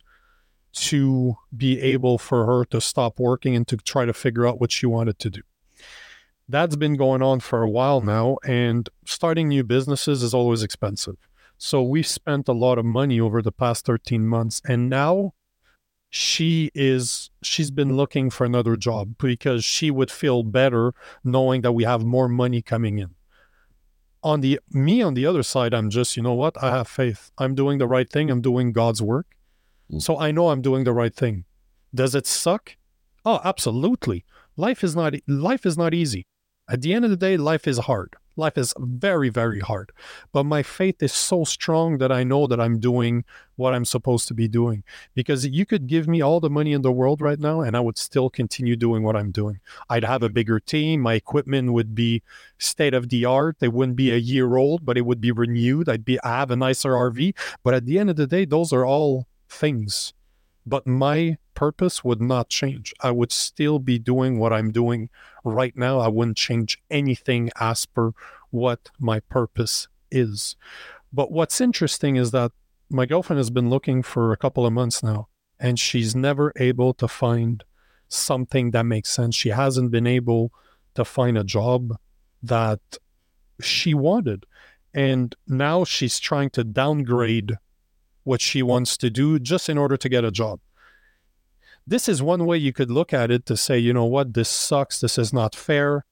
to 0.74 1.36
be 1.56 1.80
able 1.82 2.18
for 2.18 2.46
her 2.46 2.66
to 2.66 2.80
stop 2.80 3.20
working 3.20 3.56
and 3.56 3.68
to 3.68 3.78
try 3.78 4.06
to 4.06 4.14
figure 4.14 4.48
out 4.48 4.60
what 4.60 4.72
she 4.72 4.86
wanted 4.86 5.20
to 5.20 5.30
do. 5.30 5.42
That's 6.48 6.76
been 6.76 6.96
going 6.96 7.22
on 7.22 7.40
for 7.40 7.62
a 7.62 7.70
while 7.70 8.02
now 8.02 8.38
and 8.44 8.90
starting 9.06 9.48
new 9.48 9.64
businesses 9.64 10.24
is 10.24 10.34
always 10.34 10.64
expensive. 10.64 11.18
So 11.58 11.84
we 11.84 12.04
spent 12.04 12.48
a 12.48 12.54
lot 12.54 12.78
of 12.78 12.86
money 12.86 13.20
over 13.20 13.42
the 13.42 13.52
past 13.52 13.86
13 13.86 14.28
months 14.28 14.62
and 14.66 14.90
now 14.90 15.34
she 16.14 16.70
is 16.76 17.30
she's 17.42 17.72
been 17.72 17.96
looking 17.96 18.30
for 18.30 18.44
another 18.44 18.76
job 18.76 19.16
because 19.18 19.64
she 19.64 19.90
would 19.90 20.12
feel 20.12 20.44
better 20.44 20.94
knowing 21.24 21.62
that 21.62 21.72
we 21.72 21.86
have 21.86 22.04
more 22.04 22.28
money 22.28 22.62
coming 22.62 23.00
in. 23.00 23.16
On 24.22 24.42
the 24.42 24.60
me 24.70 25.02
on 25.02 25.14
the 25.14 25.26
other 25.26 25.42
side 25.42 25.74
i'm 25.74 25.90
just 25.90 26.18
you 26.18 26.22
know 26.22 26.34
what? 26.34 26.62
I 26.62 26.70
have 26.70 26.90
faith. 26.90 27.32
I'm 27.38 27.56
doing 27.56 27.78
the 27.78 27.88
right 27.88 28.10
thing. 28.10 28.30
I'm 28.30 28.42
doing 28.42 28.74
god's 28.74 29.02
work. 29.02 29.28
Mm. 29.90 30.02
so 30.02 30.20
i 30.20 30.32
know 30.32 30.50
i'm 30.50 30.62
doing 30.62 30.84
the 30.84 30.94
right 30.94 31.16
thing. 31.16 31.46
Does 31.96 32.14
it 32.14 32.28
suck? 32.28 32.76
Oh 33.24 33.40
absolutely. 33.46 34.26
Life 34.58 34.84
is 34.84 34.98
not 34.98 35.14
life 35.28 35.66
is 35.66 35.78
not 35.78 35.94
easy. 35.94 36.28
At 36.70 36.82
the 36.82 36.94
end 36.94 37.06
of 37.06 37.12
the 37.12 37.18
day 37.18 37.38
life 37.38 37.70
is 37.70 37.78
hard 37.78 38.18
life 38.36 38.58
is 38.58 38.74
very 38.80 39.30
very 39.30 39.60
hard 39.60 39.92
but 40.32 40.44
my 40.44 40.64
faith 40.64 41.02
is 41.02 41.14
so 41.14 41.44
strong 41.44 41.98
that 41.98 42.12
i 42.12 42.24
know 42.24 42.48
that 42.48 42.60
i'm 42.60 42.80
doing 42.80 43.24
what 43.56 43.74
i'm 43.76 43.86
supposed 43.86 44.28
to 44.28 44.34
be 44.34 44.48
doing. 44.48 44.84
Because 45.14 45.46
you 45.46 45.66
could 45.68 45.86
give 45.86 46.08
me 46.08 46.20
all 46.20 46.40
the 46.40 46.50
money 46.50 46.74
in 46.74 46.82
the 46.82 46.92
world 46.92 47.22
right 47.22 47.40
now 47.40 47.62
and 47.62 47.78
i 47.78 47.80
would 47.80 47.98
still 47.98 48.30
continue 48.30 48.76
doing 48.76 49.04
what 49.04 49.16
i'm 49.16 49.32
doing. 49.32 49.60
I'd 49.90 50.04
have 50.04 50.24
a 50.24 50.30
bigger 50.30 50.60
team 50.60 51.02
my 51.02 51.14
equipment 51.14 51.74
would 51.74 51.94
be 51.94 52.24
state 52.58 52.94
of 52.94 53.10
the 53.10 53.26
art 53.26 53.58
it 53.62 53.74
wouldn't 53.74 53.98
be 53.98 54.12
a 54.12 54.18
year 54.18 54.58
old 54.58 54.86
but 54.86 54.98
it 54.98 55.06
would 55.06 55.22
be 55.22 55.32
renewed 55.32 55.90
i'd 55.90 56.06
be 56.06 56.20
I 56.24 56.40
have 56.40 56.52
a 56.52 56.56
nicer 56.56 56.92
rv 56.92 57.36
but 57.64 57.74
at 57.74 57.86
the 57.86 58.00
end 58.00 58.10
of 58.10 58.16
the 58.16 58.28
day 58.28 58.46
those 58.46 58.74
are 58.74 58.86
all 58.86 59.28
things. 59.52 60.14
But 60.66 60.88
my 60.88 61.38
purpose 61.54 62.04
would 62.04 62.22
not 62.22 62.50
change. 62.50 62.94
I 63.02 63.12
would 63.12 63.32
still 63.32 63.80
be 63.80 64.00
doing 64.00 64.40
what 64.40 64.54
i'm 64.54 64.72
doing 64.72 65.10
right 65.44 65.76
now. 65.76 66.00
I 66.00 66.08
wouldn't 66.08 66.38
change 66.38 66.80
anything 66.90 67.50
as 67.60 67.86
per 67.86 68.12
what 68.50 68.90
my 69.00 69.20
purpose 69.20 69.88
is. 70.12 70.56
But 71.14 71.32
what's 71.32 71.62
interesting 71.62 72.16
is 72.16 72.32
that 72.32 72.52
my 72.90 73.06
girlfriend 73.06 73.38
has 73.38 73.50
been 73.50 73.70
looking 73.70 74.04
for 74.04 74.32
a 74.32 74.38
couple 74.38 74.66
of 74.66 74.74
months 74.74 75.02
now 75.02 75.28
and 75.60 75.80
she's 75.80 76.16
never 76.16 76.52
able 76.58 76.94
to 76.96 77.08
find 77.08 77.64
something 78.08 78.72
that 78.72 78.84
makes 78.84 79.10
sense. 79.10 79.36
She 79.36 79.50
hasn't 79.50 79.92
been 79.92 80.08
able 80.08 80.52
to 80.96 81.06
find 81.06 81.38
a 81.38 81.44
job 81.44 81.96
that 82.44 82.82
she 83.62 83.94
wanted. 83.94 84.46
And 84.94 85.34
now 85.48 85.86
she's 85.86 86.20
trying 86.20 86.50
to 86.52 86.64
downgrade 86.64 87.58
what 88.24 88.42
she 88.42 88.62
wants 88.62 88.98
to 88.98 89.10
do 89.10 89.40
just 89.40 89.70
in 89.70 89.78
order 89.78 89.98
to 89.98 90.10
get 90.10 90.26
a 90.26 90.32
job 90.32 90.60
this 91.86 92.08
is 92.08 92.22
one 92.22 92.46
way 92.46 92.58
you 92.58 92.74
could 92.74 92.92
look 92.92 93.14
at 93.14 93.32
it 93.32 93.46
to 93.48 93.58
say, 93.58 93.78
you 93.78 93.94
know 93.94 94.06
what, 94.06 94.34
this 94.34 94.50
sucks. 94.50 95.00
This 95.00 95.18
is 95.18 95.34
not 95.34 95.56
fair. 95.56 96.06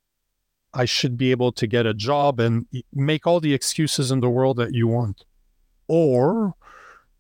I 0.74 0.86
should 0.86 1.18
be 1.18 1.32
able 1.32 1.52
to 1.54 1.68
get 1.68 1.86
a 1.86 1.94
job 1.94 2.40
and 2.40 2.68
make 2.94 3.26
all 3.26 3.40
the 3.40 3.54
excuses 3.54 4.12
in 4.12 4.20
the 4.20 4.30
world 4.30 4.58
that 4.58 4.74
you 4.74 4.88
want. 4.88 5.26
Or 5.88 6.54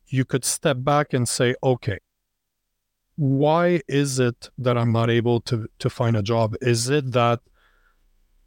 you 0.08 0.26
could 0.26 0.46
step 0.46 0.78
back 0.80 1.14
and 1.14 1.28
say, 1.28 1.56
okay, 1.64 2.00
why 3.16 3.82
is 3.88 4.20
it 4.20 4.50
that 4.58 4.78
I'm 4.78 4.92
not 4.92 5.10
able 5.10 5.42
to, 5.42 5.68
to 5.80 5.90
find 5.90 6.16
a 6.16 6.22
job? 6.22 6.56
Is 6.62 6.90
it 6.90 7.12
that 7.12 7.40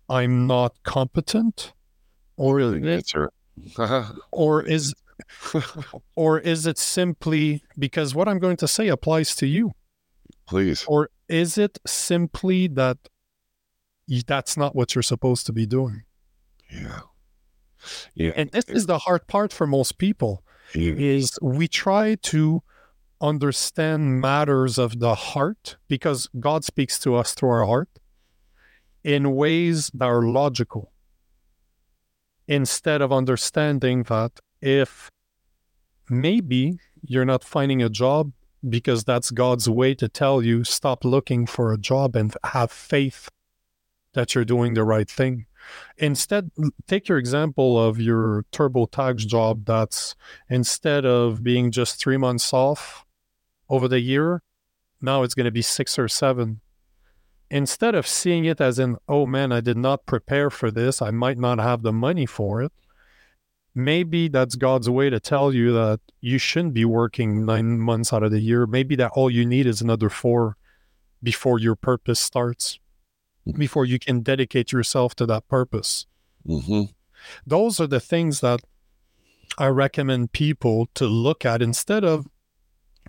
I'm 0.09 0.47
not 0.47 0.83
competent? 0.83 1.73
Or 2.37 2.61
answer. 2.61 3.33
or 4.33 4.63
is 4.63 4.95
or 6.17 6.41
is 6.41 6.67
it 6.67 6.79
simply 6.79 7.63
because 7.79 8.15
what 8.15 8.29
I'm 8.29 8.39
going 8.39 8.57
to 8.59 8.69
say 8.69 8.89
applies 8.89 9.37
to 9.37 9.47
you? 9.47 9.73
Please. 10.47 10.85
Or 10.87 11.11
is 11.29 11.59
it 11.59 11.79
simply 11.87 12.69
that 12.69 12.99
that's 14.27 14.57
not 14.57 14.75
what 14.75 14.95
you're 14.95 15.03
supposed 15.03 15.47
to 15.47 15.53
be 15.53 15.67
doing? 15.67 16.03
Yeah. 16.71 17.01
Yeah. 18.15 18.33
And 18.37 18.51
this 18.51 18.67
is 18.67 18.87
the 18.87 18.99
hard 18.99 19.27
part 19.27 19.53
for 19.53 19.67
most 19.67 19.99
people 19.99 20.45
yeah. 20.75 20.95
is 20.97 21.39
we 21.43 21.69
try 21.69 22.17
to 22.17 22.63
understand 23.21 24.21
matters 24.21 24.79
of 24.79 24.99
the 24.99 25.15
heart 25.15 25.77
because 25.89 26.29
God 26.39 26.65
speaks 26.65 26.99
to 27.01 27.15
us 27.15 27.35
through 27.35 27.51
our 27.51 27.67
heart 27.67 27.89
in 29.05 29.35
ways 29.35 29.91
that 29.95 30.07
are 30.07 30.23
logical 30.23 30.93
instead 32.49 33.01
of 33.01 33.13
understanding 33.13 34.03
that 34.05 34.41
if 34.61 35.09
maybe 36.11 36.79
you're 37.03 37.25
not 37.25 37.45
finding 37.45 37.83
a 37.83 37.89
job 37.89 38.33
because 38.69 39.05
that's 39.05 39.31
God's 39.31 39.69
way 39.69 39.95
to 39.95 40.09
tell 40.09 40.43
you 40.43 40.65
stop 40.65 41.05
looking 41.05 41.47
for 41.47 41.73
a 41.73 41.79
job 41.79 42.17
and 42.17 42.35
have 42.45 42.71
faith 42.71 43.29
that 44.15 44.35
you're 44.35 44.45
doing 44.45 44.75
the 44.75 44.85
right 44.85 45.09
thing. 45.09 45.47
Instead, 45.97 46.51
take 46.87 47.09
your 47.09 47.19
example 47.19 47.81
of 47.81 48.01
your 48.01 48.45
TurboTax 48.53 49.27
job 49.27 49.65
that's 49.65 50.15
instead 50.49 51.05
of 51.05 51.43
being 51.43 51.71
just 51.71 52.01
three 52.01 52.17
months 52.17 52.53
off 52.53 53.05
over 53.69 53.89
the 53.89 54.01
year, 54.01 54.43
now 55.01 55.23
it's 55.23 55.35
going 55.35 55.45
to 55.45 55.51
be 55.51 55.63
six 55.63 55.99
or 55.99 56.09
seven. 56.09 56.61
Instead 57.51 57.95
of 57.95 58.07
seeing 58.07 58.45
it 58.45 58.61
as 58.61 58.79
in, 58.79 58.97
oh 59.09 59.27
man, 59.27 59.53
I 59.53 59.61
did 59.61 59.77
not 59.77 60.07
prepare 60.07 60.51
for 60.51 60.71
this, 60.71 61.03
I 61.03 61.11
might 61.11 61.39
not 61.39 61.59
have 61.59 61.83
the 61.83 61.93
money 61.93 62.27
for 62.27 62.63
it, 62.63 62.73
maybe 63.75 64.29
that's 64.29 64.55
God's 64.55 64.89
way 64.91 65.11
to 65.11 65.21
tell 65.21 65.53
you 65.53 65.73
that 65.73 66.01
you 66.21 66.39
shouldn't 66.39 66.75
be 66.75 66.85
working 66.85 67.45
nine 67.45 67.79
months 67.79 68.13
out 68.13 68.23
of 68.23 68.31
the 68.31 68.41
year. 68.41 68.67
Maybe 68.67 68.97
that 68.97 69.13
all 69.15 69.31
you 69.31 69.47
need 69.47 69.67
is 69.67 69.81
another 69.81 70.09
four 70.09 70.57
before 71.23 71.59
your 71.59 71.77
purpose 71.77 72.21
starts, 72.21 72.79
before 73.57 73.85
you 73.85 73.99
can 73.99 74.21
dedicate 74.21 74.73
yourself 74.73 75.15
to 75.17 75.27
that 75.27 75.49
purpose. 75.49 76.07
Mm-hmm. 76.47 76.83
Those 77.47 77.81
are 77.81 77.87
the 77.87 78.01
things 78.01 78.41
that 78.41 78.61
I 79.59 79.69
recommend 79.69 80.33
people 80.33 80.89
to 80.95 81.07
look 81.07 81.45
at 81.45 81.63
instead 81.63 82.05
of 82.05 82.27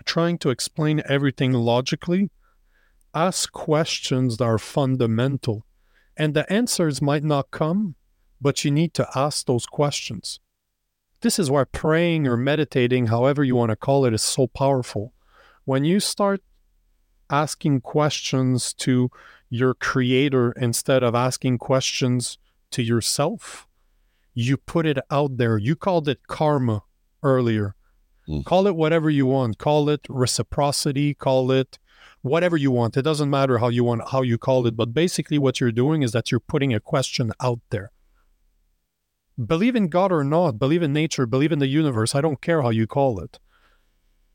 trying 0.06 0.38
to 0.40 0.50
explain 0.50 1.02
everything 1.08 1.54
logically. 1.54 2.30
Ask 3.16 3.52
questions 3.52 4.38
that 4.38 4.46
are 4.46 4.58
fundamental, 4.58 5.66
and 6.18 6.34
the 6.34 6.52
answers 6.52 7.02
might 7.02 7.24
not 7.24 7.52
come, 7.52 7.96
but 8.42 8.66
you 8.66 8.72
need 8.72 8.94
to 8.96 9.08
ask 9.16 9.46
those 9.46 9.66
questions 9.66 10.40
this 11.24 11.40
is 11.40 11.50
why 11.50 11.64
praying 11.64 12.28
or 12.28 12.38
meditating, 12.38 13.08
however 13.08 13.44
you 13.44 13.56
want 13.56 13.70
to 13.70 13.76
call 13.76 14.06
it, 14.06 14.14
is 14.14 14.22
so 14.22 14.46
powerful. 14.46 15.14
When 15.66 15.86
you 15.86 16.00
start 16.00 16.42
asking 17.30 17.82
questions 17.82 18.74
to 18.74 19.10
your 19.50 19.74
creator 19.74 20.52
instead 20.52 21.02
of 21.02 21.16
asking 21.16 21.58
questions 21.60 22.38
to 22.72 22.84
yourself, 22.84 23.68
you 24.34 24.58
put 24.58 24.86
it 24.86 24.98
out 25.10 25.38
there. 25.38 25.58
You 25.58 25.76
called 25.76 26.10
it 26.10 26.28
karma 26.28 26.84
earlier. 27.24 27.76
Mm. 28.28 28.44
Call 28.44 28.68
it 28.68 28.76
whatever 28.76 29.10
you 29.10 29.26
want. 29.26 29.58
Call 29.58 29.90
it 29.90 30.02
reciprocity. 30.10 31.14
Call 31.14 31.52
it 31.52 31.80
whatever 32.22 32.58
you 32.58 32.72
want. 32.72 32.98
It 32.98 33.04
doesn't 33.04 33.30
matter 33.30 33.60
how 33.60 33.70
you 33.70 33.86
want 33.86 34.10
how 34.10 34.24
you 34.24 34.38
call 34.38 34.68
it, 34.68 34.76
but 34.76 34.94
basically 34.94 35.38
what 35.38 35.62
you're 35.62 35.72
doing 35.72 36.02
is 36.02 36.12
that 36.12 36.32
you're 36.32 36.40
putting 36.40 36.74
a 36.74 36.82
question 36.82 37.32
out 37.40 37.62
there 37.70 37.92
believe 39.44 39.76
in 39.76 39.88
God 39.88 40.12
or 40.12 40.24
not, 40.24 40.60
believe 40.60 40.84
in 40.84 40.94
nature, 40.94 41.26
believe 41.26 41.52
in 41.52 41.60
the 41.60 41.68
universe, 41.68 42.16
I 42.16 42.22
don't 42.22 42.42
care 42.42 42.62
how 42.62 42.70
you 42.70 42.88
call 42.88 43.20
it. 43.20 43.40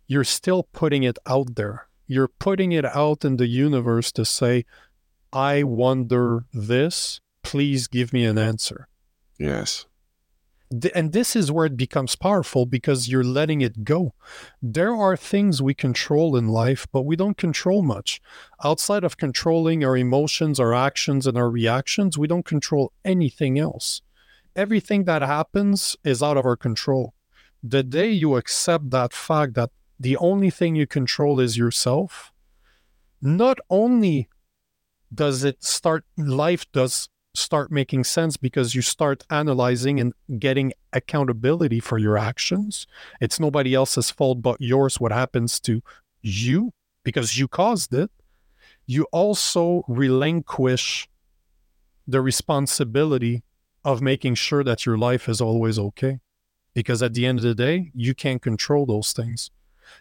You're 0.07 0.25
still 0.25 0.65
putting 0.73 1.03
it 1.03 1.19
out 1.27 1.57
there. 1.57 1.89
You're 2.07 2.29
putting 2.29 2.73
it 2.73 2.85
out 2.85 3.25
in 3.25 3.37
the 3.37 3.47
universe 3.47 4.11
to 4.13 4.25
say, 4.25 4.65
I 5.33 5.63
wonder 5.63 6.47
this. 6.53 7.21
Please 7.43 7.87
give 7.87 8.13
me 8.13 8.25
an 8.25 8.39
answer. 8.39 8.89
Yes. 9.39 9.87
And 10.95 11.13
this 11.13 11.35
is 11.35 11.53
where 11.53 11.67
it 11.67 11.77
becomes 11.77 12.15
powerful 12.15 12.67
because 12.67 13.09
you're 13.09 13.25
letting 13.25 13.63
it 13.63 13.85
go. 13.85 14.15
There 14.61 14.95
are 14.95 15.17
things 15.17 15.63
we 15.63 15.73
control 15.73 16.37
in 16.37 16.49
life, 16.49 16.87
but 16.93 17.03
we 17.03 17.17
don't 17.17 17.39
control 17.39 17.83
much. 17.83 18.21
Outside 18.63 19.05
of 19.05 19.17
controlling 19.17 19.83
our 19.83 19.97
emotions, 19.97 20.61
our 20.61 20.75
actions, 20.75 21.27
and 21.27 21.39
our 21.39 21.51
reactions, 21.51 22.19
we 22.19 22.27
don't 22.27 22.45
control 22.45 22.93
anything 23.05 23.59
else 23.59 24.03
everything 24.59 25.05
that 25.05 25.23
happens 25.23 25.97
is 26.03 26.23
out 26.23 26.37
of 26.37 26.45
our 26.45 26.57
control. 26.57 27.15
The 27.63 27.85
day 27.85 28.11
you 28.11 28.37
accept 28.37 28.91
that 28.91 29.13
fact 29.13 29.55
that 29.55 29.71
the 30.01 30.17
only 30.17 30.51
thing 30.51 30.75
you 30.75 30.87
control 30.87 31.39
is 31.39 31.57
yourself, 31.57 32.33
not 33.23 33.59
only 33.71 34.29
does 35.15 35.45
it 35.45 35.63
start, 35.63 36.05
life 36.17 36.71
does 36.73 37.09
start 37.35 37.71
making 37.71 38.03
sense 38.03 38.37
because 38.37 38.75
you 38.75 38.83
start 38.83 39.25
analyzing 39.31 40.01
and 40.01 40.13
getting 40.41 40.73
accountability 40.93 41.79
for 41.79 41.99
your 41.99 42.19
actions. 42.19 42.87
It's 43.21 43.39
nobody 43.39 43.75
else's 43.75 44.11
fault 44.11 44.43
but 44.43 44.61
yours 44.61 44.99
what 44.99 45.13
happens 45.13 45.61
to 45.61 45.83
you 46.21 46.73
because 47.05 47.39
you 47.39 47.47
caused 47.47 47.95
it. 47.95 48.11
You 48.87 49.07
also 49.13 49.85
relinquish 49.87 51.09
the 52.09 52.21
responsibility 52.21 53.45
of 53.89 54.03
making 54.03 54.35
sure 54.35 54.63
that 54.63 54.85
your 54.85 54.99
life 54.99 55.31
is 55.31 55.41
always 55.41 55.79
okay. 55.79 56.21
Because 56.75 57.03
at 57.03 57.15
the 57.15 57.25
end 57.25 57.39
of 57.39 57.45
the 57.45 57.55
day, 57.55 57.91
you 57.95 58.15
can't 58.15 58.43
control 58.43 58.85
those 58.85 59.13
things. 59.13 59.51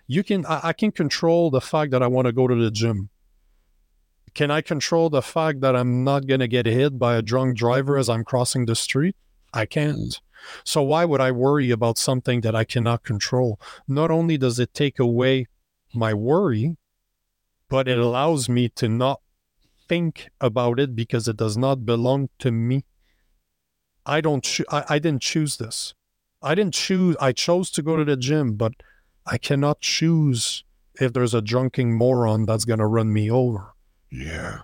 You 0.07 0.23
can 0.25 0.45
I, 0.45 0.59
I 0.69 0.73
can 0.73 0.91
control 0.91 1.49
the 1.49 1.61
fact 1.61 1.91
that 1.91 2.03
I 2.03 2.07
want 2.07 2.25
to 2.27 2.33
go 2.33 2.47
to 2.47 2.55
the 2.55 2.69
gym. 2.69 3.09
Can 4.33 4.51
I 4.51 4.59
control 4.59 5.09
the 5.09 5.21
fact 5.21 5.61
that 5.61 5.73
I'm 5.73 6.03
not 6.03 6.27
gonna 6.27 6.49
get 6.49 6.65
hit 6.65 6.99
by 6.99 7.15
a 7.15 7.21
drunk 7.21 7.57
driver 7.57 7.97
as 7.97 8.09
I'm 8.09 8.25
crossing 8.25 8.65
the 8.65 8.75
street? 8.75 9.15
I 9.53 9.65
can't. 9.65 9.97
Mm. 9.97 10.21
So 10.65 10.83
why 10.83 11.05
would 11.05 11.21
I 11.21 11.31
worry 11.31 11.71
about 11.71 11.97
something 11.97 12.41
that 12.41 12.55
I 12.55 12.65
cannot 12.65 13.03
control? 13.03 13.57
Not 13.87 14.11
only 14.11 14.37
does 14.37 14.59
it 14.59 14.73
take 14.73 14.99
away 14.99 15.47
my 15.93 16.13
worry, 16.13 16.75
but 17.69 17.87
it 17.87 17.97
allows 17.97 18.49
me 18.49 18.67
to 18.81 18.89
not 18.89 19.21
think 19.87 20.29
about 20.41 20.77
it 20.77 20.93
because 20.93 21.29
it 21.29 21.37
does 21.37 21.57
not 21.57 21.85
belong 21.85 22.29
to 22.39 22.51
me. 22.51 22.83
I 24.07 24.21
don't. 24.21 24.43
Cho- 24.43 24.63
I, 24.69 24.85
I 24.89 24.99
didn't 24.99 25.21
choose 25.21 25.57
this. 25.57 25.93
I 26.41 26.55
didn't 26.55 26.73
choose. 26.73 27.15
I 27.19 27.33
chose 27.33 27.69
to 27.71 27.81
go 27.81 27.97
to 27.97 28.05
the 28.05 28.15
gym, 28.15 28.53
but 28.53 28.73
I 29.25 29.37
cannot 29.37 29.81
choose 29.81 30.63
if 30.99 31.11
there's 31.13 31.33
a 31.33 31.41
drunken 31.41 31.93
moron 31.93 32.45
that's 32.45 32.65
going 32.65 32.79
to 32.79 32.87
run 32.87 33.11
me 33.11 33.29
over. 33.29 33.73
Yeah. 34.09 34.61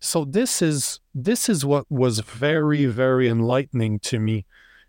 So 0.00 0.24
this 0.24 0.60
is 0.60 1.00
this 1.14 1.48
is 1.48 1.64
what 1.64 1.86
was 1.88 2.18
very 2.18 2.86
very 2.86 3.28
enlightening 3.28 4.00
to 4.00 4.18
me 4.18 4.46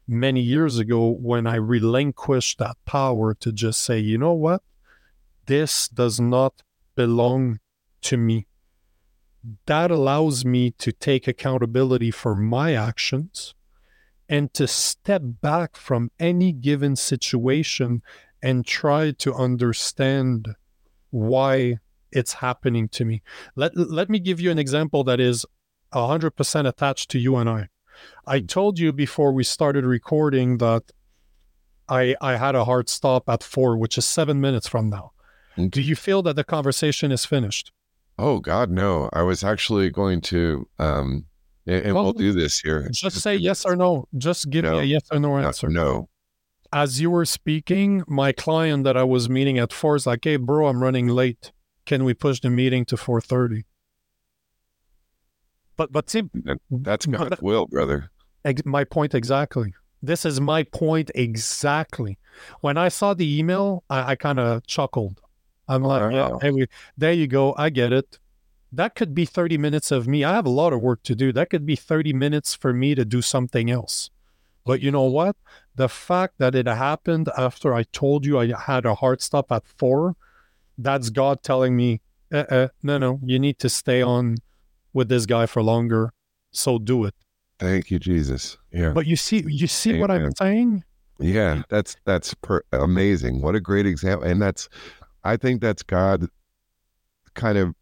many 0.07 0.41
years 0.41 0.79
ago 0.79 1.11
when 1.11 1.45
I 1.45 1.55
relinquished 1.55 2.57
that 2.57 2.77
power 2.85 3.35
to 3.35 3.51
just 3.51 3.83
say, 3.83 3.99
you 3.99 4.17
know 4.17 4.33
what? 4.33 4.63
This 5.45 5.87
does 5.87 6.19
not 6.19 6.63
belong 6.95 7.59
to 8.01 8.17
me. 8.17 8.47
That 9.65 9.91
allows 9.91 10.43
me 10.45 10.71
to 10.79 10.91
take 10.91 11.27
accountability 11.27 12.11
for 12.11 12.35
my 12.35 12.73
actions 12.73 13.53
and 14.31 14.53
to 14.53 14.65
step 14.65 15.21
back 15.41 15.75
from 15.75 16.09
any 16.17 16.53
given 16.53 16.95
situation 16.95 18.01
and 18.41 18.65
try 18.65 19.11
to 19.11 19.33
understand 19.33 20.47
why 21.09 21.75
it's 22.13 22.33
happening 22.33 22.87
to 22.87 23.03
me. 23.03 23.21
Let, 23.57 23.75
let 23.75 24.09
me 24.09 24.19
give 24.19 24.39
you 24.39 24.49
an 24.49 24.57
example 24.57 25.03
that 25.03 25.19
is 25.19 25.45
100% 25.93 26.67
attached 26.67 27.11
to 27.11 27.19
you 27.19 27.35
and 27.35 27.49
I. 27.49 27.67
I 28.25 28.39
told 28.39 28.79
you 28.79 28.93
before 28.93 29.33
we 29.33 29.43
started 29.43 29.83
recording 29.83 30.59
that 30.59 30.83
I, 31.89 32.15
I 32.21 32.37
had 32.37 32.55
a 32.55 32.63
hard 32.63 32.87
stop 32.87 33.27
at 33.27 33.43
four, 33.43 33.77
which 33.77 33.97
is 33.97 34.05
seven 34.05 34.39
minutes 34.39 34.67
from 34.67 34.89
now. 34.89 35.11
Do 35.57 35.81
you 35.81 35.97
feel 35.97 36.21
that 36.23 36.37
the 36.37 36.45
conversation 36.45 37.11
is 37.11 37.25
finished? 37.25 37.73
Oh 38.17 38.39
God, 38.39 38.69
no! 38.71 39.09
I 39.11 39.23
was 39.23 39.43
actually 39.43 39.89
going 39.89 40.21
to, 40.21 40.69
um, 40.79 41.25
and, 41.67 41.85
and 41.85 41.93
Well, 41.95 42.03
we'll 42.05 42.13
do 42.13 42.31
this 42.33 42.59
here. 42.59 42.87
Just 42.91 43.19
say 43.21 43.35
yes 43.49 43.65
or 43.65 43.75
no. 43.75 44.07
Just 44.17 44.49
give 44.49 44.63
No. 44.65 44.73
me 44.73 44.79
a 44.79 44.83
yes 44.83 45.03
or 45.11 45.19
no 45.19 45.37
answer. 45.37 45.69
no. 45.69 46.09
As 46.73 47.01
you 47.01 47.11
were 47.11 47.25
speaking, 47.25 48.01
my 48.07 48.31
client 48.31 48.85
that 48.85 48.95
I 48.95 49.03
was 49.03 49.29
meeting 49.29 49.59
at 49.59 49.73
four 49.73 49.97
is 49.97 50.07
like, 50.07 50.23
"Hey, 50.23 50.37
bro, 50.37 50.67
I'm 50.67 50.81
running 50.81 51.07
late. 51.07 51.51
Can 51.85 52.05
we 52.05 52.13
push 52.13 52.39
the 52.39 52.49
meeting 52.49 52.85
to 52.85 52.95
4:30?" 52.95 53.63
But 55.77 55.91
but 55.91 56.09
see, 56.09 56.23
That- 56.33 56.59
That's 56.69 57.05
but 57.07 57.41
will, 57.41 57.65
brother. 57.67 58.09
ex- 58.45 58.65
my 58.65 58.83
point 58.83 59.13
exactly. 59.13 59.73
This 60.01 60.25
is 60.25 60.39
my 60.41 60.63
point 60.63 61.11
exactly. 61.13 62.17
When 62.61 62.77
I 62.77 62.87
saw 62.89 63.13
the 63.13 63.37
email, 63.39 63.83
I, 63.89 64.11
I 64.11 64.15
kind 64.15 64.39
of 64.39 64.65
chuckled. 64.65 65.19
I'm 65.67 65.83
like, 65.83 66.11
yeah, 66.11 66.37
hey, 66.41 66.51
we, 66.51 66.65
there 66.97 67.13
you 67.13 67.27
go. 67.27 67.53
I 67.57 67.69
get 67.69 67.93
it. 67.93 68.17
That 68.71 68.95
could 68.95 69.13
be 69.13 69.25
30 69.25 69.57
minutes 69.57 69.91
of 69.91 70.07
me. 70.07 70.23
I 70.23 70.33
have 70.33 70.45
a 70.45 70.49
lot 70.49 70.71
of 70.71 70.81
work 70.81 71.03
to 71.03 71.15
do. 71.15 71.33
That 71.33 71.49
could 71.49 71.65
be 71.65 71.75
30 71.75 72.13
minutes 72.13 72.55
for 72.55 72.71
me 72.73 72.95
to 72.95 73.03
do 73.03 73.21
something 73.21 73.69
else. 73.69 74.09
But 74.65 74.81
you 74.81 74.91
know 74.91 75.03
what? 75.03 75.35
The 75.75 75.89
fact 75.89 76.35
that 76.37 76.55
it 76.55 76.67
happened 76.67 77.29
after 77.37 77.73
I 77.73 77.83
told 77.83 78.25
you 78.25 78.39
I 78.39 78.53
had 78.57 78.85
a 78.85 78.95
hard 78.95 79.21
stop 79.21 79.51
at 79.51 79.65
four, 79.65 80.15
that's 80.77 81.09
God 81.09 81.43
telling 81.43 81.75
me, 81.75 82.01
uh, 82.33 82.45
uh, 82.49 82.67
no, 82.81 82.97
no, 82.97 83.19
you 83.23 83.39
need 83.39 83.59
to 83.59 83.69
stay 83.69 84.01
on 84.01 84.37
with 84.93 85.09
this 85.09 85.25
guy 85.25 85.47
for 85.47 85.61
longer. 85.61 86.13
So 86.51 86.77
do 86.79 87.05
it. 87.05 87.15
Thank 87.59 87.91
you, 87.91 87.99
Jesus. 87.99 88.57
Yeah, 88.71 88.91
But 88.91 89.05
you 89.05 89.15
see, 89.15 89.43
you 89.47 89.67
see 89.67 89.99
what 89.99 90.11
I'm 90.11 90.31
saying? 90.35 90.83
yeah. 91.19 91.63
That's 91.69 91.95
that's 92.05 92.33
per- 92.35 92.63
amazing. 92.71 93.41
What 93.41 93.55
a 93.55 93.59
great 93.59 93.85
example. 93.85 94.27
And 94.27 94.41
that's, 94.41 94.69
I 95.23 95.37
think 95.37 95.61
that's 95.61 95.83
God, 95.83 96.27
kind 97.35 97.57
of, 97.57 97.75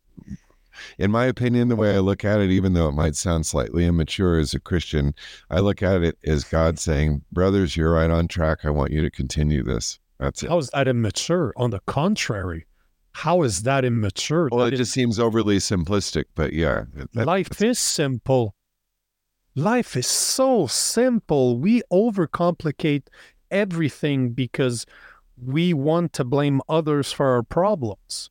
in 0.98 1.12
my 1.12 1.26
opinion, 1.26 1.68
the 1.68 1.76
way 1.76 1.96
I 1.96 2.00
look 2.00 2.24
at 2.26 2.40
it, 2.40 2.50
even 2.52 2.74
though 2.74 2.88
it 2.88 2.94
might 2.94 3.16
sound 3.16 3.46
slightly 3.46 3.86
immature 3.86 4.40
as 4.40 4.54
a 4.54 4.60
Christian, 4.60 5.14
I 5.50 5.60
look 5.60 5.82
at 5.84 6.02
it 6.02 6.18
as 6.26 6.44
God 6.44 6.80
saying, 6.80 7.24
"Brothers, 7.32 7.76
you're 7.78 7.94
right 7.94 8.10
on 8.10 8.28
track. 8.28 8.60
I 8.64 8.70
want 8.70 8.92
you 8.92 9.02
to 9.02 9.10
continue 9.12 9.64
this." 9.64 10.00
That's 10.20 10.44
it. 10.44 10.50
How 10.50 10.58
is 10.58 10.70
that 10.74 10.88
immature? 10.88 11.54
On 11.56 11.70
the 11.70 11.80
contrary, 11.88 12.66
how 13.14 13.42
is 13.44 13.64
that 13.64 13.86
immature? 13.86 14.50
Well, 14.52 14.66
That 14.66 14.68
it 14.68 14.74
is- 14.74 14.80
just 14.80 14.92
seems 14.94 15.20
overly 15.20 15.58
simplistic, 15.58 16.26
but 16.36 16.54
yeah, 16.54 16.86
that- 17.14 17.26
life 17.26 17.62
is 17.62 17.80
simple. 17.80 18.56
Life 19.56 19.98
is 19.98 20.08
so 20.08 20.68
simple. 20.68 21.58
We 21.58 21.82
overcomplicate 21.92 23.08
everything 23.50 24.30
because 24.32 24.86
we 25.42 25.74
want 25.74 26.14
to 26.14 26.24
blame 26.24 26.62
others 26.70 27.12
for 27.12 27.28
our 27.28 27.44
problems. 27.44 28.30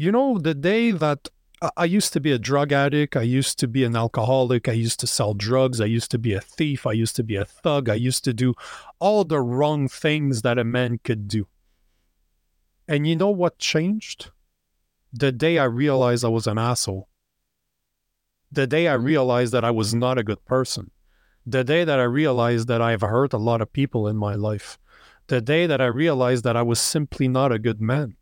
You 0.00 0.12
know, 0.12 0.38
the 0.38 0.54
day 0.54 0.92
that 0.92 1.28
I- 1.76 1.84
used 1.84 2.12
to 2.12 2.20
be 2.20 2.30
a 2.30 2.38
drug 2.38 2.70
addict, 2.70 3.16
I 3.16 3.22
used 3.22 3.58
to 3.58 3.66
be 3.66 3.82
an 3.82 3.96
alcoholic, 3.96 4.68
I 4.68 4.78
used 4.86 5.00
to 5.00 5.08
sell 5.08 5.34
drugs, 5.34 5.80
I 5.80 5.86
used 5.86 6.12
to 6.12 6.18
be 6.18 6.34
a 6.34 6.40
thief, 6.40 6.86
I 6.86 6.92
used 6.92 7.16
to 7.16 7.24
be 7.24 7.34
a 7.34 7.44
thug, 7.44 7.88
I 7.88 7.94
used 7.94 8.22
to 8.26 8.32
do 8.32 8.54
all 9.00 9.24
the 9.24 9.40
wrong 9.40 9.88
things 9.88 10.42
that 10.42 10.56
a 10.56 10.62
man 10.62 11.00
could 11.02 11.26
do. 11.26 11.48
And 12.86 13.08
you 13.08 13.16
know 13.16 13.30
what 13.30 13.58
changed? 13.58 14.30
The 15.12 15.32
day 15.32 15.58
I 15.58 15.64
realized 15.64 16.24
I 16.24 16.28
was 16.28 16.46
an 16.46 16.58
asshole. 16.58 17.08
The 18.52 18.68
day 18.68 18.86
I 18.86 18.94
mm-hmm. 18.94 19.04
realized 19.04 19.52
that 19.52 19.64
I 19.64 19.72
was 19.72 19.92
not 19.94 20.16
a 20.16 20.22
good 20.22 20.44
person, 20.44 20.92
the 21.44 21.64
day 21.64 21.82
that 21.82 21.98
I 21.98 22.04
realized 22.04 22.68
that 22.68 22.80
I've 22.80 23.00
hurt 23.00 23.32
a 23.32 23.44
lot 23.50 23.60
of 23.60 23.72
people 23.72 24.06
in 24.06 24.16
my 24.16 24.36
life, 24.36 24.78
the 25.26 25.40
day 25.40 25.66
that 25.66 25.80
I 25.80 25.86
realized 25.86 26.44
that 26.44 26.56
I 26.56 26.62
was 26.62 26.78
simply 26.78 27.26
not 27.26 27.50
a 27.50 27.58
good 27.58 27.80
man, 27.80 28.14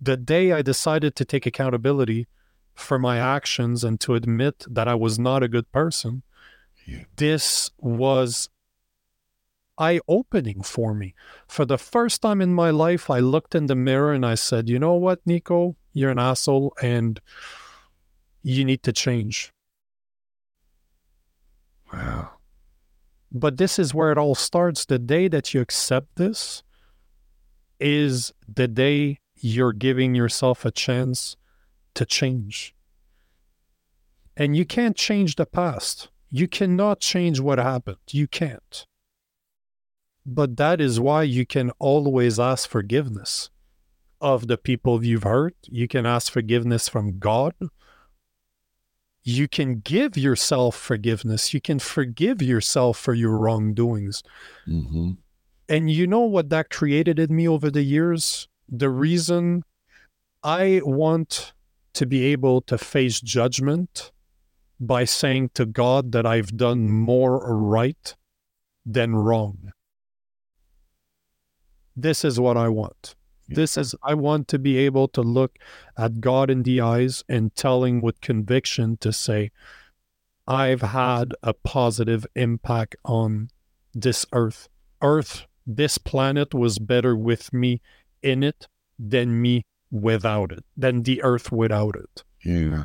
the 0.00 0.16
day 0.16 0.52
I 0.52 0.62
decided 0.62 1.14
to 1.16 1.24
take 1.24 1.46
accountability 1.46 2.26
for 2.74 2.98
my 2.98 3.18
actions 3.18 3.84
and 3.84 4.00
to 4.00 4.14
admit 4.14 4.64
that 4.68 4.88
I 4.88 4.94
was 4.94 5.18
not 5.18 5.42
a 5.42 5.48
good 5.48 5.70
person, 5.72 6.22
Yeah. 6.86 7.04
this 7.16 7.70
was 7.78 8.48
eye 9.76 10.00
opening 10.08 10.62
for 10.62 10.94
me. 10.94 11.14
For 11.46 11.64
the 11.64 11.78
first 11.78 12.22
time 12.22 12.40
in 12.40 12.54
my 12.54 12.70
life, 12.70 13.10
I 13.10 13.20
looked 13.20 13.54
in 13.54 13.66
the 13.66 13.74
mirror 13.74 14.12
and 14.12 14.24
I 14.24 14.34
said, 14.34 14.68
You 14.68 14.78
know 14.78 14.94
what, 14.94 15.20
Nico? 15.26 15.76
You're 15.92 16.10
an 16.10 16.18
asshole 16.18 16.72
and 16.82 17.20
you 18.42 18.64
need 18.64 18.82
to 18.84 18.92
change. 18.92 19.52
wow. 21.92 22.30
But 23.32 23.58
this 23.58 23.78
is 23.78 23.94
where 23.94 24.10
it 24.12 24.18
all 24.18 24.34
starts. 24.34 24.84
The 24.84 24.98
day 24.98 25.28
that 25.28 25.54
you 25.54 25.60
accept 25.60 26.16
this 26.16 26.62
is 27.78 28.32
the 28.52 28.66
day 28.68 29.18
you're 29.40 29.72
giving 29.72 30.14
yourself 30.14 30.64
a 30.64 30.70
chance 30.70 31.36
to 31.94 32.04
change. 32.04 32.74
And 34.36 34.56
you 34.56 34.64
can't 34.64 34.96
change 34.96 35.36
the 35.36 35.46
past. 35.46 36.08
You 36.30 36.46
cannot 36.46 37.00
change 37.00 37.40
what 37.40 37.58
happened. 37.58 37.98
You 38.10 38.28
can't. 38.28 38.86
But 40.24 40.56
that 40.58 40.80
is 40.80 41.00
why 41.00 41.24
you 41.24 41.44
can 41.44 41.72
always 41.78 42.38
ask 42.38 42.68
forgiveness 42.68 43.50
of 44.20 44.46
the 44.46 44.58
people 44.58 45.04
you've 45.04 45.24
hurt. 45.24 45.56
You 45.62 45.88
can 45.88 46.06
ask 46.06 46.30
forgiveness 46.30 46.88
from 46.88 47.18
God. 47.18 47.54
You 49.22 49.48
can 49.48 49.80
give 49.80 50.16
yourself 50.16 50.76
forgiveness. 50.76 51.52
You 51.52 51.60
can 51.60 51.78
forgive 51.78 52.40
yourself 52.42 52.98
for 52.98 53.14
your 53.14 53.36
wrongdoings. 53.36 54.22
hmm 54.64 55.12
And 55.68 55.90
you 55.90 56.06
know 56.06 56.20
what 56.20 56.50
that 56.50 56.70
created 56.70 57.18
in 57.18 57.34
me 57.34 57.48
over 57.48 57.70
the 57.70 57.82
years? 57.82 58.48
The 58.70 58.88
reason 58.88 59.64
I 60.42 60.80
want 60.84 61.52
to 61.94 62.06
be 62.06 62.24
able 62.26 62.60
to 62.62 62.78
face 62.78 63.20
judgment 63.20 64.12
by 64.78 65.04
saying 65.04 65.50
to 65.54 65.66
God 65.66 66.12
that 66.12 66.24
I've 66.24 66.56
done 66.56 66.88
more 66.90 67.54
right 67.54 68.14
than 68.86 69.16
wrong. 69.16 69.72
This 71.96 72.24
is 72.24 72.40
what 72.40 72.56
I 72.56 72.68
want. 72.68 73.16
This 73.48 73.76
is, 73.76 73.96
I 74.02 74.14
want 74.14 74.46
to 74.48 74.58
be 74.58 74.78
able 74.78 75.08
to 75.08 75.22
look 75.22 75.58
at 75.98 76.20
God 76.20 76.48
in 76.48 76.62
the 76.62 76.80
eyes 76.80 77.24
and 77.28 77.54
telling 77.56 78.00
with 78.00 78.20
conviction 78.20 78.96
to 78.98 79.12
say, 79.12 79.50
I've 80.46 80.82
had 80.82 81.34
a 81.42 81.52
positive 81.52 82.24
impact 82.36 82.94
on 83.04 83.50
this 83.92 84.24
earth. 84.32 84.68
Earth, 85.02 85.46
this 85.66 85.98
planet 85.98 86.54
was 86.54 86.78
better 86.78 87.16
with 87.16 87.52
me 87.52 87.80
in 88.22 88.42
it 88.42 88.68
than 88.98 89.40
me 89.40 89.62
without 89.90 90.52
it, 90.52 90.64
than 90.76 91.02
the 91.02 91.22
earth 91.22 91.50
without 91.50 91.96
it. 91.96 92.24
Yeah. 92.44 92.84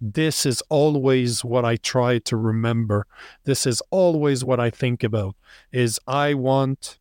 This 0.00 0.44
is 0.44 0.62
always 0.68 1.44
what 1.44 1.64
I 1.64 1.76
try 1.76 2.18
to 2.18 2.36
remember. 2.36 3.06
This 3.44 3.66
is 3.66 3.80
always 3.90 4.44
what 4.44 4.58
I 4.58 4.68
think 4.68 5.04
about 5.04 5.36
is 5.70 6.00
I 6.06 6.34
want 6.34 6.98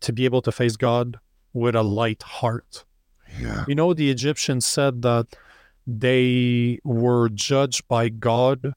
to 0.00 0.12
be 0.12 0.24
able 0.24 0.42
to 0.42 0.52
face 0.52 0.76
God 0.76 1.18
with 1.52 1.74
a 1.74 1.82
light 1.82 2.22
heart. 2.22 2.84
Yeah. 3.40 3.64
You 3.66 3.74
know, 3.74 3.94
the 3.94 4.10
Egyptians 4.10 4.64
said 4.64 5.02
that 5.02 5.34
they 5.86 6.78
were 6.84 7.28
judged 7.30 7.88
by 7.88 8.08
God 8.08 8.74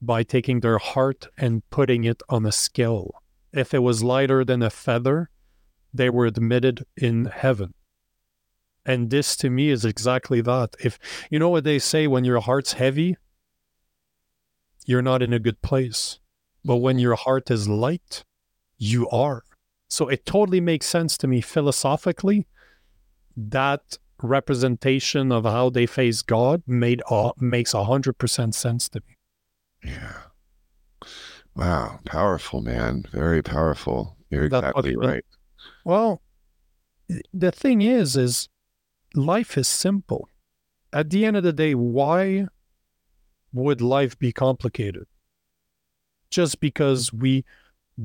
by 0.00 0.24
taking 0.24 0.60
their 0.60 0.78
heart 0.78 1.28
and 1.36 1.62
putting 1.70 2.04
it 2.04 2.22
on 2.28 2.44
a 2.44 2.52
scale. 2.52 3.14
If 3.52 3.72
it 3.72 3.78
was 3.78 4.02
lighter 4.02 4.44
than 4.44 4.62
a 4.62 4.70
feather, 4.70 5.30
they 5.92 6.10
were 6.10 6.26
admitted 6.26 6.84
in 6.96 7.26
heaven. 7.26 7.74
And 8.84 9.10
this 9.10 9.36
to 9.36 9.50
me 9.50 9.70
is 9.70 9.84
exactly 9.84 10.40
that. 10.40 10.74
If 10.80 10.98
you 11.30 11.38
know 11.38 11.50
what 11.50 11.64
they 11.64 11.78
say, 11.78 12.06
when 12.06 12.24
your 12.24 12.40
heart's 12.40 12.72
heavy, 12.72 13.16
you're 14.86 15.02
not 15.02 15.22
in 15.22 15.32
a 15.32 15.38
good 15.38 15.62
place. 15.62 16.18
But 16.64 16.76
when 16.76 16.98
your 16.98 17.14
heart 17.14 17.50
is 17.50 17.68
light, 17.68 18.24
you 18.78 19.08
are. 19.10 19.44
So 19.88 20.08
it 20.08 20.26
totally 20.26 20.60
makes 20.60 20.86
sense 20.86 21.16
to 21.18 21.26
me 21.28 21.40
philosophically 21.40 22.46
that 23.36 23.98
representation 24.22 25.32
of 25.32 25.44
how 25.44 25.70
they 25.70 25.86
face 25.86 26.22
God 26.22 26.62
made 26.66 27.02
uh, 27.10 27.32
makes 27.38 27.74
a 27.74 27.84
hundred 27.84 28.18
percent 28.18 28.54
sense 28.54 28.88
to 28.90 29.02
me. 29.06 29.90
Yeah. 29.92 30.18
Wow. 31.54 32.00
Powerful, 32.04 32.62
man. 32.62 33.04
Very 33.12 33.42
powerful. 33.42 34.16
You're 34.30 34.44
exactly 34.44 34.96
right. 34.96 35.24
Well, 35.84 36.22
the 37.32 37.52
thing 37.52 37.82
is, 37.82 38.16
is 38.16 38.48
life 39.14 39.58
is 39.58 39.68
simple. 39.68 40.28
At 40.92 41.10
the 41.10 41.24
end 41.24 41.36
of 41.36 41.42
the 41.42 41.52
day, 41.52 41.74
why 41.74 42.46
would 43.52 43.80
life 43.80 44.18
be 44.18 44.32
complicated? 44.32 45.06
Just 46.30 46.60
because 46.60 47.12
we 47.12 47.44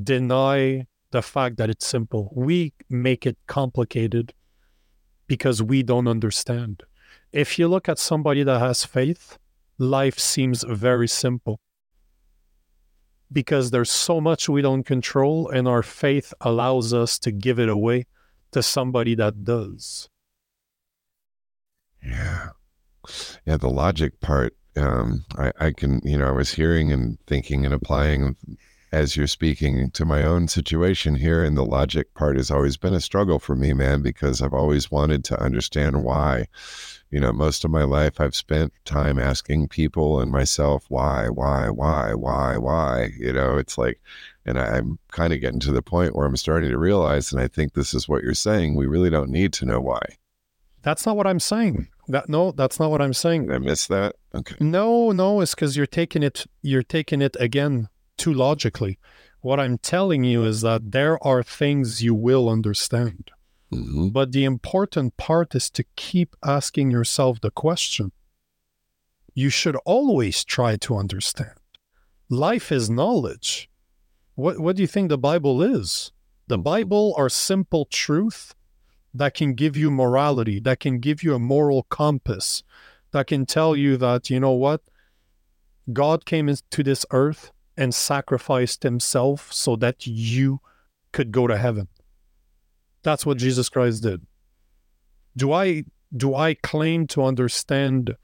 deny 0.03 0.87
the 1.11 1.21
fact 1.21 1.57
that 1.57 1.69
it's 1.69 1.87
simple. 1.87 2.31
We 2.35 2.73
make 2.89 3.25
it 3.25 3.37
complicated 3.47 4.33
because 5.27 5.61
we 5.61 5.83
don't 5.83 6.07
understand. 6.07 6.83
If 7.31 7.57
you 7.59 7.67
look 7.67 7.87
at 7.87 7.99
somebody 7.99 8.43
that 8.43 8.59
has 8.59 8.83
faith, 8.83 9.37
life 9.77 10.19
seems 10.19 10.63
very 10.63 11.07
simple 11.07 11.59
because 13.31 13.71
there's 13.71 13.91
so 13.91 14.21
much 14.21 14.47
we 14.47 14.61
don't 14.61 14.83
control, 14.83 15.49
and 15.49 15.67
our 15.67 15.83
faith 15.83 16.33
allows 16.41 16.93
us 16.93 17.19
to 17.19 17.31
give 17.31 17.59
it 17.59 17.69
away 17.69 18.05
to 18.51 18.63
somebody 18.63 19.15
that 19.15 19.43
does. 19.43 20.09
Yeah. 22.03 22.49
Yeah, 23.45 23.57
the 23.57 23.69
logic 23.69 24.19
part, 24.19 24.55
um, 24.75 25.25
I, 25.37 25.51
I 25.59 25.71
can, 25.71 26.01
you 26.03 26.17
know, 26.17 26.27
I 26.27 26.31
was 26.31 26.53
hearing 26.53 26.91
and 26.91 27.17
thinking 27.27 27.65
and 27.65 27.73
applying 27.73 28.35
as 28.91 29.17
you're 29.17 29.27
speaking 29.27 29.91
to 29.91 30.05
my 30.05 30.23
own 30.23 30.47
situation 30.47 31.15
here. 31.15 31.43
And 31.43 31.57
the 31.57 31.65
logic 31.65 32.13
part 32.13 32.37
has 32.37 32.51
always 32.51 32.77
been 32.77 32.93
a 32.93 33.01
struggle 33.01 33.39
for 33.39 33.55
me, 33.55 33.73
man, 33.73 34.01
because 34.01 34.41
I've 34.41 34.53
always 34.53 34.89
wanted 34.91 35.23
to 35.25 35.41
understand 35.41 36.03
why. 36.03 36.47
You 37.09 37.21
know, 37.21 37.31
most 37.31 37.63
of 37.63 37.71
my 37.71 37.83
life 37.83 38.19
I've 38.19 38.35
spent 38.35 38.73
time 38.83 39.17
asking 39.17 39.69
people 39.69 40.19
and 40.19 40.29
myself, 40.31 40.85
why, 40.89 41.29
why, 41.29 41.69
why, 41.69 42.13
why, 42.13 42.57
why? 42.57 43.11
You 43.17 43.31
know, 43.31 43.57
it's 43.57 43.77
like, 43.77 44.01
and 44.45 44.59
I'm 44.59 44.99
kind 45.11 45.31
of 45.31 45.39
getting 45.39 45.61
to 45.61 45.71
the 45.71 45.81
point 45.81 46.15
where 46.15 46.25
I'm 46.25 46.35
starting 46.35 46.69
to 46.69 46.77
realize, 46.77 47.31
and 47.31 47.41
I 47.41 47.47
think 47.47 47.73
this 47.73 47.93
is 47.93 48.09
what 48.09 48.23
you're 48.23 48.33
saying, 48.33 48.75
we 48.75 48.87
really 48.87 49.09
don't 49.09 49.29
need 49.29 49.53
to 49.53 49.65
know 49.65 49.79
why. 49.79 50.01
That's 50.81 51.05
not 51.05 51.17
what 51.17 51.27
I'm 51.27 51.39
saying. 51.39 51.87
That 52.07 52.29
no, 52.29 52.51
that's 52.51 52.79
not 52.79 52.91
what 52.91 53.01
I'm 53.01 53.13
saying. 53.13 53.47
Did 53.47 53.55
I 53.55 53.59
miss 53.59 53.87
that. 53.87 54.15
Okay. 54.33 54.55
No, 54.59 55.11
no, 55.11 55.41
it's 55.41 55.53
because 55.53 55.75
you're 55.75 55.85
taking 55.85 56.23
it. 56.23 56.45
You're 56.61 56.83
taking 56.83 57.21
it 57.21 57.35
again 57.39 57.89
too 58.17 58.33
logically. 58.33 58.97
What 59.41 59.59
I'm 59.59 59.77
telling 59.77 60.23
you 60.23 60.45
is 60.45 60.61
that 60.61 60.91
there 60.91 61.21
are 61.25 61.43
things 61.43 62.01
you 62.01 62.15
will 62.15 62.49
understand. 62.49 63.31
Mm-hmm. 63.71 64.09
But 64.09 64.31
the 64.31 64.45
important 64.45 65.17
part 65.17 65.53
is 65.55 65.69
to 65.71 65.83
keep 65.95 66.35
asking 66.43 66.91
yourself 66.91 67.41
the 67.41 67.51
question. 67.51 68.11
You 69.33 69.49
should 69.49 69.75
always 69.85 70.43
try 70.43 70.77
to 70.77 70.95
understand. 70.95 71.51
Life 72.29 72.71
is 72.71 72.89
knowledge. 72.89 73.69
What, 74.35 74.59
what 74.59 74.75
do 74.75 74.81
you 74.81 74.87
think 74.87 75.09
the 75.09 75.17
Bible 75.17 75.61
is? 75.61 76.11
The 76.47 76.57
Bible 76.57 77.13
are 77.17 77.29
simple 77.29 77.85
truth 77.85 78.55
that 79.13 79.33
can 79.33 79.53
give 79.53 79.75
you 79.75 79.91
morality, 79.91 80.59
that 80.61 80.79
can 80.79 80.99
give 80.99 81.23
you 81.23 81.33
a 81.35 81.39
moral 81.39 81.83
compass, 81.83 82.63
that 83.11 83.27
can 83.27 83.45
tell 83.45 83.75
you 83.75 83.97
that, 83.97 84.29
you 84.29 84.39
know 84.39 84.51
what? 84.51 84.81
God 85.91 86.25
came 86.25 86.49
into 86.49 86.83
this 86.83 87.05
earth 87.11 87.51
and 87.75 87.93
sacrificed 87.93 88.83
himself 88.83 89.51
so 89.51 89.75
that 89.77 90.05
you 90.07 90.59
could 91.11 91.31
go 91.31 91.47
to 91.47 91.57
heaven. 91.57 91.87
That's 93.07 93.25
what 93.25 93.37
Jesus 93.37 93.69
Christ 93.69 94.03
did. 94.03 94.27
Do 95.37 95.53
I 95.53 95.85
do 96.13 96.35
I 96.35 96.55
claim 96.55 97.07
to 97.07 97.23
understand 97.23 98.17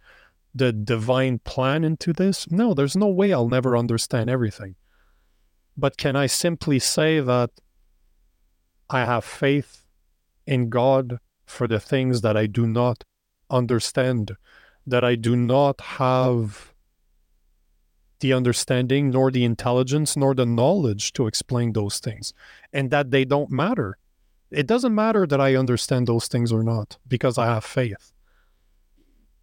the 0.53 0.73
divine 0.73 1.39
plan 1.39 1.85
into 1.85 2.11
this? 2.11 2.51
No, 2.51 2.73
there's 2.73 2.97
no 2.97 3.07
way 3.07 3.31
I'll 3.31 3.47
never 3.47 3.77
understand 3.77 4.29
everything. 4.29 4.75
But 5.77 5.95
can 5.95 6.17
I 6.17 6.25
simply 6.25 6.79
say 6.79 7.21
that 7.21 7.51
I 8.89 9.05
have 9.05 9.23
faith 9.23 9.85
in 10.45 10.67
God 10.67 11.19
for 11.45 11.65
the 11.65 11.79
things 11.79 12.19
that 12.19 12.35
I 12.35 12.45
do 12.45 12.67
not 12.67 13.05
understand, 13.49 14.35
that 14.85 15.05
I 15.05 15.15
do 15.15 15.37
not 15.37 15.79
have 15.79 16.73
the 18.19 18.33
understanding, 18.33 19.11
nor 19.11 19.31
the 19.31 19.45
intelligence, 19.45 20.17
nor 20.17 20.35
the 20.35 20.45
knowledge 20.45 21.13
to 21.13 21.25
explain 21.25 21.71
those 21.71 21.99
things, 21.99 22.33
and 22.73 22.91
that 22.91 23.11
they 23.11 23.23
don't 23.23 23.49
matter. 23.49 23.97
It 24.53 24.67
doesn't 24.67 24.93
matter 24.93 25.25
that 25.27 25.41
I 25.41 25.55
understand 25.55 26.07
those 26.07 26.27
things 26.27 26.51
or 26.51 26.63
not 26.63 26.97
because 27.07 27.37
I 27.37 27.47
have 27.47 27.65
faith. 27.65 28.13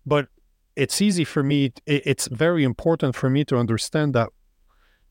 But 0.06 0.28
it's 0.76 1.02
easy 1.02 1.24
for 1.24 1.42
me, 1.42 1.72
it's 1.86 2.28
very 2.28 2.64
important 2.64 3.14
for 3.14 3.28
me 3.28 3.44
to 3.46 3.56
understand 3.56 4.14
that 4.14 4.30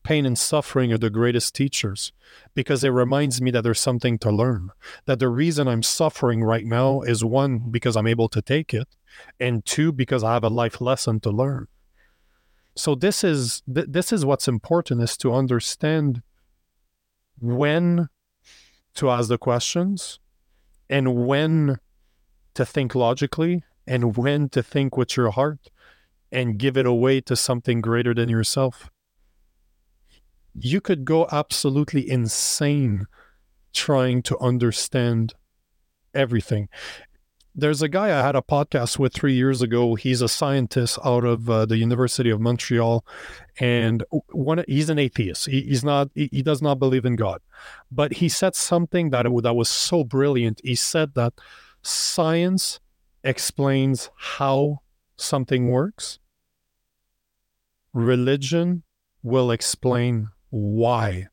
pain 0.02 0.24
and 0.24 0.38
suffering 0.38 0.92
are 0.92 0.98
the 0.98 1.10
greatest 1.10 1.54
teachers 1.54 2.12
because 2.54 2.82
it 2.82 2.88
reminds 2.88 3.40
me 3.40 3.50
that 3.50 3.62
there's 3.62 3.80
something 3.80 4.18
to 4.18 4.30
learn. 4.30 4.70
That 5.04 5.18
the 5.18 5.28
reason 5.28 5.68
I'm 5.68 5.82
suffering 5.82 6.42
right 6.42 6.64
now 6.64 7.02
is 7.02 7.24
one, 7.24 7.70
because 7.70 7.96
I'm 7.96 8.06
able 8.06 8.28
to 8.30 8.42
take 8.42 8.72
it, 8.72 8.88
and 9.38 9.64
two, 9.64 9.92
because 9.92 10.24
I 10.24 10.32
have 10.34 10.44
a 10.44 10.48
life 10.48 10.80
lesson 10.80 11.20
to 11.20 11.30
learn. 11.30 11.68
So 12.74 12.94
this 12.94 13.22
is 13.24 13.62
th- 13.72 13.88
this 13.90 14.12
is 14.12 14.24
what's 14.24 14.48
important 14.48 15.02
is 15.02 15.16
to 15.18 15.34
understand 15.34 16.22
when 17.38 18.08
to 19.00 19.10
ask 19.10 19.28
the 19.28 19.38
questions 19.38 20.20
and 20.90 21.26
when 21.26 21.78
to 22.54 22.66
think 22.66 22.94
logically 22.94 23.64
and 23.86 24.16
when 24.16 24.48
to 24.50 24.62
think 24.62 24.96
with 24.96 25.16
your 25.16 25.30
heart 25.30 25.70
and 26.30 26.58
give 26.58 26.76
it 26.76 26.86
away 26.86 27.20
to 27.22 27.34
something 27.34 27.80
greater 27.80 28.12
than 28.12 28.28
yourself. 28.28 28.90
You 30.54 30.80
could 30.82 31.04
go 31.06 31.26
absolutely 31.32 32.08
insane 32.08 33.06
trying 33.72 34.22
to 34.24 34.38
understand 34.38 35.32
everything 36.12 36.68
there's 37.54 37.82
a 37.82 37.88
guy 37.88 38.06
I 38.06 38.24
had 38.24 38.36
a 38.36 38.42
podcast 38.42 38.98
with 38.98 39.12
three 39.12 39.34
years 39.34 39.60
ago. 39.62 39.94
He's 39.94 40.22
a 40.22 40.28
scientist 40.28 40.98
out 41.04 41.24
of 41.24 41.50
uh, 41.50 41.66
the 41.66 41.76
University 41.76 42.30
of 42.30 42.40
Montreal, 42.40 43.04
and 43.58 44.04
one 44.30 44.64
he's 44.68 44.88
an 44.88 44.98
atheist. 44.98 45.46
He, 45.46 45.62
he's 45.62 45.84
not. 45.84 46.10
He, 46.14 46.28
he, 46.32 46.42
does 46.42 46.62
not 46.62 46.78
believe 46.78 47.04
in 47.04 47.16
God, 47.16 47.40
but 47.90 48.14
he 48.14 48.28
said 48.28 48.54
something 48.54 49.10
that 49.10 49.26
that 49.42 49.54
was 49.54 49.68
so 49.68 50.04
brilliant. 50.04 50.60
He 50.62 50.74
said 50.74 51.14
that 51.14 51.34
science 51.82 52.80
explains 53.24 54.10
how 54.16 54.80
something 55.16 55.68
works. 55.68 56.18
Religion 57.92 58.84
will 59.22 59.50
explain 59.50 60.28
why. 60.50 61.26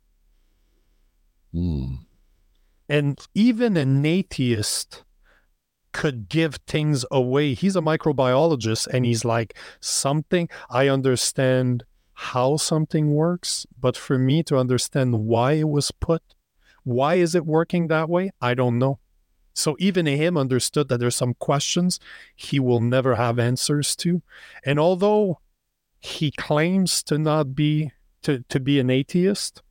Mm. 1.54 2.00
And 2.90 3.20
even 3.34 3.78
an 3.78 4.06
atheist 4.06 5.04
could 5.98 6.30
give 6.30 6.58
things 6.68 7.04
away. 7.10 7.56
He's 7.56 7.76
a 7.76 7.82
microbiologist 7.82 8.86
and 8.86 9.04
he's 9.04 9.26
like, 9.26 9.58
something, 9.80 10.48
I 10.70 10.90
understand 10.90 11.86
how 12.14 12.58
something 12.58 13.16
works, 13.16 13.66
but 13.80 13.98
for 13.98 14.20
me 14.20 14.44
to 14.44 14.58
understand 14.58 15.26
why 15.26 15.54
it 15.54 15.68
was 15.68 15.90
put, 15.90 16.22
why 16.84 17.16
is 17.16 17.34
it 17.34 17.48
working 17.48 17.88
that 17.88 18.10
way? 18.10 18.30
I 18.40 18.54
don't 18.54 18.78
know. 18.78 19.00
So 19.56 19.76
even 19.80 20.06
him 20.06 20.38
understood 20.38 20.88
that 20.90 21.00
there's 21.00 21.16
some 21.16 21.34
questions 21.34 22.00
he 22.36 22.60
will 22.60 22.80
never 22.80 23.16
have 23.16 23.40
answers 23.40 23.96
to. 23.96 24.22
And 24.64 24.78
although 24.80 25.40
he 26.00 26.30
claims 26.30 27.02
to 27.10 27.18
not 27.18 27.56
be 27.56 27.92
to, 28.22 28.44
to 28.50 28.60
be 28.60 28.80
an 28.80 28.92
atheist, 28.92 29.64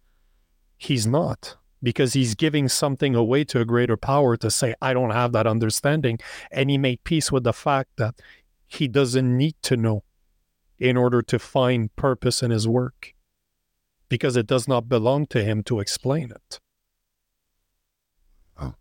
he's 0.77 1.07
not 1.07 1.57
because 1.83 2.15
he's 2.15 2.35
giving 2.35 2.69
something 2.69 3.15
away 3.15 3.45
to 3.45 3.61
a 3.61 3.65
greater 3.65 3.97
power 3.97 4.37
to 4.37 4.51
say, 4.51 4.75
I 4.81 4.95
don't 4.95 5.11
have 5.11 5.33
that 5.33 5.47
understanding. 5.47 6.19
And 6.51 6.71
he 6.71 6.79
made 6.79 7.05
peace 7.05 7.31
with 7.31 7.45
the 7.45 7.53
fact 7.53 7.91
that 7.97 8.15
he 8.67 8.89
doesn't 8.89 9.37
need 9.37 9.55
to 9.63 9.77
know 9.77 10.03
in 10.79 10.97
order 10.97 11.23
to 11.23 11.39
find 11.39 11.95
purpose 11.97 12.43
in 12.43 12.51
his 12.51 12.67
work 12.67 13.15
because 14.09 14.37
it 14.37 14.47
does 14.47 14.69
not 14.69 14.89
belong 14.89 15.27
to 15.27 15.43
him 15.43 15.63
to 15.65 15.81
explain 15.81 16.31
it. 16.31 16.61
Oh, 18.61 18.75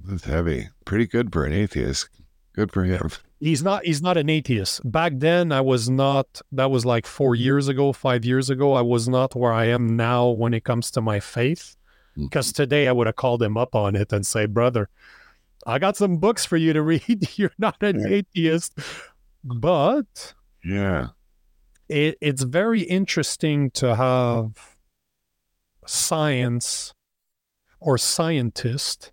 that's 0.00 0.24
heavy. 0.24 0.68
Pretty 0.84 1.06
good 1.06 1.32
for 1.32 1.44
an 1.44 1.52
atheist. 1.52 2.08
Good 2.54 2.72
for 2.72 2.84
him. 2.84 3.10
He's 3.40 3.62
not 3.62 3.84
he's 3.84 4.00
not 4.00 4.16
an 4.16 4.30
atheist. 4.30 4.80
Back 4.90 5.14
then 5.16 5.52
I 5.52 5.60
was 5.60 5.90
not 5.90 6.40
that 6.52 6.70
was 6.70 6.86
like 6.86 7.06
4 7.06 7.34
years 7.34 7.68
ago, 7.68 7.92
5 7.92 8.24
years 8.24 8.48
ago. 8.48 8.74
I 8.74 8.80
was 8.80 9.08
not 9.08 9.34
where 9.34 9.52
I 9.52 9.66
am 9.66 9.96
now 9.96 10.28
when 10.28 10.54
it 10.54 10.64
comes 10.64 10.90
to 10.92 11.00
my 11.00 11.20
faith. 11.20 11.76
Mm. 12.16 12.24
Because 12.24 12.52
today 12.52 12.88
I 12.88 12.92
would 12.92 13.06
have 13.06 13.16
called 13.16 13.42
him 13.42 13.56
up 13.56 13.74
on 13.74 13.96
it 13.96 14.12
and 14.12 14.26
say, 14.26 14.46
brother, 14.46 14.88
I 15.66 15.78
got 15.78 15.96
some 15.96 16.18
books 16.18 16.44
for 16.44 16.56
you 16.56 16.72
to 16.72 16.82
read. 16.92 17.28
You're 17.36 17.52
not 17.58 17.82
an 17.82 18.06
atheist, 18.06 18.78
but 19.42 20.34
Yeah. 20.64 21.08
it, 21.88 22.16
it's 22.20 22.42
very 22.42 22.82
interesting 22.82 23.70
to 23.72 23.94
have 23.96 24.76
science 25.86 26.94
or 27.80 27.98
scientist 27.98 29.12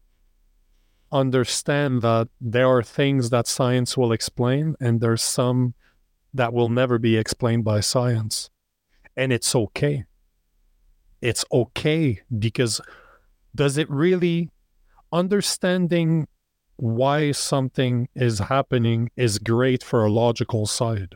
understand 1.11 2.01
that 2.01 2.29
there 2.39 2.69
are 2.69 2.81
things 2.83 3.29
that 3.29 3.45
science 3.45 3.97
will 3.97 4.13
explain 4.13 4.75
and 4.79 5.01
there's 5.01 5.21
some 5.21 5.73
that 6.33 6.53
will 6.53 6.69
never 6.69 6.97
be 6.97 7.17
explained 7.17 7.65
by 7.65 7.81
science. 7.81 8.49
And 9.17 9.33
it's 9.33 9.53
okay 9.53 10.05
it's 11.21 11.45
okay 11.51 12.21
because 12.39 12.81
does 13.53 13.77
it 13.77 13.89
really 13.89 14.49
understanding 15.11 16.27
why 16.77 17.31
something 17.31 18.07
is 18.15 18.39
happening 18.39 19.09
is 19.15 19.37
great 19.39 19.83
for 19.83 20.05
a 20.05 20.11
logical 20.11 20.65
side 20.65 21.15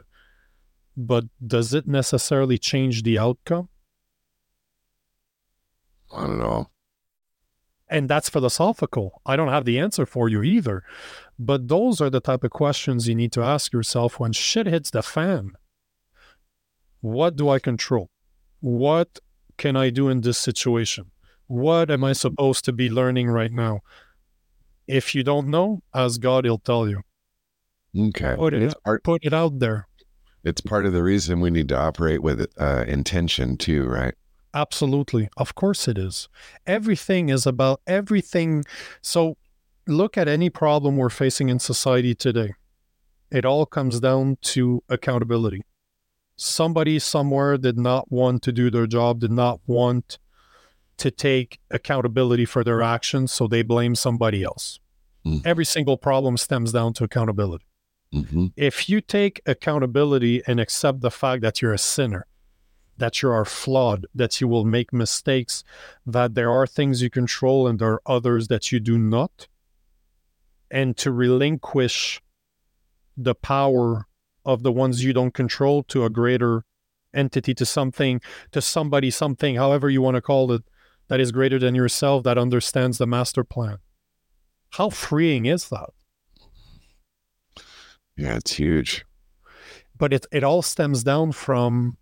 but 0.95 1.25
does 1.45 1.73
it 1.73 1.87
necessarily 1.87 2.57
change 2.57 3.03
the 3.03 3.17
outcome 3.17 3.69
I 6.13 6.21
don't 6.27 6.37
know. 6.39 6.69
and 7.89 8.09
that's 8.09 8.29
philosophical. 8.29 9.21
I 9.25 9.35
don't 9.35 9.49
have 9.49 9.65
the 9.65 9.79
answer 9.79 10.05
for 10.05 10.29
you 10.29 10.43
either. 10.43 10.83
But 11.37 11.67
those 11.67 12.01
are 12.01 12.09
the 12.09 12.21
type 12.21 12.43
of 12.43 12.51
questions 12.51 13.07
you 13.07 13.15
need 13.15 13.31
to 13.33 13.43
ask 13.43 13.73
yourself 13.73 14.19
when 14.19 14.31
shit 14.33 14.67
hits 14.67 14.89
the 14.91 15.03
fan. 15.03 15.51
What 17.01 17.35
do 17.35 17.49
I 17.49 17.59
control? 17.59 18.09
What 18.61 19.19
can 19.57 19.75
I 19.75 19.89
do 19.89 20.09
in 20.09 20.21
this 20.21 20.37
situation? 20.37 21.11
What 21.47 21.91
am 21.91 22.03
I 22.03 22.13
supposed 22.13 22.65
to 22.65 22.73
be 22.73 22.89
learning 22.89 23.27
right 23.29 23.51
now? 23.51 23.81
If 24.87 25.15
you 25.15 25.23
don't 25.23 25.47
know, 25.47 25.81
ask 25.93 26.19
God, 26.19 26.45
He'll 26.45 26.57
tell 26.59 26.87
you. 26.87 27.01
Okay. 27.97 28.35
Put 28.35 28.53
it, 28.53 28.61
It's 28.63 28.75
part, 28.83 29.03
put 29.03 29.23
it 29.23 29.33
out 29.33 29.59
there. 29.59 29.87
it's 30.43 30.61
part 30.61 30.85
of 30.85 30.93
the 30.93 31.01
reason 31.03 31.39
we 31.39 31.49
need 31.49 31.69
to 31.69 31.77
operate 31.77 32.21
with 32.21 32.45
uh, 32.59 32.83
intention 32.87 33.57
too, 33.57 33.85
right? 33.85 34.13
Absolutely. 34.53 35.27
Of 35.37 35.55
course 35.55 35.87
it 35.87 35.97
is. 35.97 36.27
Everything 36.65 37.29
is 37.29 37.45
about 37.45 37.81
everything. 37.87 38.63
So 39.01 39.37
look 39.87 40.17
at 40.17 40.27
any 40.27 40.49
problem 40.49 40.97
we're 40.97 41.09
facing 41.09 41.49
in 41.49 41.59
society 41.59 42.15
today. 42.15 42.53
It 43.31 43.43
all 43.45 43.65
comes 43.65 43.99
down 43.99 44.37
to 44.53 44.81
accountability. 44.87 45.61
Somebody 46.37 46.99
somewhere 46.99 47.57
did 47.57 47.77
not 47.77 48.11
want 48.11 48.43
to 48.43 48.51
do 48.51 48.69
their 48.69 48.87
job, 48.87 49.19
did 49.19 49.31
not 49.31 49.59
want 49.67 50.19
to 50.97 51.11
take 51.11 51.59
accountability 51.71 52.45
for 52.45 52.63
their 52.63 52.81
actions, 52.81 53.31
so 53.31 53.47
they 53.47 53.61
blame 53.61 53.95
somebody 53.95 54.43
else. 54.43 54.79
Mm. 55.25 55.45
Every 55.45 55.65
single 55.65 55.97
problem 55.97 56.37
stems 56.37 56.71
down 56.71 56.93
to 56.93 57.03
accountability 57.03 57.65
hmm 58.11 58.45
if 58.55 58.87
you 58.87 59.01
take 59.01 59.41
accountability 59.45 60.41
and 60.47 60.59
accept 60.59 61.01
the 61.01 61.11
fact 61.11 61.41
that 61.41 61.61
you're 61.61 61.73
a 61.73 61.77
sinner, 61.77 62.25
that 62.97 63.21
you 63.21 63.29
are 63.29 63.45
flawed, 63.45 64.05
that 64.15 64.39
you 64.39 64.47
will 64.47 64.63
make 64.63 64.93
mistakes, 64.93 65.63
that 66.05 66.35
there 66.35 66.51
are 66.51 66.65
things 66.65 67.01
you 67.01 67.09
control 67.09 67.67
and 67.67 67.79
there 67.79 67.93
are 67.93 68.01
others 68.05 68.47
that 68.47 68.71
you 68.71 68.79
do 68.79 68.97
not, 68.97 69.47
and 70.71 70.95
to 70.97 71.11
relinquish 71.11 72.21
the 73.17 73.35
power 73.35 74.07
of 74.45 74.63
the 74.63 74.71
ones 74.71 75.03
you 75.03 75.13
don't 75.13 75.33
control 75.33 75.83
to 75.83 76.05
a 76.05 76.09
greater 76.09 76.63
entity, 77.13 77.53
to 77.55 77.65
something, 77.65 78.21
to 78.51 78.61
somebody, 78.61 79.09
something, 79.09 79.55
however 79.55 79.89
you 79.89 80.01
want 80.01 80.15
to 80.15 80.21
call 80.21 80.51
it, 80.51 80.63
that 81.07 81.19
is 81.19 81.31
greater 81.31 81.59
than 81.59 81.75
yourself, 81.75 82.23
that 82.23 82.37
understands 82.37 82.97
the 82.97 83.07
master 83.07 83.43
plan. 83.43 83.77
How 84.71 84.89
freeing 84.89 85.45
is 85.45 85.69
that? 85.69 85.89
Yeah, 88.17 88.35
it's 88.35 88.53
huge. 88.53 89.05
but 89.97 90.13
it, 90.13 90.25
it 90.31 90.43
all 90.43 90.61
stems 90.61 91.03
down 91.03 91.31
from 91.31 91.97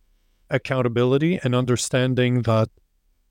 accountability 0.49 1.39
and 1.43 1.55
understanding 1.55 2.41
that 2.43 2.69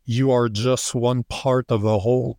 you 0.04 0.30
are 0.30 0.48
just 0.48 0.94
one 0.94 1.24
part 1.24 1.66
of 1.68 1.84
a 1.84 2.00
whole 2.00 2.38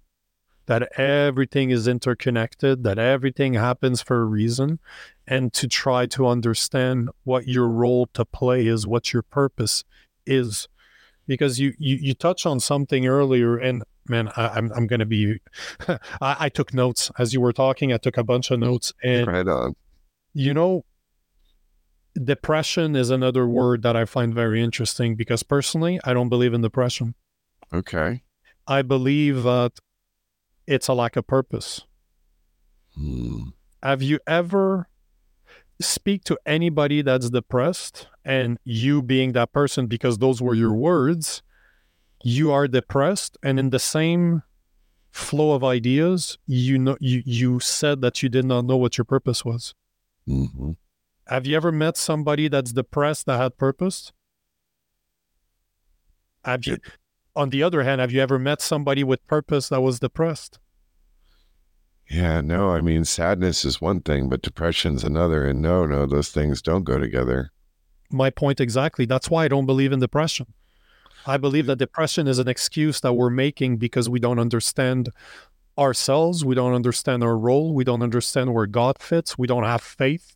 that 0.66 0.98
everything 1.00 1.70
is 1.70 1.88
interconnected 1.88 2.84
that 2.84 2.98
everything 2.98 3.54
happens 3.54 4.02
for 4.02 4.22
a 4.22 4.26
reason 4.26 4.80
and 5.28 5.52
to 5.54 5.68
try 5.68 6.06
to 6.06 6.26
understand 6.28 7.10
what 7.24 7.48
your 7.48 7.68
role 7.68 8.08
to 8.14 8.24
play 8.26 8.66
is 8.68 8.88
what 8.88 9.12
your 9.14 9.22
purpose 9.22 9.84
is 10.26 10.68
because 11.28 11.60
you 11.60 11.74
you, 11.78 11.98
you 12.02 12.14
touch 12.14 12.46
on 12.46 12.60
something 12.60 13.08
earlier 13.08 13.58
and 13.58 13.84
man 14.08 14.30
I, 14.36 14.48
i'm, 14.50 14.72
I'm 14.74 14.88
going 14.88 15.00
to 15.00 15.06
be 15.06 15.40
I, 16.22 16.36
I 16.40 16.50
took 16.50 16.74
notes 16.74 17.12
as 17.18 17.34
you 17.34 17.42
were 17.42 17.54
talking 17.54 17.92
i 17.94 17.98
took 17.98 18.18
a 18.18 18.24
bunch 18.24 18.52
of 18.52 18.60
notes 18.60 18.94
and 19.04 19.28
Right 19.28 19.48
on. 19.48 19.76
you 20.34 20.54
know, 20.54 20.84
depression 22.22 22.96
is 22.96 23.10
another 23.10 23.48
word 23.48 23.82
that 23.84 23.96
I 23.96 24.06
find 24.06 24.34
very 24.34 24.62
interesting 24.62 25.16
because 25.16 25.42
personally, 25.44 26.00
I 26.04 26.14
don't 26.14 26.30
believe 26.30 26.54
in 26.54 26.62
depression. 26.62 27.16
Okay. 27.74 28.22
I 28.68 28.82
believe 28.84 29.44
that 29.44 29.80
it's 30.68 30.88
a 30.88 30.94
lack 30.94 31.16
of 31.16 31.28
purpose. 31.28 31.86
Hmm. 32.96 33.50
Have 33.82 34.02
you 34.02 34.20
ever 34.28 34.88
speak 35.82 36.24
to 36.26 36.38
anybody 36.46 37.02
that's 37.02 37.30
depressed 37.30 38.08
and 38.24 38.58
you 38.64 39.02
being 39.02 39.34
that 39.34 39.52
person 39.52 39.88
because 39.88 40.18
those 40.20 40.42
were 40.42 40.54
your 40.54 40.74
words, 40.74 41.42
you 42.24 42.52
are 42.52 42.68
depressed 42.68 43.38
and 43.44 43.60
in 43.60 43.72
the 43.72 43.80
same 43.80 44.44
flow 45.12 45.52
of 45.54 45.64
ideas, 45.64 46.38
you 46.48 46.78
know 46.80 46.98
you 47.00 47.22
you 47.26 47.60
said 47.60 48.02
that 48.02 48.24
you 48.24 48.30
did 48.30 48.46
not 48.46 48.66
know 48.66 48.78
what 48.78 48.98
your 48.98 49.06
purpose 49.06 49.44
was. 49.44 49.76
hmm 50.26 50.72
Have 51.28 51.46
you 51.46 51.56
ever 51.56 51.72
met 51.72 51.98
somebody 51.98 52.48
that's 52.48 52.72
depressed 52.74 53.26
that 53.26 53.38
had 53.38 53.58
purpose? 53.58 54.12
Have 56.46 56.66
you, 56.66 56.78
on 57.36 57.50
the 57.50 57.64
other 57.64 57.84
hand, 57.84 58.02
have 58.02 58.12
you 58.12 58.22
ever 58.22 58.38
met 58.38 58.62
somebody 58.62 59.04
with 59.04 59.26
purpose 59.28 59.70
that 59.70 59.82
was 59.82 60.00
depressed? 60.00 60.60
Yeah, 62.10 62.42
no, 62.42 62.72
I 62.72 62.82
mean, 62.82 63.06
sadness 63.06 63.66
is 63.66 63.82
one 63.82 64.02
thing, 64.02 64.30
but 64.30 64.42
depression's 64.42 65.04
another. 65.04 65.46
And 65.46 65.62
no, 65.62 65.86
no, 65.86 66.06
those 66.06 66.30
things 66.30 66.62
don't 66.62 66.84
go 66.84 67.00
together. 67.00 67.52
My 68.12 68.30
point 68.30 68.60
exactly. 68.60 69.06
That's 69.06 69.30
why 69.30 69.46
I 69.46 69.48
don't 69.48 69.66
believe 69.66 69.92
in 69.92 70.00
depression. 70.00 70.48
I 71.26 71.38
believe 71.38 71.66
that 71.68 71.78
depression 71.78 72.28
is 72.28 72.38
an 72.38 72.48
excuse 72.48 73.00
that 73.00 73.14
we're 73.14 73.30
making 73.30 73.78
because 73.78 74.10
we 74.10 74.20
don't 74.20 74.40
understand 74.40 75.10
ourselves, 75.78 76.46
we 76.46 76.54
don't 76.54 76.74
understand 76.74 77.24
our 77.24 77.38
role, 77.38 77.74
we 77.74 77.84
don't 77.84 78.04
understand 78.04 78.54
where 78.54 78.68
God 78.68 79.00
fits, 79.00 79.38
we 79.38 79.48
don't 79.48 79.64
have 79.64 79.82
faith. 79.82 80.36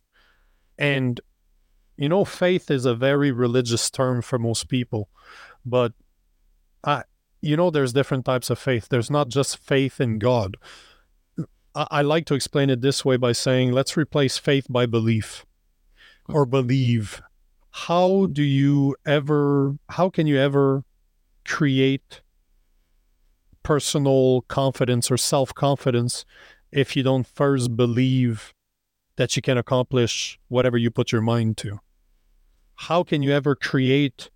And, 0.78 1.20
you 1.96 2.08
know, 2.08 2.24
faith 2.24 2.70
is 2.70 2.86
a 2.86 2.94
very 2.94 3.30
religious 3.30 3.90
term 3.90 4.22
for 4.22 4.38
most 4.38 4.68
people. 4.68 5.08
But, 5.64 5.92
I, 6.84 7.02
you 7.40 7.56
know, 7.56 7.70
there's 7.70 7.92
different 7.92 8.24
types 8.24 8.50
of 8.50 8.58
faith. 8.58 8.88
There's 8.88 9.10
not 9.10 9.28
just 9.28 9.58
faith 9.58 10.00
in 10.00 10.18
God. 10.18 10.56
I, 11.74 11.86
I 11.90 12.02
like 12.02 12.26
to 12.26 12.34
explain 12.34 12.70
it 12.70 12.80
this 12.80 13.04
way 13.04 13.16
by 13.16 13.32
saying, 13.32 13.72
let's 13.72 13.96
replace 13.96 14.38
faith 14.38 14.66
by 14.68 14.86
belief 14.86 15.44
or 16.28 16.46
believe. 16.46 17.22
How 17.70 18.26
do 18.26 18.42
you 18.42 18.96
ever, 19.06 19.76
how 19.90 20.10
can 20.10 20.26
you 20.26 20.38
ever 20.38 20.84
create 21.44 22.22
personal 23.62 24.42
confidence 24.42 25.10
or 25.10 25.16
self 25.16 25.54
confidence 25.54 26.24
if 26.72 26.96
you 26.96 27.02
don't 27.02 27.26
first 27.26 27.76
believe 27.76 28.52
that 29.16 29.36
you 29.36 29.42
can 29.42 29.58
accomplish 29.58 30.38
whatever 30.48 30.76
you 30.76 30.90
put 30.90 31.12
your 31.12 31.22
mind 31.22 31.56
to? 31.58 31.80
How 32.74 33.02
can 33.02 33.22
you 33.22 33.32
ever 33.32 33.54
create 33.54 34.30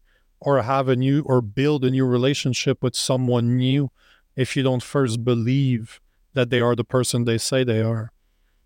or 0.44 0.60
have 0.62 0.88
a 0.88 0.96
new 0.96 1.22
or 1.22 1.40
build 1.40 1.84
a 1.84 1.90
new 1.90 2.04
relationship 2.04 2.82
with 2.82 2.96
someone 2.96 3.56
new 3.56 3.90
if 4.36 4.56
you 4.56 4.62
don't 4.62 4.82
first 4.82 5.24
believe 5.24 6.00
that 6.34 6.50
they 6.50 6.60
are 6.60 6.74
the 6.74 6.84
person 6.84 7.24
they 7.24 7.38
say 7.38 7.62
they 7.64 7.80
are? 7.80 8.12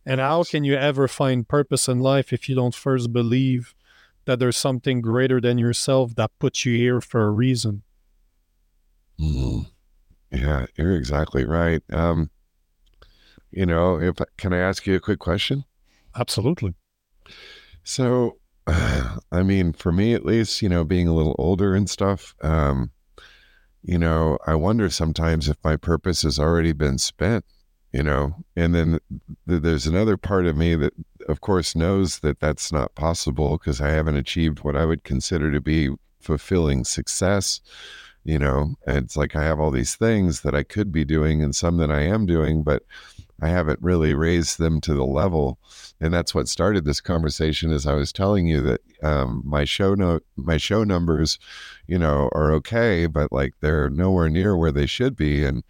And 0.04 0.20
how 0.20 0.44
can 0.44 0.64
you 0.64 0.74
ever 0.74 1.08
find 1.08 1.46
purpose 1.46 1.88
in 1.88 2.00
life 2.00 2.32
if 2.32 2.48
you 2.48 2.54
don't 2.54 2.74
first 2.74 3.12
believe 3.12 3.74
that 4.24 4.38
there's 4.38 4.56
something 4.56 5.00
greater 5.00 5.40
than 5.40 5.58
yourself 5.58 6.14
that 6.14 6.30
puts 6.38 6.64
you 6.64 6.76
here 6.76 7.00
for 7.00 7.26
a 7.26 7.30
reason? 7.30 7.82
Mhm. 9.20 9.66
Yeah, 10.30 10.66
you're 10.76 10.96
exactly 10.96 11.44
right. 11.44 11.82
Um, 11.92 12.30
you 13.50 13.66
know, 13.66 14.00
if 14.00 14.16
can 14.36 14.52
I 14.52 14.58
ask 14.58 14.86
you 14.86 14.94
a 14.94 15.00
quick 15.00 15.18
question? 15.18 15.64
Absolutely. 16.14 16.74
So, 17.82 18.38
I 19.32 19.42
mean, 19.42 19.72
for 19.72 19.92
me 19.92 20.14
at 20.14 20.24
least, 20.24 20.62
you 20.62 20.68
know, 20.68 20.84
being 20.84 21.08
a 21.08 21.14
little 21.14 21.36
older 21.38 21.74
and 21.74 21.88
stuff, 21.88 22.34
um, 22.42 22.90
you 23.82 23.98
know, 23.98 24.38
I 24.46 24.56
wonder 24.56 24.90
sometimes 24.90 25.48
if 25.48 25.56
my 25.62 25.76
purpose 25.76 26.22
has 26.22 26.38
already 26.38 26.72
been 26.72 26.98
spent, 26.98 27.44
you 27.92 28.02
know, 28.02 28.34
and 28.56 28.74
then 28.74 28.98
th- 29.48 29.62
there's 29.62 29.86
another 29.86 30.16
part 30.16 30.46
of 30.46 30.56
me 30.56 30.74
that, 30.74 30.92
of 31.28 31.40
course, 31.40 31.76
knows 31.76 32.18
that 32.20 32.40
that's 32.40 32.72
not 32.72 32.94
possible 32.96 33.58
because 33.58 33.80
I 33.80 33.90
haven't 33.90 34.16
achieved 34.16 34.60
what 34.64 34.76
I 34.76 34.84
would 34.84 35.04
consider 35.04 35.52
to 35.52 35.60
be 35.60 35.90
fulfilling 36.20 36.84
success. 36.84 37.60
You 38.24 38.40
know, 38.40 38.74
and 38.88 39.04
it's 39.04 39.16
like 39.16 39.36
I 39.36 39.44
have 39.44 39.60
all 39.60 39.70
these 39.70 39.94
things 39.94 40.40
that 40.40 40.52
I 40.52 40.64
could 40.64 40.90
be 40.90 41.04
doing 41.04 41.44
and 41.44 41.54
some 41.54 41.76
that 41.76 41.92
I 41.92 42.00
am 42.00 42.26
doing, 42.26 42.64
but 42.64 42.82
I 43.40 43.48
haven't 43.48 43.80
really 43.82 44.14
raised 44.14 44.58
them 44.58 44.80
to 44.82 44.94
the 44.94 45.04
level. 45.04 45.58
And 46.00 46.12
that's 46.12 46.34
what 46.34 46.48
started 46.48 46.84
this 46.84 47.00
conversation 47.00 47.70
as 47.70 47.86
I 47.86 47.94
was 47.94 48.12
telling 48.12 48.46
you 48.46 48.60
that 48.62 48.80
um, 49.02 49.42
my 49.44 49.64
show 49.64 49.94
note 49.94 50.24
my 50.36 50.56
show 50.56 50.84
numbers, 50.84 51.38
you 51.86 51.98
know, 51.98 52.28
are 52.32 52.52
okay, 52.52 53.06
but 53.06 53.32
like 53.32 53.54
they're 53.60 53.90
nowhere 53.90 54.28
near 54.28 54.56
where 54.56 54.72
they 54.72 54.86
should 54.86 55.16
be. 55.16 55.44
And, 55.44 55.64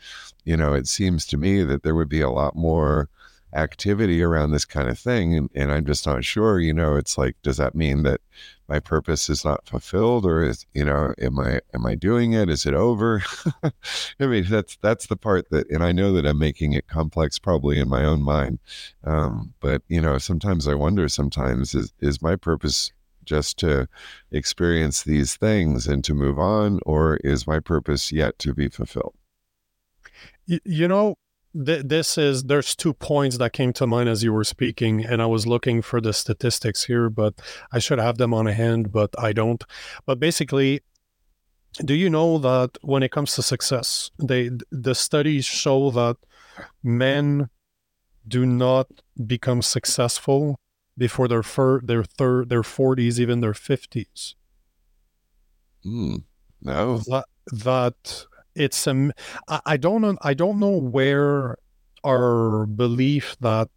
you 0.45 0.57
know, 0.57 0.75
it 0.75 0.87
seems 0.87 1.27
to 1.27 1.37
me 1.37 1.63
that 1.65 1.83
there 1.83 1.95
would 1.95 2.09
be 2.09 2.21
a 2.21 2.31
lot 2.31 2.57
more 2.57 3.09
activity 3.57 4.23
around 4.23 4.51
this 4.51 4.65
kind 4.65 4.89
of 4.89 4.99
thing 4.99 5.35
and, 5.35 5.51
and 5.55 5.73
i'm 5.73 5.85
just 5.85 6.07
not 6.07 6.25
sure 6.25 6.61
you 6.61 6.73
know 6.73 6.97
it's 6.97 7.17
like 7.17 7.37
does 7.43 7.57
that 7.57 7.75
mean 7.75 8.03
that 8.03 8.21
my 8.69 8.81
purpose 8.81 9.29
is 9.29 9.45
not 9.45 9.67
fulfilled 9.67 10.27
or 10.27 10.43
is 10.43 10.67
you 10.75 10.85
know 10.85 11.15
am 11.21 11.39
i 11.39 11.61
am 11.73 11.87
i 11.87 11.95
doing 11.95 12.33
it? 12.33 12.49
Is 12.49 12.67
it 12.67 12.75
over? 12.75 13.23
I 13.63 14.27
mean 14.27 14.45
that's 14.49 14.77
that's 14.83 15.07
the 15.07 15.17
part 15.17 15.51
that 15.51 15.71
and 15.71 15.85
i 15.85 15.93
know 15.93 16.13
that 16.13 16.27
i'm 16.27 16.39
making 16.39 16.73
it 16.73 16.89
complex 16.89 17.39
probably 17.39 17.79
in 17.79 17.89
my 17.89 18.05
own 18.05 18.23
mind 18.23 18.59
um, 19.05 19.55
but 19.61 19.83
you 19.89 20.01
know 20.01 20.19
sometimes 20.19 20.67
i 20.67 20.75
wonder 20.75 21.09
sometimes 21.09 21.75
is 21.75 21.93
is 22.01 22.21
my 22.21 22.37
purpose 22.37 22.93
just 23.25 23.59
to 23.59 23.89
experience 24.31 25.03
these 25.03 25.37
things 25.37 25.87
and 25.87 26.03
to 26.05 26.15
move 26.15 26.39
on 26.39 26.81
or 26.87 27.17
is 27.19 27.47
my 27.47 27.61
purpose 27.61 28.13
yet 28.13 28.39
to 28.39 28.55
be 28.55 28.69
fulfilled? 28.69 29.15
You, 30.47 30.61
you 30.65 30.89
know 30.89 31.17
th- 31.65 31.85
this 31.85 32.19
is 32.19 32.45
there's 32.45 32.75
two 32.75 32.93
points 32.93 33.39
that 33.39 33.53
came 33.53 33.73
to 33.73 33.87
mind 33.87 34.09
as 34.09 34.23
you 34.23 34.33
were 34.33 34.45
speaking 34.45 35.05
and 35.05 35.23
i 35.23 35.27
was 35.27 35.47
looking 35.47 35.83
for 35.83 36.01
the 36.01 36.13
statistics 36.13 36.85
here 36.85 37.09
but 37.09 37.35
i 37.73 37.79
should 37.79 37.99
have 37.99 38.19
them 38.19 38.35
on 38.35 38.47
hand 38.47 38.93
but 38.93 39.11
i 39.19 39.33
don't. 39.33 39.65
But 40.05 40.21
basically 40.21 40.81
do 41.85 41.95
you 41.95 42.09
know 42.09 42.39
that 42.39 42.79
when 42.83 43.03
it 43.03 43.13
comes 43.13 43.35
to 43.35 43.43
success 43.43 44.11
they 44.23 44.51
the 44.71 44.95
studies 44.95 45.45
show 45.45 45.91
that 45.91 46.17
men 46.83 47.49
do 48.27 48.47
not 48.47 48.89
become 49.27 49.63
successful 49.63 50.59
before 50.99 51.29
their 51.29 51.43
fir- 51.43 51.81
their 51.83 52.03
third 52.03 52.49
their 52.49 52.63
40s 52.63 53.19
even 53.19 53.41
their 53.41 53.53
50s 53.53 54.35
mm, 55.85 56.25
no. 56.63 56.99
That, 56.99 57.27
that 57.53 58.27
it's 58.57 58.87
um 58.87 59.13
I, 59.49 59.77
don't 59.77 60.01
know 60.01 60.17
I 60.23 60.35
don't 60.35 60.59
know 60.59 60.77
where 60.77 61.59
our 62.05 62.67
belief 62.67 63.37
that 63.41 63.69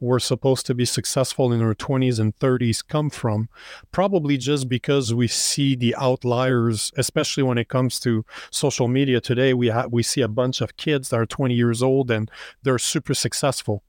we're 0.00 0.18
supposed 0.18 0.66
to 0.66 0.74
be 0.74 0.84
successful 0.84 1.52
in 1.52 1.62
our 1.62 1.74
20s 1.74 2.18
and 2.18 2.36
30s 2.36 2.86
come 2.86 3.08
from. 3.08 3.48
Probably 3.90 4.36
just 4.36 4.68
because 4.68 5.14
we 5.14 5.28
see 5.28 5.74
the 5.74 5.94
outliers 5.96 6.92
especially 6.96 7.42
when 7.42 7.58
it 7.58 7.68
comes 7.68 7.98
to 8.00 8.24
social 8.50 8.88
media 8.88 9.20
today. 9.20 9.54
We 9.54 9.68
have 9.68 9.92
we 9.92 10.02
see 10.02 10.20
a 10.20 10.28
bunch 10.28 10.60
of 10.60 10.76
kids 10.76 11.08
that 11.08 11.20
are 11.20 11.26
20 11.26 11.54
years 11.54 11.82
old 11.82 12.10
and 12.10 12.30
they're 12.62 12.78
super 12.78 13.14
successful. 13.14 13.82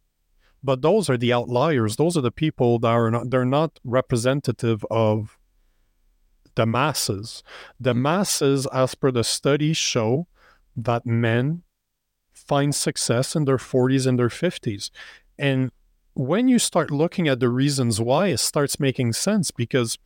But 0.63 0.81
those 0.81 1.09
are 1.09 1.17
the 1.17 1.33
outliers. 1.33 1.97
Those 1.97 2.17
are 2.17 2.21
the 2.21 2.31
people 2.31 2.79
that 2.79 2.87
are 2.89 3.11
not 3.11 3.29
they're 3.29 3.45
not 3.45 3.79
representative 3.83 4.85
of 4.89 5.37
the 6.55 6.65
masses. 6.65 7.43
The 7.79 7.93
mm. 7.93 7.97
masses 7.97 8.65
as 8.67 8.95
per 8.95 9.11
the 9.11 9.23
studies 9.23 9.77
show 9.77 10.27
that 10.75 11.05
men 11.05 11.63
find 12.33 12.75
success 12.75 13.35
in 13.35 13.45
their 13.45 13.57
40s 13.57 14.05
and 14.05 14.19
their 14.19 14.29
50s. 14.29 14.89
And 15.37 15.71
when 16.13 16.47
you 16.47 16.59
start 16.59 16.91
looking 16.91 17.27
at 17.27 17.39
the 17.39 17.49
reasons 17.49 17.99
why, 17.99 18.27
it 18.27 18.39
starts 18.39 18.79
making 18.79 19.13
sense 19.13 19.51
because 19.51 19.97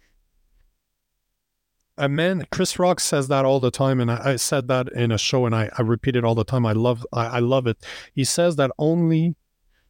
a 1.98 2.08
man, 2.08 2.48
Chris 2.50 2.80
Rock 2.80 3.00
says 3.02 3.28
that 3.28 3.44
all 3.44 3.60
the 3.60 3.72
time, 3.72 4.00
and 4.00 4.10
I, 4.10 4.38
said 4.38 4.70
that 4.70 4.88
in 4.94 5.12
a 5.12 5.18
show, 5.18 5.46
and 5.46 5.54
I, 5.54 5.70
I 5.78 5.82
repeat 5.82 6.16
it 6.16 6.24
all 6.24 6.34
the 6.34 6.46
time. 6.46 6.66
I 6.66 6.72
love, 6.72 7.06
I, 7.12 7.26
I 7.26 7.40
love 7.40 7.68
it. 7.68 7.86
He 8.14 8.24
says 8.24 8.56
that 8.56 8.72
only 8.78 9.36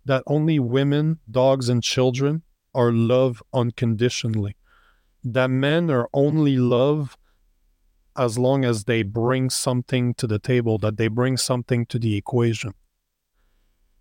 that 0.06 0.24
only 0.26 0.58
women, 0.58 1.20
dogs, 1.30 1.70
and 1.70 1.84
children 1.84 2.42
are 2.74 2.92
loved 2.92 3.44
unconditionally. 3.54 4.56
That 5.24 5.52
men 5.52 5.92
are 5.92 6.10
only 6.14 6.58
loved 6.58 7.19
as 8.20 8.38
long 8.38 8.66
as 8.66 8.84
they 8.84 9.02
bring 9.02 9.50
something 9.50 10.14
to 10.16 10.28
the 10.28 10.40
table, 10.40 10.78
that 10.80 10.98
they 10.98 11.08
bring 11.08 11.38
something 11.38 11.86
to 11.88 11.98
the 11.98 12.18
equation. 12.18 12.74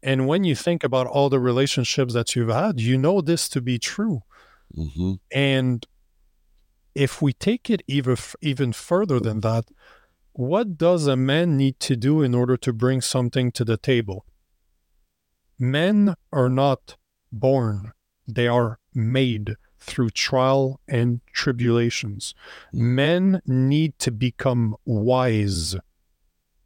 And 0.02 0.26
when 0.26 0.44
you 0.44 0.54
think 0.54 0.82
about 0.84 1.06
all 1.06 1.28
the 1.28 1.40
relationships 1.40 2.14
that 2.14 2.34
you've 2.34 2.50
had, 2.50 2.80
you 2.80 2.98
know 2.98 3.20
this 3.20 3.48
to 3.50 3.60
be 3.60 3.78
true. 3.78 4.22
Mm-hmm. 4.76 5.14
And 5.32 5.86
if 6.94 7.22
we 7.22 7.32
take 7.32 7.70
it 7.70 7.82
even 7.86 8.16
even 8.40 8.72
further 8.72 9.20
than 9.20 9.40
that, 9.40 9.64
what 10.32 10.76
does 10.76 11.06
a 11.06 11.16
man 11.16 11.56
need 11.56 11.80
to 11.80 11.96
do 11.96 12.22
in 12.22 12.34
order 12.34 12.56
to 12.56 12.72
bring 12.72 13.00
something 13.00 13.52
to 13.52 13.64
the 13.64 13.76
table? 13.76 14.24
Men 15.58 16.14
are 16.32 16.48
not 16.48 16.96
born; 17.32 17.92
they 18.26 18.46
are 18.46 18.78
made 18.94 19.56
through 19.88 20.10
trial 20.10 20.80
and 20.86 21.20
tribulations. 21.32 22.34
Men 22.72 23.40
need 23.46 23.98
to 24.00 24.10
become 24.10 24.76
wise 24.84 25.76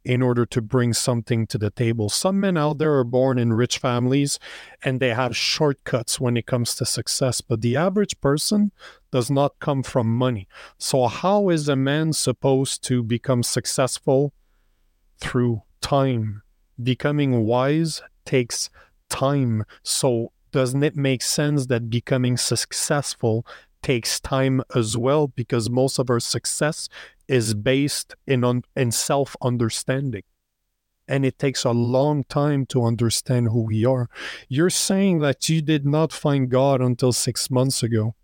in 0.05 0.21
order 0.21 0.45
to 0.45 0.61
bring 0.61 0.93
something 0.93 1.47
to 1.47 1.57
the 1.57 1.69
table. 1.69 2.09
Some 2.09 2.39
men 2.39 2.57
out 2.57 2.77
there 2.77 2.93
are 2.95 3.05
born 3.05 3.39
in 3.39 3.53
rich 3.53 3.77
families 3.77 4.37
and 4.83 4.99
they 4.99 5.13
have 5.13 5.35
shortcuts 5.35 6.19
when 6.19 6.35
it 6.35 6.45
comes 6.45 6.75
to 6.75 6.85
success, 6.85 7.39
but 7.39 7.61
the 7.61 7.77
average 7.77 8.19
person 8.19 8.71
does 9.11 9.31
not 9.31 9.59
come 9.59 9.83
from 9.83 10.15
money. 10.15 10.47
So, 10.77 11.07
how 11.07 11.49
is 11.49 11.69
a 11.69 11.75
man 11.75 12.13
supposed 12.13 12.83
to 12.85 13.01
become 13.03 13.43
successful? 13.43 14.33
Through 15.19 15.61
time. 15.79 16.41
Becoming 16.81 17.45
wise 17.45 18.01
takes 18.25 18.69
time. 19.09 19.63
So, 19.83 20.33
doesn't 20.53 20.83
it 20.83 20.95
make 20.95 21.21
sense 21.21 21.65
that 21.65 21.89
becoming 21.89 22.37
successful 22.37 23.45
takes 23.81 24.19
time 24.21 24.61
as 24.73 24.95
well? 24.95 25.27
Because 25.27 25.69
most 25.69 25.99
of 25.99 26.09
our 26.09 26.21
success 26.21 26.87
is 27.27 27.53
based 27.53 28.15
in 28.25 28.43
on 28.43 28.63
in 28.75 28.91
self-understanding. 28.91 30.23
And 31.05 31.25
it 31.25 31.37
takes 31.37 31.65
a 31.65 31.71
long 31.71 32.23
time 32.23 32.65
to 32.67 32.85
understand 32.85 33.49
who 33.49 33.63
we 33.63 33.83
are. 33.83 34.07
You're 34.47 34.69
saying 34.69 35.19
that 35.19 35.49
you 35.49 35.61
did 35.61 35.85
not 35.85 36.13
find 36.13 36.49
god 36.49 36.79
until 36.79 37.11
6 37.11 37.51
months 37.51 37.83
ago. 37.83 38.15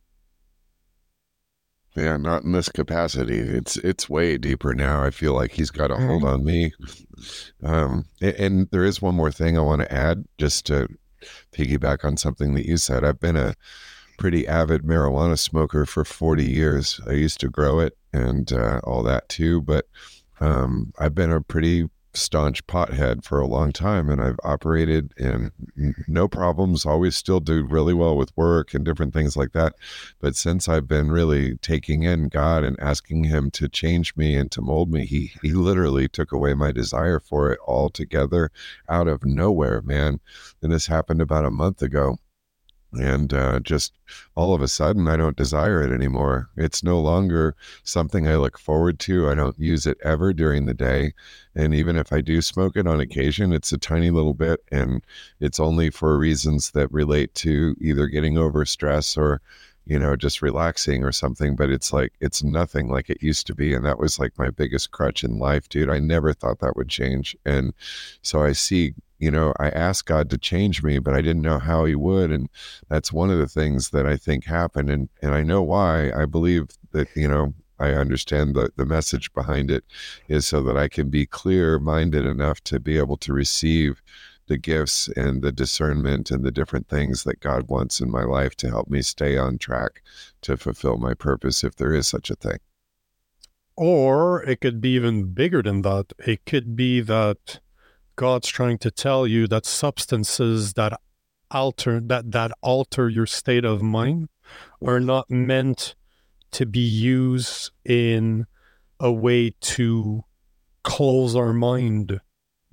Yeah 1.96 2.18
not 2.18 2.44
in 2.44 2.54
this 2.54 2.70
capacity. 2.70 3.40
It's 3.40 3.76
it's 3.78 4.10
way 4.10 4.38
deeper 4.38 4.74
now. 4.74 5.04
I 5.04 5.10
feel 5.10 5.34
like 5.34 5.52
he's 5.52 5.72
got 5.72 5.92
a 5.92 5.96
hold 5.96 6.24
mm-hmm. 6.24 6.34
on 6.34 6.46
me. 6.46 6.72
Um 7.64 8.06
and, 8.22 8.36
and 8.36 8.68
there 8.72 8.86
is 8.86 9.02
one 9.02 9.16
more 9.16 9.32
thing 9.32 9.58
i 9.58 9.62
want 9.62 9.82
to 9.82 9.92
add 9.92 10.24
just 10.38 10.66
to 10.68 10.88
piggyback 11.52 12.04
on 12.04 12.18
something 12.18 12.54
that 12.56 12.66
you 12.66 12.78
said. 12.78 13.04
I've 13.04 13.20
been 13.20 13.38
a 13.38 13.56
pretty 14.18 14.48
avid 14.48 14.84
marijuana 14.84 15.40
smoker 15.40 15.86
for 15.86 16.04
40 16.04 16.44
years. 16.44 17.00
I 17.08 17.14
used 17.14 17.40
to 17.40 17.50
grow 17.50 17.80
it 17.80 17.98
and 18.12 18.52
uh, 18.52 18.82
all 18.84 19.02
that 19.04 19.30
too, 19.30 19.62
but 19.62 19.86
um, 20.40 20.94
I've 21.00 21.16
been 21.16 21.32
a 21.32 21.42
pretty 21.42 21.90
staunch 22.20 22.66
pothead 22.68 23.24
for 23.24 23.40
a 23.40 23.48
long 23.48 23.72
time 23.72 24.10
and 24.10 24.22
I've 24.22 24.40
operated 24.44 25.14
in 25.18 25.52
no 26.08 26.28
problems, 26.28 26.86
always 26.86 27.16
still 27.16 27.40
do 27.40 27.64
really 27.64 27.94
well 27.94 28.16
with 28.18 28.36
work 28.38 28.74
and 28.74 28.86
different 28.86 29.14
things 29.14 29.36
like 29.36 29.52
that. 29.54 29.76
But 30.20 30.36
since 30.36 30.68
I've 30.68 30.88
been 30.88 31.12
really 31.12 31.58
taking 31.58 32.04
in 32.04 32.28
God 32.30 32.64
and 32.64 32.80
asking 32.80 33.26
him 33.26 33.52
to 33.52 33.68
change 33.68 34.16
me 34.16 34.36
and 34.36 34.52
to 34.52 34.62
mold 34.62 34.92
me, 34.92 35.06
he 35.06 35.32
he 35.42 35.54
literally 35.54 36.08
took 36.08 36.32
away 36.32 36.54
my 36.54 36.72
desire 36.72 37.20
for 37.20 37.52
it 37.52 37.60
altogether 37.68 38.52
out 38.88 39.08
of 39.08 39.26
nowhere, 39.26 39.82
man. 39.82 40.20
And 40.62 40.72
this 40.72 40.88
happened 40.88 41.22
about 41.22 41.46
a 41.46 41.52
month 41.52 41.82
ago 41.82 42.18
and 42.94 43.34
uh, 43.34 43.60
just 43.60 43.94
all 44.36 44.54
of 44.54 44.62
a 44.62 44.68
sudden 44.68 45.08
i 45.08 45.16
don't 45.16 45.38
desire 45.38 45.82
it 45.84 45.94
anymore. 45.94 46.50
It's 46.58 46.84
no 46.84 47.00
longer 47.00 47.56
something 47.84 48.28
i 48.28 48.36
look 48.36 48.58
forward 48.58 49.00
to 49.00 49.30
i 49.30 49.36
don't 49.36 49.60
use 49.60 49.86
it 49.86 49.98
ever 50.04 50.34
during 50.34 50.66
the 50.66 50.74
day 50.74 51.14
and 51.56 51.74
even 51.74 51.96
if 51.98 52.12
i 52.12 52.22
do 52.22 52.42
smoke 52.42 52.76
it 52.76 52.88
on 52.88 53.00
occasion 53.00 53.54
it's 53.54 53.72
a 53.72 53.78
tiny 53.78 54.10
little 54.10 54.34
bit 54.34 54.62
and 54.72 55.04
it's 55.40 55.60
only 55.60 55.90
for 55.90 56.18
reasons 56.18 56.72
that 56.72 56.92
relate 56.92 57.34
to 57.36 57.76
either 57.80 58.08
getting 58.08 58.38
over 58.38 58.66
stress 58.66 59.18
or 59.18 59.42
you 59.86 59.98
know 60.00 60.16
just 60.16 60.42
relaxing 60.42 61.04
or 61.04 61.12
something 61.12 61.56
but 61.56 61.70
it's 61.70 61.92
like 61.92 62.14
it's 62.22 62.44
nothing 62.44 62.90
like 62.90 63.10
it 63.10 63.22
used 63.24 63.48
to 63.48 63.56
be 63.56 63.74
and 63.74 63.86
that 63.86 64.00
was 64.00 64.20
like 64.20 64.38
my 64.38 64.50
biggest 64.50 64.92
crutch 64.92 65.24
in 65.24 65.40
life 65.40 65.68
dude. 65.70 65.90
I 65.90 66.00
never 66.00 66.34
thought 66.34 66.60
that 66.60 66.76
would 66.76 66.90
change 66.90 67.36
and 67.46 67.74
so 68.22 68.44
i 68.44 68.52
see 68.52 68.94
you 69.20 69.30
know, 69.30 69.54
I 69.60 69.70
asked 69.70 70.06
God 70.06 70.30
to 70.30 70.38
change 70.38 70.82
me, 70.82 70.98
but 71.00 71.14
I 71.14 71.22
didn't 71.22 71.42
know 71.42 71.60
how 71.60 71.86
He 71.86 71.96
would, 71.96 72.32
and 72.32 72.50
that's 72.88 73.14
one 73.14 73.30
of 73.30 73.38
the 73.38 73.48
things 73.48 73.90
that 73.90 74.06
I 74.06 74.18
think 74.18 74.46
happened, 74.46 74.90
and 74.90 75.10
and 75.22 75.36
I 75.36 75.44
know 75.44 75.62
why. 75.62 76.12
I 76.12 76.26
believe 76.26 76.70
that 76.92 77.08
you 77.16 77.28
know 77.28 77.54
I 77.80 77.92
understand 77.92 78.56
the 78.56 78.72
the 78.76 78.86
message 78.86 79.34
behind 79.34 79.72
it 79.72 79.84
is 80.28 80.48
so 80.48 80.64
that 80.64 80.78
I 80.78 80.88
can 80.88 81.10
be 81.10 81.26
clear 81.26 81.80
minded 81.80 82.26
enough 82.26 82.62
to 82.66 82.80
be 82.80 82.98
able 82.98 83.18
to 83.18 83.34
receive 83.34 84.02
the 84.48 84.58
gifts 84.58 85.08
and 85.16 85.42
the 85.42 85.52
discernment 85.52 86.32
and 86.32 86.44
the 86.44 86.52
different 86.52 86.90
things 86.90 87.24
that 87.24 87.40
God 87.40 87.70
wants 87.70 88.02
in 88.02 88.10
my 88.10 88.24
life 88.24 88.56
to 88.56 88.68
help 88.68 88.90
me 88.90 89.02
stay 89.02 89.38
on 89.38 89.58
track 89.60 90.02
to 90.42 90.58
fulfill 90.58 90.98
my 90.98 91.14
purpose, 91.14 91.64
if 91.64 91.76
there 91.76 91.94
is 91.94 92.08
such 92.08 92.30
a 92.32 92.36
thing. 92.36 92.58
Or 93.78 94.44
it 94.44 94.60
could 94.60 94.82
be 94.82 94.90
even 94.96 95.34
bigger 95.34 95.62
than 95.62 95.84
that. 95.84 96.14
It 96.20 96.46
could 96.46 96.76
be 96.76 97.00
that 97.02 97.60
God's 98.20 98.50
trying 98.50 98.80
to 98.80 98.92
tell 98.92 99.26
you 99.26 99.48
that 99.48 99.66
substances 99.66 100.74
that 100.74 101.00
alter 101.50 102.02
that 102.02 102.34
that 102.34 102.52
alter 102.62 103.08
your 103.08 103.26
state 103.26 103.64
of 103.64 103.82
mind 103.82 104.28
are 104.86 105.00
not 105.00 105.32
meant 105.32 105.96
to 106.52 106.66
be 106.66 106.82
used 106.82 107.72
in 107.86 108.46
a 109.00 109.10
way 109.10 109.54
to 109.62 110.26
close 110.84 111.34
our 111.34 111.54
mind, 111.54 112.20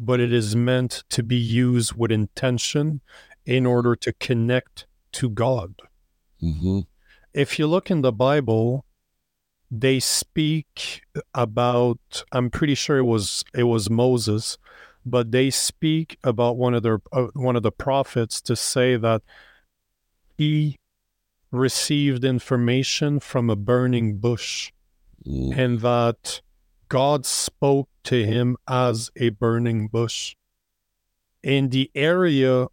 but 0.00 0.18
it 0.18 0.32
is 0.32 0.56
meant 0.56 1.04
to 1.10 1.22
be 1.22 1.36
used 1.36 1.92
with 1.92 2.10
intention 2.10 3.00
in 3.44 3.66
order 3.66 3.94
to 3.94 4.12
connect 4.14 4.88
to 5.12 5.30
God. 5.30 5.76
Mm-hmm. 6.42 6.80
If 7.32 7.56
you 7.60 7.68
look 7.68 7.88
in 7.88 8.02
the 8.02 8.12
Bible, 8.12 8.84
they 9.70 10.00
speak 10.00 11.02
about. 11.34 12.24
I'm 12.32 12.50
pretty 12.50 12.74
sure 12.74 12.98
it 12.98 13.04
was 13.04 13.44
it 13.54 13.64
was 13.64 13.88
Moses, 13.88 14.58
but 15.06 15.30
they 15.30 15.48
speak 15.50 16.18
about 16.22 16.58
one 16.58 16.74
of 16.74 16.82
their 16.82 17.00
uh, 17.12 17.28
one 17.34 17.56
of 17.56 17.62
the 17.62 17.72
prophets 17.72 18.42
to 18.42 18.56
say 18.56 18.96
that 18.96 19.22
he 20.36 20.76
received 21.50 22.24
information 22.24 23.20
from 23.20 23.48
a 23.48 23.56
burning 23.56 24.18
bush 24.18 24.72
Mm. 25.26 25.56
and 25.58 25.80
that 25.80 26.40
God 26.88 27.26
spoke 27.26 27.88
to 28.04 28.24
him 28.24 28.56
as 28.68 29.10
a 29.16 29.30
burning 29.30 29.88
bush. 29.88 30.36
In 31.42 31.70
the 31.70 31.90
area 31.94 32.68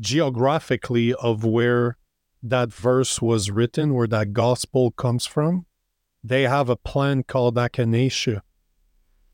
geographically 0.00 1.14
of 1.14 1.44
where 1.44 1.96
that 2.42 2.72
verse 2.72 3.22
was 3.22 3.50
written, 3.52 3.94
where 3.94 4.08
that 4.08 4.32
gospel 4.32 4.90
comes 4.90 5.26
from, 5.26 5.66
they 6.24 6.42
have 6.42 6.68
a 6.68 6.76
plant 6.76 7.28
called 7.28 7.54
echinacea. 7.54 8.40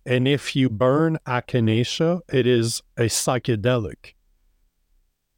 And 0.08 0.26
if 0.26 0.56
you 0.56 0.70
burn 0.70 1.18
echinacea, 1.26 2.22
it 2.32 2.46
is 2.46 2.82
a 2.96 3.10
psychedelic. 3.10 4.14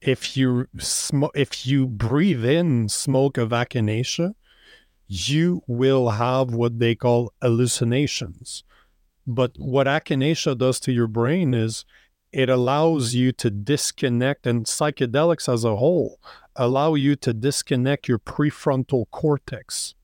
If 0.00 0.36
you 0.36 0.68
sm- 0.78 1.34
if 1.34 1.66
you 1.66 1.88
breathe 1.88 2.44
in 2.44 2.88
smoke 2.88 3.36
of 3.36 3.50
echinacea, 3.50 4.34
you 5.08 5.62
will 5.66 6.10
have 6.10 6.54
what 6.54 6.78
they 6.78 6.94
call 6.94 7.32
hallucinations. 7.42 8.62
But 9.26 9.56
what 9.58 9.88
echinacea 9.88 10.56
does 10.56 10.78
to 10.80 10.92
your 10.92 11.08
brain 11.08 11.52
is 11.52 11.84
it 12.32 12.48
allows 12.48 13.12
you 13.12 13.32
to 13.32 13.50
disconnect, 13.50 14.46
and 14.46 14.66
psychedelics 14.66 15.52
as 15.52 15.64
a 15.64 15.74
whole 15.74 16.20
allow 16.54 16.94
you 16.94 17.16
to 17.16 17.32
disconnect 17.32 18.06
your 18.06 18.20
prefrontal 18.20 19.06
cortex. 19.10 19.96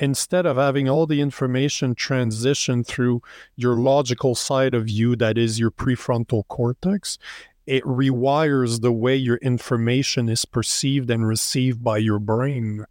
Instead 0.00 0.46
of 0.46 0.56
having 0.56 0.88
all 0.88 1.06
the 1.06 1.20
information 1.20 1.94
transition 1.94 2.82
through 2.82 3.20
your 3.54 3.76
logical 3.76 4.34
side 4.34 4.72
of 4.72 4.88
you, 4.88 5.14
that 5.14 5.36
is 5.36 5.60
your 5.60 5.70
prefrontal 5.70 6.42
cortex, 6.48 7.18
it 7.66 7.84
rewires 7.84 8.80
the 8.80 8.92
way 8.92 9.14
your 9.14 9.36
information 9.36 10.30
is 10.30 10.46
perceived 10.46 11.10
and 11.10 11.26
received 11.26 11.84
by 11.84 11.98
your 11.98 12.18
brain. 12.18 12.86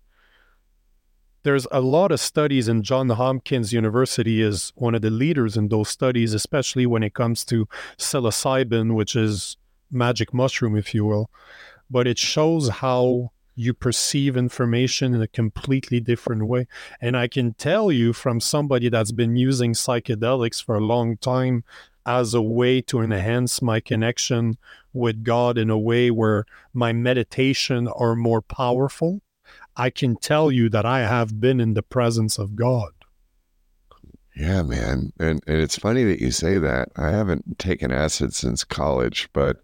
There's 1.41 1.65
a 1.71 1.81
lot 1.81 2.11
of 2.11 2.19
studies 2.19 2.67
and 2.67 2.83
john 2.83 3.09
hopkins 3.09 3.73
university 3.73 4.41
is 4.41 4.71
one 4.75 4.93
of 4.93 5.01
the 5.01 5.09
leaders 5.09 5.57
in 5.57 5.69
those 5.69 5.89
studies 5.89 6.33
especially 6.33 6.85
when 6.85 7.01
it 7.01 7.13
comes 7.13 7.45
to 7.45 7.65
psilocybin 7.97 8.93
which 8.93 9.15
is 9.15 9.57
magic 9.89 10.33
mushroom 10.33 10.75
if 10.75 10.93
you 10.93 11.05
will. 11.05 11.31
But 11.89 12.07
it 12.07 12.19
shows 12.19 12.69
how 12.69 13.31
you 13.59 13.73
perceive 13.73 14.37
information 14.37 15.13
in 15.13 15.21
a 15.21 15.27
completely 15.27 15.99
different 15.99 16.47
way 16.47 16.65
and 17.01 17.17
i 17.17 17.27
can 17.27 17.53
tell 17.53 17.91
you 17.91 18.13
from 18.13 18.39
somebody 18.39 18.87
that's 18.87 19.11
been 19.11 19.35
using 19.35 19.73
psychedelics 19.73 20.63
for 20.63 20.75
a 20.75 20.85
long 20.93 21.17
time 21.17 21.63
as 22.05 22.33
a 22.33 22.41
way 22.41 22.79
to 22.79 23.01
enhance 23.01 23.61
my 23.61 23.79
connection 23.79 24.57
with 24.93 25.23
god 25.23 25.57
in 25.57 25.69
a 25.69 25.77
way 25.77 26.09
where 26.09 26.45
my 26.73 26.93
meditation 26.93 27.87
are 27.89 28.15
more 28.15 28.41
powerful 28.41 29.21
I 29.75 29.89
can 29.89 30.17
tell 30.17 30.51
you 30.51 30.67
that 30.69 30.85
I 30.85 31.07
have 31.07 31.39
been 31.39 31.59
in 31.59 31.73
the 31.73 31.81
presence 31.81 32.37
of 32.37 32.55
God. 32.55 32.91
Yeah, 34.39 34.63
man. 34.63 35.11
And, 35.19 35.43
and 35.47 35.57
it's 35.57 35.77
funny 35.77 36.05
that 36.05 36.21
you 36.21 36.31
say 36.31 36.57
that. 36.59 36.93
I 36.95 37.09
haven't 37.09 37.59
taken 37.59 37.91
acid 37.91 38.33
since 38.33 38.63
college, 38.63 39.27
but 39.33 39.61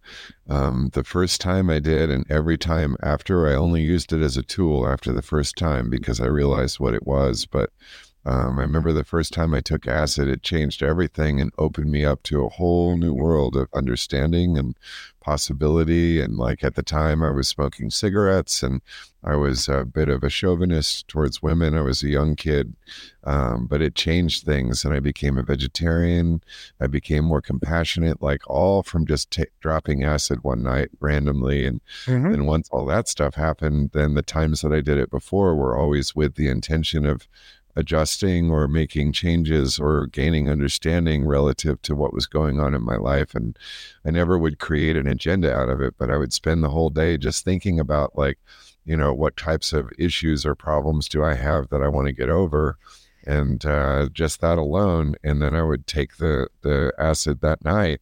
um, 0.50 0.90
the 0.92 1.06
first 1.06 1.40
time 1.40 1.70
I 1.70 1.80
did, 1.80 2.10
and 2.10 2.30
every 2.30 2.58
time 2.58 2.98
after, 3.02 3.48
I 3.48 3.56
only 3.56 3.82
used 3.84 4.12
it 4.12 4.22
as 4.22 4.36
a 4.36 4.44
tool 4.44 4.86
after 4.86 5.14
the 5.14 5.22
first 5.22 5.56
time 5.56 5.90
because 5.90 6.20
I 6.20 6.26
realized 6.26 6.82
what 6.82 6.94
it 6.94 7.08
was. 7.08 7.46
But 7.46 7.70
um, 8.26 8.58
I 8.58 8.64
remember 8.64 8.92
the 8.92 9.04
first 9.04 9.34
time 9.34 9.54
I 9.54 9.62
took 9.62 9.88
acid, 9.88 10.28
it 10.28 10.42
changed 10.42 10.82
everything 10.82 11.40
and 11.40 11.52
opened 11.58 11.92
me 11.92 12.04
up 12.04 12.24
to 12.24 12.44
a 12.44 12.50
whole 12.50 12.98
new 12.98 13.14
world 13.14 13.56
of 13.56 13.68
understanding 13.74 14.58
and 14.58 14.76
possibility. 15.22 16.22
And 16.22 16.38
like 16.38 16.64
at 16.64 16.76
the 16.76 16.84
time, 16.84 17.24
I 17.24 17.32
was 17.32 17.48
smoking 17.48 17.90
cigarettes 17.90 18.62
and 18.64 18.82
I 19.24 19.36
was 19.36 19.68
a 19.68 19.84
bit 19.84 20.08
of 20.08 20.24
a 20.24 20.30
chauvinist 20.30 21.08
towards 21.08 21.42
women. 21.42 21.76
I 21.76 21.82
was 21.82 22.04
a 22.04 22.08
young 22.10 22.36
kid, 22.36 22.76
um, 23.24 23.66
but 23.66 23.82
it 23.82 23.96
changed 23.96 24.44
things. 24.46 24.86
And 24.86 24.94
I 24.94 25.00
became 25.00 25.38
a 25.40 25.44
vegetarian. 25.44 26.42
I 26.80 26.86
became 26.86 27.26
more 27.26 27.42
compassionate, 27.42 28.22
like 28.22 28.48
all 28.48 28.84
from 28.84 29.08
just 29.08 29.32
t- 29.32 29.46
dropping 29.62 30.04
acid 30.04 30.44
one 30.44 30.62
night 30.64 30.90
randomly. 31.00 31.66
And 31.66 31.82
Mm-hmm. 32.06 32.32
then 32.32 32.46
once 32.46 32.70
all 32.72 32.86
that 32.86 33.08
stuff 33.08 33.34
happened, 33.36 33.92
then 33.94 34.14
the 34.14 34.22
times 34.22 34.62
that 34.62 34.72
I 34.72 34.82
did 34.82 34.98
it 35.00 35.10
before 35.10 35.56
were 35.56 35.76
always 35.78 36.16
with 36.16 36.36
the 36.36 36.48
intention 36.48 37.06
of 37.06 37.28
adjusting 37.76 38.50
or 38.50 38.68
making 38.68 39.12
changes 39.12 39.80
or 39.80 40.08
gaining 40.08 40.50
understanding 40.50 41.26
relative 41.26 41.82
to 41.82 41.96
what 41.96 42.14
was 42.14 42.26
going 42.26 42.60
on 42.60 42.74
in 42.74 42.82
my 42.82 42.96
life 42.96 43.36
and 43.36 43.58
I 44.06 44.12
never 44.12 44.38
would 44.38 44.60
create 44.60 44.96
an 44.96 45.08
agenda 45.08 45.54
out 45.54 45.70
of 45.70 45.82
it 45.82 45.96
but 45.98 46.10
I 46.10 46.18
would 46.18 46.34
spend 46.34 46.64
the 46.64 46.70
whole 46.70 46.90
day 46.90 47.18
just 47.18 47.44
thinking 47.44 47.80
about 47.80 48.18
like 48.18 48.40
you 48.86 48.96
know 48.96 49.14
what 49.14 49.36
types 49.36 49.74
of 49.74 49.92
issues 50.00 50.46
or 50.46 50.56
problems 50.56 51.10
do 51.10 51.24
I 51.24 51.34
have 51.34 51.70
that 51.70 51.82
I 51.82 51.90
want 51.90 52.08
to 52.08 52.14
get 52.14 52.30
over 52.30 52.78
and 53.26 53.66
uh, 53.66 54.08
just 54.14 54.42
that 54.42 54.58
alone 54.58 55.16
and 55.24 55.42
then 55.42 55.54
I 55.56 55.64
would 55.64 55.88
take 55.88 56.18
the 56.18 56.48
the 56.62 56.94
acid 56.98 57.42
that 57.42 57.66
night 57.66 58.00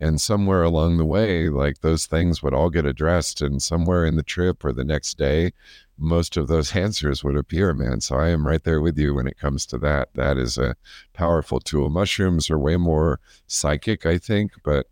and 0.00 0.20
somewhere 0.20 0.62
along 0.62 0.96
the 0.96 1.04
way 1.04 1.48
like 1.48 1.80
those 1.80 2.06
things 2.06 2.42
would 2.42 2.54
all 2.54 2.70
get 2.70 2.86
addressed 2.86 3.42
and 3.42 3.62
somewhere 3.62 4.06
in 4.06 4.16
the 4.16 4.22
trip 4.22 4.64
or 4.64 4.72
the 4.72 4.84
next 4.84 5.18
day 5.18 5.52
most 6.00 6.36
of 6.38 6.48
those 6.48 6.74
answers 6.74 7.22
would 7.22 7.36
appear, 7.36 7.74
man. 7.74 8.00
So 8.00 8.16
I 8.16 8.28
am 8.30 8.46
right 8.46 8.64
there 8.64 8.80
with 8.80 8.98
you 8.98 9.14
when 9.14 9.26
it 9.26 9.38
comes 9.38 9.66
to 9.66 9.78
that. 9.78 10.08
That 10.14 10.38
is 10.38 10.56
a 10.56 10.74
powerful 11.12 11.60
tool. 11.60 11.90
Mushrooms 11.90 12.50
are 12.50 12.58
way 12.58 12.76
more 12.76 13.20
psychic, 13.46 14.06
I 14.06 14.16
think, 14.16 14.52
but 14.64 14.86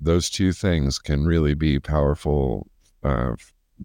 those 0.00 0.30
two 0.30 0.52
things 0.52 0.98
can 0.98 1.24
really 1.24 1.54
be 1.54 1.80
powerful, 1.80 2.68
uh, 3.02 3.34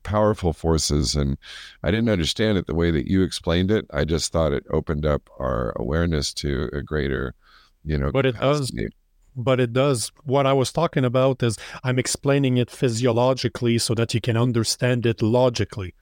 powerful 0.04 0.54
forces. 0.54 1.16
And 1.16 1.38
I 1.82 1.90
didn't 1.90 2.10
understand 2.10 2.60
it 2.60 2.68
the 2.68 2.76
way 2.76 2.92
that 2.92 3.10
you 3.10 3.24
explained 3.24 3.72
it. 3.72 3.86
I 3.92 4.06
just 4.06 4.32
thought 4.32 4.54
it 4.54 4.66
opened 4.70 5.06
up 5.06 5.28
our 5.40 5.74
awareness 5.76 6.34
to 6.36 6.70
a 6.72 6.84
greater, 6.84 7.34
you 7.84 7.98
know, 7.98 8.12
But 8.12 8.28
it 8.28 8.40
does. 8.40 8.72
But 9.36 9.60
it 9.60 9.74
does. 9.74 10.12
What 10.24 10.46
I 10.46 10.54
was 10.54 10.72
talking 10.72 11.06
about 11.06 11.42
is 11.42 11.58
I'm 11.84 11.98
explaining 11.98 12.58
it 12.58 12.70
physiologically 12.70 13.78
so 13.78 13.96
that 13.96 14.14
you 14.14 14.22
can 14.22 14.38
understand 14.38 15.06
it 15.06 15.22
logically. 15.22 15.96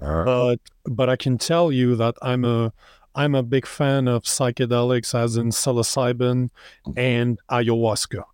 Uh, 0.00 0.24
But 0.24 0.60
but 0.84 1.08
I 1.08 1.16
can 1.16 1.38
tell 1.38 1.72
you 1.72 1.96
that 1.96 2.14
I'm 2.22 2.44
a 2.44 2.72
I'm 3.14 3.34
a 3.34 3.42
big 3.42 3.66
fan 3.66 4.08
of 4.08 4.24
psychedelics, 4.24 5.14
as 5.14 5.36
in 5.36 5.48
psilocybin 5.50 6.50
and 6.96 7.38
ayahuasca. 7.50 8.24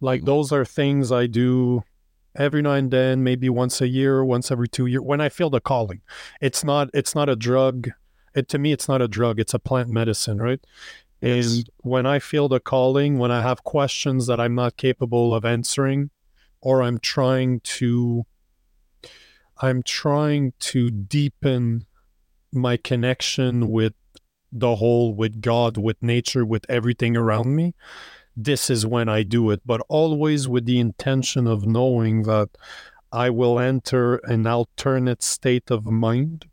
Like 0.00 0.24
those 0.24 0.52
are 0.52 0.64
things 0.64 1.10
I 1.10 1.26
do 1.26 1.82
every 2.36 2.62
now 2.62 2.72
and 2.72 2.90
then, 2.90 3.24
maybe 3.24 3.48
once 3.48 3.80
a 3.80 3.88
year, 3.88 4.24
once 4.24 4.52
every 4.52 4.68
two 4.68 4.86
years, 4.86 5.02
when 5.02 5.20
I 5.20 5.28
feel 5.28 5.50
the 5.50 5.60
calling. 5.60 6.02
It's 6.40 6.62
not 6.62 6.88
it's 6.94 7.14
not 7.14 7.28
a 7.28 7.34
drug. 7.36 7.90
It 8.34 8.48
to 8.50 8.58
me, 8.58 8.72
it's 8.72 8.88
not 8.88 9.02
a 9.02 9.08
drug. 9.08 9.40
It's 9.40 9.54
a 9.54 9.58
plant 9.58 9.88
medicine, 9.88 10.38
right? 10.38 10.60
Yes. 11.20 11.46
And 11.56 11.70
when 11.78 12.06
I 12.06 12.20
feel 12.20 12.48
the 12.48 12.60
calling, 12.60 13.18
when 13.18 13.32
I 13.32 13.42
have 13.42 13.64
questions 13.64 14.28
that 14.28 14.38
I'm 14.38 14.54
not 14.54 14.76
capable 14.76 15.34
of 15.34 15.44
answering, 15.44 16.10
or 16.60 16.80
I'm 16.80 16.98
trying 16.98 17.58
to 17.60 18.24
I'm 19.60 19.82
trying 19.82 20.52
to 20.60 20.90
deepen 20.90 21.86
my 22.52 22.76
connection 22.76 23.68
with 23.68 23.94
the 24.52 24.76
whole, 24.76 25.14
with 25.14 25.40
God, 25.40 25.76
with 25.76 25.96
nature, 26.00 26.44
with 26.44 26.64
everything 26.68 27.16
around 27.16 27.54
me. 27.54 27.74
This 28.36 28.70
is 28.70 28.86
when 28.86 29.08
I 29.08 29.24
do 29.24 29.50
it, 29.50 29.62
but 29.66 29.80
always 29.88 30.46
with 30.46 30.64
the 30.64 30.78
intention 30.78 31.46
of 31.46 31.66
knowing 31.66 32.22
that 32.22 32.50
I 33.10 33.30
will 33.30 33.58
enter 33.58 34.16
an 34.16 34.46
alternate 34.46 35.22
state 35.22 35.70
of 35.70 35.86
mind 35.86 36.46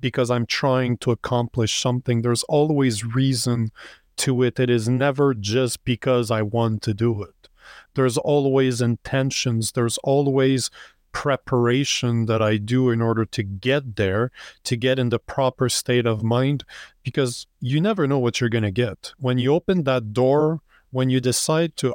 because 0.00 0.30
I'm 0.30 0.46
trying 0.46 0.98
to 0.98 1.12
accomplish 1.12 1.80
something. 1.80 2.22
There's 2.22 2.42
always 2.44 3.04
reason 3.04 3.70
to 4.18 4.42
it. 4.42 4.58
It 4.58 4.68
is 4.68 4.88
never 4.88 5.32
just 5.32 5.84
because 5.84 6.30
I 6.30 6.42
want 6.42 6.82
to 6.82 6.94
do 6.94 7.22
it. 7.22 7.48
There's 7.94 8.18
always 8.18 8.80
intentions. 8.80 9.72
There's 9.72 9.98
always 9.98 10.70
preparation 11.16 12.26
that 12.26 12.42
I 12.42 12.58
do 12.58 12.90
in 12.90 13.00
order 13.00 13.24
to 13.24 13.42
get 13.42 13.96
there, 13.96 14.30
to 14.64 14.76
get 14.76 14.98
in 14.98 15.08
the 15.08 15.18
proper 15.18 15.70
state 15.70 16.04
of 16.04 16.22
mind, 16.22 16.62
because 17.02 17.46
you 17.58 17.80
never 17.80 18.06
know 18.06 18.18
what 18.18 18.38
you're 18.38 18.50
going 18.50 18.64
to 18.64 18.70
get. 18.70 19.14
When 19.18 19.38
you 19.38 19.54
open 19.54 19.84
that 19.84 20.12
door, 20.12 20.60
when 20.90 21.08
you 21.08 21.20
decide 21.20 21.74
to, 21.78 21.94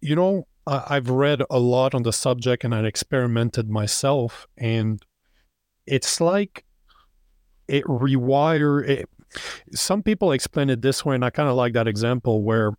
you 0.00 0.14
know, 0.14 0.46
I, 0.64 0.94
have 0.94 1.10
read 1.10 1.42
a 1.50 1.58
lot 1.58 1.92
on 1.92 2.04
the 2.04 2.12
subject 2.12 2.62
and 2.62 2.72
I've 2.72 2.84
experimented 2.84 3.68
myself, 3.68 4.46
and 4.56 5.04
it's 5.84 6.20
like 6.20 6.64
it 7.66 7.84
rewire 7.86 8.88
it. 8.88 9.08
Some 9.72 10.04
people 10.04 10.30
explain 10.30 10.70
it 10.70 10.82
this 10.82 11.04
way, 11.04 11.16
and 11.16 11.24
I 11.24 11.30
kind 11.30 11.48
of 11.48 11.56
like 11.56 11.72
that 11.72 11.88
example 11.88 12.44
where 12.44 12.74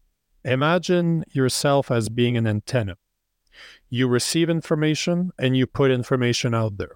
imagine 0.45 1.25
yourself 1.33 1.91
as 1.91 2.07
being 2.07 2.37
an 2.37 2.47
antenna. 2.47 2.95
You 3.89 4.07
receive 4.07 4.49
information 4.49 5.31
and 5.37 5.55
you 5.55 5.67
put 5.67 5.91
information 5.91 6.53
out 6.53 6.77
there. 6.77 6.95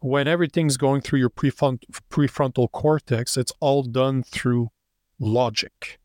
When 0.00 0.26
everything's 0.26 0.76
going 0.76 1.02
through 1.02 1.18
your 1.18 1.30
prefront- 1.30 1.84
prefrontal 2.10 2.70
cortex, 2.72 3.36
it's 3.36 3.52
all 3.60 3.82
done 3.82 4.22
through 4.22 4.70
logic. 5.18 5.98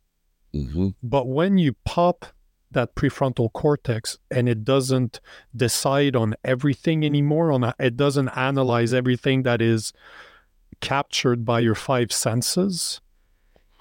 Mm-hmm. 0.53 0.89
But 1.01 1.27
when 1.27 1.57
you 1.57 1.75
pop 1.85 2.25
that 2.71 2.95
prefrontal 2.95 3.51
cortex 3.53 4.17
and 4.29 4.49
it 4.49 4.63
doesn't 4.63 5.21
decide 5.55 6.15
on 6.15 6.35
everything 6.43 7.05
anymore, 7.05 7.51
on 7.51 7.63
a, 7.63 7.73
it 7.79 7.95
doesn't 7.95 8.29
analyze 8.29 8.93
everything 8.93 9.43
that 9.43 9.61
is 9.61 9.93
captured 10.81 11.45
by 11.45 11.61
your 11.61 11.75
five 11.75 12.11
senses, 12.11 13.01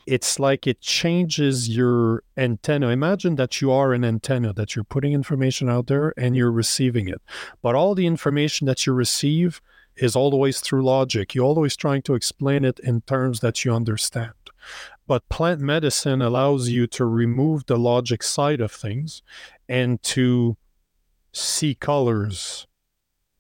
it's 0.07 0.39
like 0.39 0.67
it 0.67 0.81
changes 0.81 1.69
your 1.69 2.23
antenna. 2.37 2.89
Imagine 2.89 3.37
that 3.37 3.61
you 3.61 3.71
are 3.71 3.93
an 3.93 4.05
antenna, 4.05 4.53
that 4.53 4.75
you're 4.75 4.85
putting 4.85 5.13
information 5.13 5.69
out 5.69 5.87
there 5.87 6.13
and 6.17 6.37
you're 6.37 6.53
receiving 6.53 7.09
it. 7.09 7.21
But 7.63 7.75
all 7.75 7.95
the 7.95 8.07
information 8.07 8.67
that 8.67 8.87
you 8.87 8.93
receive 8.93 9.61
is 9.97 10.17
always 10.17 10.61
through 10.61 10.85
logic. 10.85 11.35
You're 11.35 11.45
always 11.45 11.77
trying 11.77 12.03
to 12.03 12.15
explain 12.15 12.65
it 12.65 12.79
in 12.81 13.03
terms 13.03 13.41
that 13.41 13.65
you 13.65 13.73
understand. 13.73 14.33
But 15.07 15.29
plant 15.29 15.61
medicine 15.61 16.23
allows 16.23 16.69
you 16.69 16.87
to 16.89 17.05
remove 17.05 17.67
the 17.67 17.79
logic 17.79 18.23
side 18.23 18.61
of 18.61 18.73
things 18.73 19.23
and 19.69 20.03
to 20.05 20.57
see 21.33 21.75
colors, 21.75 22.67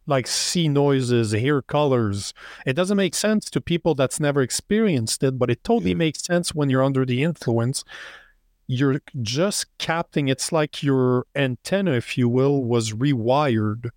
like 0.06 0.26
see 0.26 0.68
noises, 0.68 1.32
hear 1.32 1.62
colors. 1.62 2.34
It 2.66 2.74
doesn't 2.74 2.96
make 2.96 3.14
sense 3.14 3.48
to 3.50 3.60
people 3.60 3.94
that's 3.94 4.20
never 4.20 4.42
experienced 4.42 5.22
it, 5.22 5.38
but 5.38 5.50
it 5.50 5.64
totally 5.64 5.94
makes 5.94 6.22
sense 6.22 6.54
when 6.54 6.70
you're 6.70 6.82
under 6.82 7.04
the 7.04 7.22
influence. 7.22 7.84
You're 8.66 9.00
just 9.20 9.66
capting, 9.78 10.30
it's 10.30 10.52
like 10.52 10.82
your 10.82 11.26
antenna, 11.34 11.92
if 11.92 12.16
you 12.16 12.28
will, 12.28 12.64
was 12.64 12.92
rewired 12.92 13.90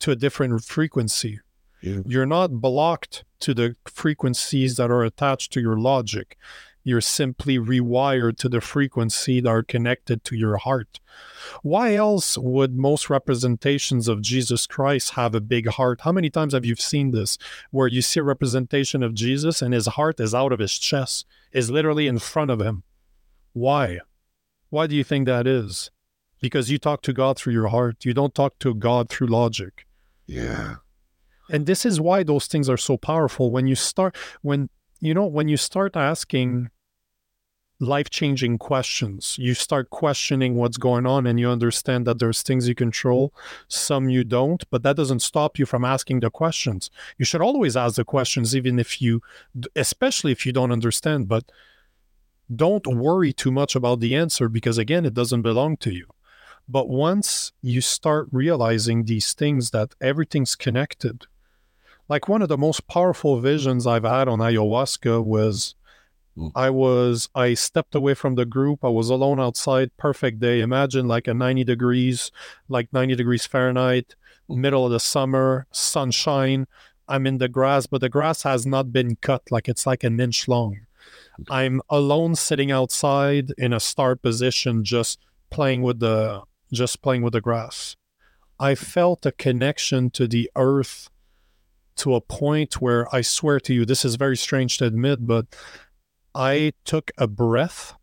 to 0.00 0.10
a 0.10 0.16
different 0.16 0.64
frequency. 0.64 1.40
Yeah. 1.82 2.00
You're 2.06 2.26
not 2.26 2.52
blocked 2.52 3.24
to 3.40 3.52
the 3.52 3.76
frequencies 3.86 4.76
that 4.76 4.90
are 4.90 5.04
attached 5.04 5.52
to 5.52 5.60
your 5.60 5.78
logic 5.78 6.38
you're 6.84 7.00
simply 7.00 7.58
rewired 7.58 8.36
to 8.36 8.48
the 8.48 8.60
frequency 8.60 9.40
that 9.40 9.48
are 9.48 9.62
connected 9.62 10.22
to 10.24 10.36
your 10.36 10.58
heart. 10.58 11.00
Why 11.62 11.94
else 11.94 12.36
would 12.36 12.76
most 12.76 13.08
representations 13.08 14.06
of 14.06 14.20
Jesus 14.20 14.66
Christ 14.66 15.12
have 15.14 15.34
a 15.34 15.40
big 15.40 15.68
heart? 15.68 16.02
How 16.02 16.12
many 16.12 16.28
times 16.28 16.52
have 16.52 16.66
you 16.66 16.76
seen 16.76 17.10
this 17.10 17.38
where 17.70 17.88
you 17.88 18.02
see 18.02 18.20
a 18.20 18.22
representation 18.22 19.02
of 19.02 19.14
Jesus 19.14 19.62
and 19.62 19.72
his 19.72 19.86
heart 19.86 20.20
is 20.20 20.34
out 20.34 20.52
of 20.52 20.58
his 20.58 20.78
chest, 20.78 21.26
is 21.52 21.70
literally 21.70 22.06
in 22.06 22.18
front 22.18 22.50
of 22.50 22.60
him? 22.60 22.82
Why? 23.54 24.00
Why 24.68 24.86
do 24.86 24.94
you 24.94 25.04
think 25.04 25.26
that 25.26 25.46
is? 25.46 25.90
Because 26.40 26.70
you 26.70 26.78
talk 26.78 27.00
to 27.02 27.12
God 27.14 27.38
through 27.38 27.54
your 27.54 27.68
heart. 27.68 28.04
You 28.04 28.12
don't 28.12 28.34
talk 28.34 28.58
to 28.58 28.74
God 28.74 29.08
through 29.08 29.28
logic. 29.28 29.86
Yeah. 30.26 30.76
And 31.48 31.64
this 31.66 31.86
is 31.86 32.00
why 32.00 32.22
those 32.22 32.46
things 32.46 32.68
are 32.68 32.76
so 32.76 32.96
powerful. 32.96 33.50
When 33.50 33.66
you 33.66 33.74
start, 33.74 34.16
when, 34.42 34.68
you 35.00 35.14
know, 35.14 35.26
when 35.26 35.48
you 35.48 35.56
start 35.56 35.96
asking 35.96 36.70
life 37.84 38.10
changing 38.10 38.58
questions. 38.58 39.36
You 39.38 39.54
start 39.54 39.90
questioning 39.90 40.56
what's 40.56 40.76
going 40.76 41.06
on 41.06 41.26
and 41.26 41.38
you 41.38 41.48
understand 41.48 42.06
that 42.06 42.18
there's 42.18 42.42
things 42.42 42.68
you 42.68 42.74
control, 42.74 43.32
some 43.68 44.08
you 44.08 44.24
don't, 44.24 44.64
but 44.70 44.82
that 44.82 44.96
doesn't 44.96 45.20
stop 45.20 45.58
you 45.58 45.66
from 45.66 45.84
asking 45.84 46.20
the 46.20 46.30
questions. 46.30 46.90
You 47.18 47.24
should 47.24 47.40
always 47.40 47.76
ask 47.76 47.96
the 47.96 48.04
questions, 48.04 48.56
even 48.56 48.78
if 48.78 49.00
you, 49.00 49.22
especially 49.76 50.32
if 50.32 50.44
you 50.46 50.52
don't 50.52 50.72
understand, 50.72 51.28
but 51.28 51.44
don't 52.54 52.86
worry 52.86 53.32
too 53.32 53.52
much 53.52 53.74
about 53.76 54.00
the 54.00 54.14
answer 54.14 54.48
because, 54.48 54.78
again, 54.78 55.04
it 55.04 55.14
doesn't 55.14 55.42
belong 55.42 55.76
to 55.78 55.92
you. 55.92 56.06
But 56.68 56.88
once 56.88 57.52
you 57.62 57.80
start 57.80 58.28
realizing 58.32 59.04
these 59.04 59.32
things 59.34 59.70
that 59.70 59.94
everything's 60.00 60.56
connected, 60.56 61.26
like 62.08 62.28
one 62.28 62.42
of 62.42 62.48
the 62.48 62.58
most 62.58 62.86
powerful 62.86 63.40
visions 63.40 63.86
I've 63.86 64.04
had 64.04 64.28
on 64.28 64.40
ayahuasca 64.40 65.24
was. 65.24 65.74
Mm. 66.36 66.52
I 66.54 66.70
was, 66.70 67.28
I 67.34 67.54
stepped 67.54 67.94
away 67.94 68.14
from 68.14 68.34
the 68.34 68.44
group. 68.44 68.84
I 68.84 68.88
was 68.88 69.10
alone 69.10 69.40
outside. 69.40 69.96
Perfect 69.96 70.40
day. 70.40 70.60
Imagine 70.60 71.06
like 71.06 71.28
a 71.28 71.34
90 71.34 71.64
degrees, 71.64 72.30
like 72.68 72.92
90 72.92 73.14
degrees 73.14 73.46
Fahrenheit, 73.46 74.14
mm. 74.48 74.56
middle 74.56 74.84
of 74.84 74.92
the 74.92 75.00
summer, 75.00 75.66
sunshine. 75.70 76.66
I'm 77.06 77.26
in 77.26 77.38
the 77.38 77.48
grass, 77.48 77.86
but 77.86 78.00
the 78.00 78.08
grass 78.08 78.42
has 78.42 78.66
not 78.66 78.92
been 78.92 79.16
cut. 79.16 79.42
Like 79.50 79.68
it's 79.68 79.86
like 79.86 80.04
an 80.04 80.18
inch 80.18 80.48
long. 80.48 80.80
Mm. 81.40 81.44
I'm 81.50 81.82
alone 81.88 82.34
sitting 82.34 82.70
outside 82.70 83.52
in 83.58 83.72
a 83.72 83.80
star 83.80 84.16
position, 84.16 84.84
just 84.84 85.20
playing 85.50 85.82
with 85.82 86.00
the, 86.00 86.42
just 86.72 87.02
playing 87.02 87.22
with 87.22 87.34
the 87.34 87.40
grass. 87.40 87.96
I 88.58 88.74
felt 88.74 89.26
a 89.26 89.32
connection 89.32 90.10
to 90.10 90.26
the 90.26 90.50
earth 90.56 91.10
to 91.96 92.14
a 92.14 92.20
point 92.20 92.80
where 92.80 93.12
I 93.14 93.20
swear 93.20 93.60
to 93.60 93.74
you, 93.74 93.84
this 93.84 94.04
is 94.04 94.16
very 94.16 94.36
strange 94.36 94.78
to 94.78 94.86
admit, 94.86 95.26
but 95.26 95.46
I 96.34 96.72
took 96.84 97.12
a 97.16 97.28
breath, 97.28 97.94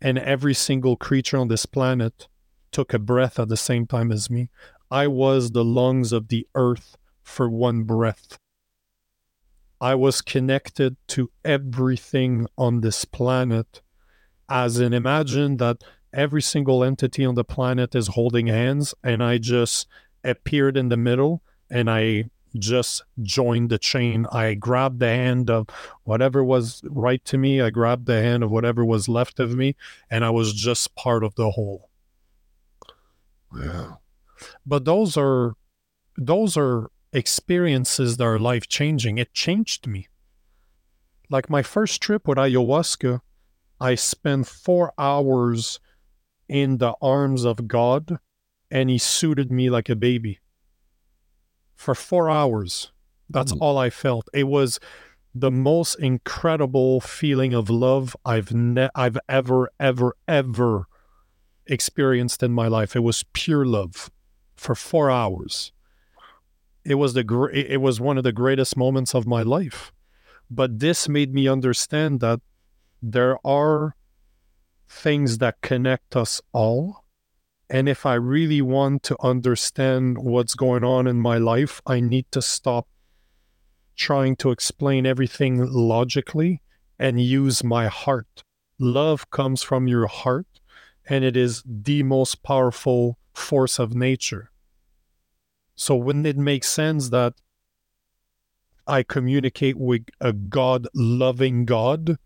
and 0.00 0.18
every 0.18 0.52
single 0.52 0.96
creature 0.96 1.38
on 1.38 1.48
this 1.48 1.64
planet 1.64 2.28
took 2.70 2.92
a 2.92 2.98
breath 2.98 3.38
at 3.38 3.48
the 3.48 3.56
same 3.56 3.86
time 3.86 4.12
as 4.12 4.28
me. 4.28 4.50
I 4.90 5.06
was 5.06 5.50
the 5.50 5.64
lungs 5.64 6.12
of 6.12 6.28
the 6.28 6.46
earth 6.54 6.96
for 7.22 7.48
one 7.48 7.84
breath. 7.84 8.38
I 9.80 9.94
was 9.94 10.20
connected 10.20 10.96
to 11.08 11.30
everything 11.44 12.46
on 12.56 12.80
this 12.80 13.04
planet. 13.04 13.82
As 14.48 14.78
in, 14.78 14.92
imagine 14.92 15.56
that 15.56 15.82
every 16.12 16.42
single 16.42 16.84
entity 16.84 17.24
on 17.24 17.34
the 17.34 17.44
planet 17.44 17.94
is 17.94 18.08
holding 18.08 18.48
hands, 18.48 18.94
and 19.02 19.22
I 19.22 19.38
just 19.38 19.86
appeared 20.22 20.76
in 20.76 20.88
the 20.88 20.96
middle 20.96 21.42
and 21.70 21.90
I 21.90 22.24
just 22.58 23.02
joined 23.22 23.70
the 23.70 23.78
chain. 23.78 24.26
I 24.32 24.54
grabbed 24.54 25.00
the 25.00 25.08
hand 25.08 25.50
of 25.50 25.68
whatever 26.04 26.42
was 26.42 26.82
right 26.84 27.24
to 27.26 27.38
me. 27.38 27.60
I 27.60 27.70
grabbed 27.70 28.06
the 28.06 28.22
hand 28.22 28.42
of 28.42 28.50
whatever 28.50 28.84
was 28.84 29.08
left 29.08 29.40
of 29.40 29.54
me, 29.54 29.76
and 30.10 30.24
I 30.24 30.30
was 30.30 30.52
just 30.52 30.94
part 30.94 31.24
of 31.24 31.34
the 31.34 31.50
whole. 31.52 31.90
Yeah. 33.54 33.94
But 34.64 34.84
those 34.84 35.16
are 35.16 35.54
those 36.16 36.56
are 36.56 36.90
experiences 37.12 38.16
that 38.16 38.24
are 38.24 38.38
life 38.38 38.68
changing. 38.68 39.18
It 39.18 39.32
changed 39.32 39.86
me. 39.86 40.08
Like 41.28 41.50
my 41.50 41.62
first 41.62 42.00
trip 42.00 42.28
with 42.28 42.38
ayahuasca, 42.38 43.20
I 43.80 43.94
spent 43.94 44.46
four 44.46 44.92
hours 44.98 45.80
in 46.48 46.78
the 46.78 46.94
arms 47.02 47.44
of 47.44 47.66
God, 47.66 48.18
and 48.70 48.88
He 48.88 48.98
suited 48.98 49.50
me 49.50 49.70
like 49.70 49.88
a 49.88 49.96
baby 49.96 50.40
for 51.76 51.94
four 51.94 52.28
hours. 52.28 52.90
That's 53.30 53.52
mm. 53.52 53.58
all 53.60 53.78
I 53.78 53.90
felt. 53.90 54.28
It 54.32 54.44
was 54.44 54.80
the 55.34 55.50
most 55.50 55.96
incredible 55.96 57.00
feeling 57.00 57.52
of 57.52 57.68
love 57.68 58.16
I've 58.24 58.52
ne- 58.54 58.88
I've 58.94 59.18
ever 59.28 59.70
ever 59.78 60.16
ever 60.26 60.86
experienced 61.66 62.42
in 62.42 62.52
my 62.52 62.68
life. 62.68 62.96
It 62.96 63.00
was 63.00 63.24
pure 63.32 63.64
love 63.64 64.10
for 64.56 64.74
4 64.74 65.10
hours. 65.10 65.72
It 66.84 66.94
was 66.94 67.12
the 67.12 67.24
gr- 67.24 67.50
it 67.50 67.80
was 67.80 68.00
one 68.00 68.16
of 68.16 68.24
the 68.24 68.32
greatest 68.32 68.76
moments 68.76 69.14
of 69.14 69.26
my 69.26 69.42
life. 69.42 69.92
But 70.48 70.78
this 70.78 71.08
made 71.08 71.34
me 71.34 71.48
understand 71.48 72.20
that 72.20 72.40
there 73.02 73.38
are 73.44 73.96
things 74.88 75.38
that 75.38 75.60
connect 75.60 76.16
us 76.16 76.40
all 76.52 77.04
and 77.68 77.88
if 77.88 78.06
I 78.06 78.14
really 78.14 78.62
want 78.62 79.02
to 79.04 79.16
understand 79.20 80.18
what's 80.18 80.54
going 80.54 80.84
on 80.84 81.06
in 81.06 81.16
my 81.16 81.38
life, 81.38 81.82
I 81.86 82.00
need 82.00 82.26
to 82.30 82.40
stop 82.40 82.86
trying 83.96 84.36
to 84.36 84.50
explain 84.50 85.06
everything 85.06 85.66
logically 85.66 86.62
and 86.98 87.20
use 87.20 87.64
my 87.64 87.88
heart. 87.88 88.44
Love 88.78 89.30
comes 89.30 89.62
from 89.62 89.88
your 89.88 90.06
heart, 90.06 90.46
and 91.08 91.24
it 91.24 91.36
is 91.36 91.62
the 91.66 92.02
most 92.02 92.42
powerful 92.42 93.18
force 93.34 93.78
of 93.78 93.94
nature. 93.94 94.50
So, 95.74 95.96
wouldn't 95.96 96.26
it 96.26 96.36
make 96.36 96.62
sense 96.62 97.08
that 97.08 97.34
I 98.86 99.02
communicate 99.02 99.76
with 99.76 100.06
a 100.20 100.32
God 100.32 100.86
loving 100.94 101.64
God 101.64 102.18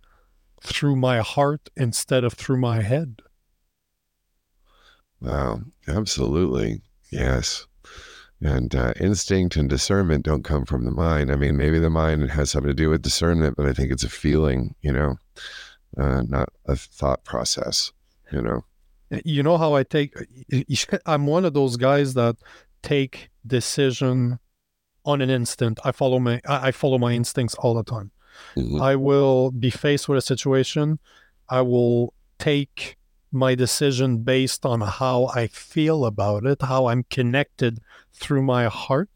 through 0.63 0.97
my 0.97 1.21
heart 1.21 1.71
instead 1.77 2.25
of 2.25 2.35
through 2.35 2.59
my 2.59 2.83
head? 2.83 3.23
Wow, 5.21 5.61
absolutely. 5.89 6.83
Yes. 7.11 7.67
And 8.43 8.75
uh, 8.75 8.95
instinct 8.99 9.57
and 9.57 9.69
discernment 9.69 10.25
don't 10.25 10.45
come 10.45 10.65
from 10.65 10.85
the 10.85 10.91
mind. 10.91 11.31
I 11.31 11.37
mean, 11.37 11.57
maybe 11.57 11.79
the 11.79 11.91
mind 11.91 12.31
has 12.31 12.51
something 12.51 12.71
to 12.71 12.75
do 12.75 12.89
with 12.89 13.03
discernment, 13.03 13.57
but 13.57 13.67
I 13.67 13.73
think 13.75 13.93
it's 13.93 14.05
a 14.05 14.09
feeling, 14.09 14.75
you 14.81 14.93
know, 14.93 15.17
uh, 15.99 16.23
not 16.23 16.49
a 16.67 16.77
thought 16.77 17.23
process, 17.25 17.93
you 18.33 18.41
know. 18.41 18.65
you 19.25 19.43
know 19.43 19.59
how 19.59 19.75
I 19.75 19.83
take 19.83 20.15
I'm 21.07 21.27
one 21.27 21.45
of 21.45 21.53
those 21.53 21.77
guys 21.77 22.15
that 22.15 22.37
take 22.83 23.31
decision 23.47 24.39
on 25.05 25.21
an 25.21 25.31
instant. 25.31 25.81
I 25.85 25.93
follow 25.93 26.19
my 26.19 26.41
I 26.49 26.71
follow 26.71 26.99
my 26.99 27.13
instincts 27.13 27.55
all 27.57 27.75
the 27.75 27.83
time. 27.83 28.11
Mm-hmm. 28.57 28.81
I 28.81 28.97
will 28.97 29.51
be 29.51 29.71
faced 29.71 30.09
with 30.09 30.19
a 30.19 30.23
situation. 30.23 30.99
I 31.49 31.63
will 31.63 32.15
take 32.39 32.97
my 33.33 33.55
decision 33.55 34.19
based 34.19 34.67
on 34.67 34.81
how 34.81 35.27
I 35.35 35.47
feel 35.47 36.05
about 36.05 36.45
it, 36.45 36.63
how 36.63 36.87
I'm 36.87 37.05
connected 37.05 37.81
through 38.13 38.43
my 38.43 38.67
heart. 38.67 39.11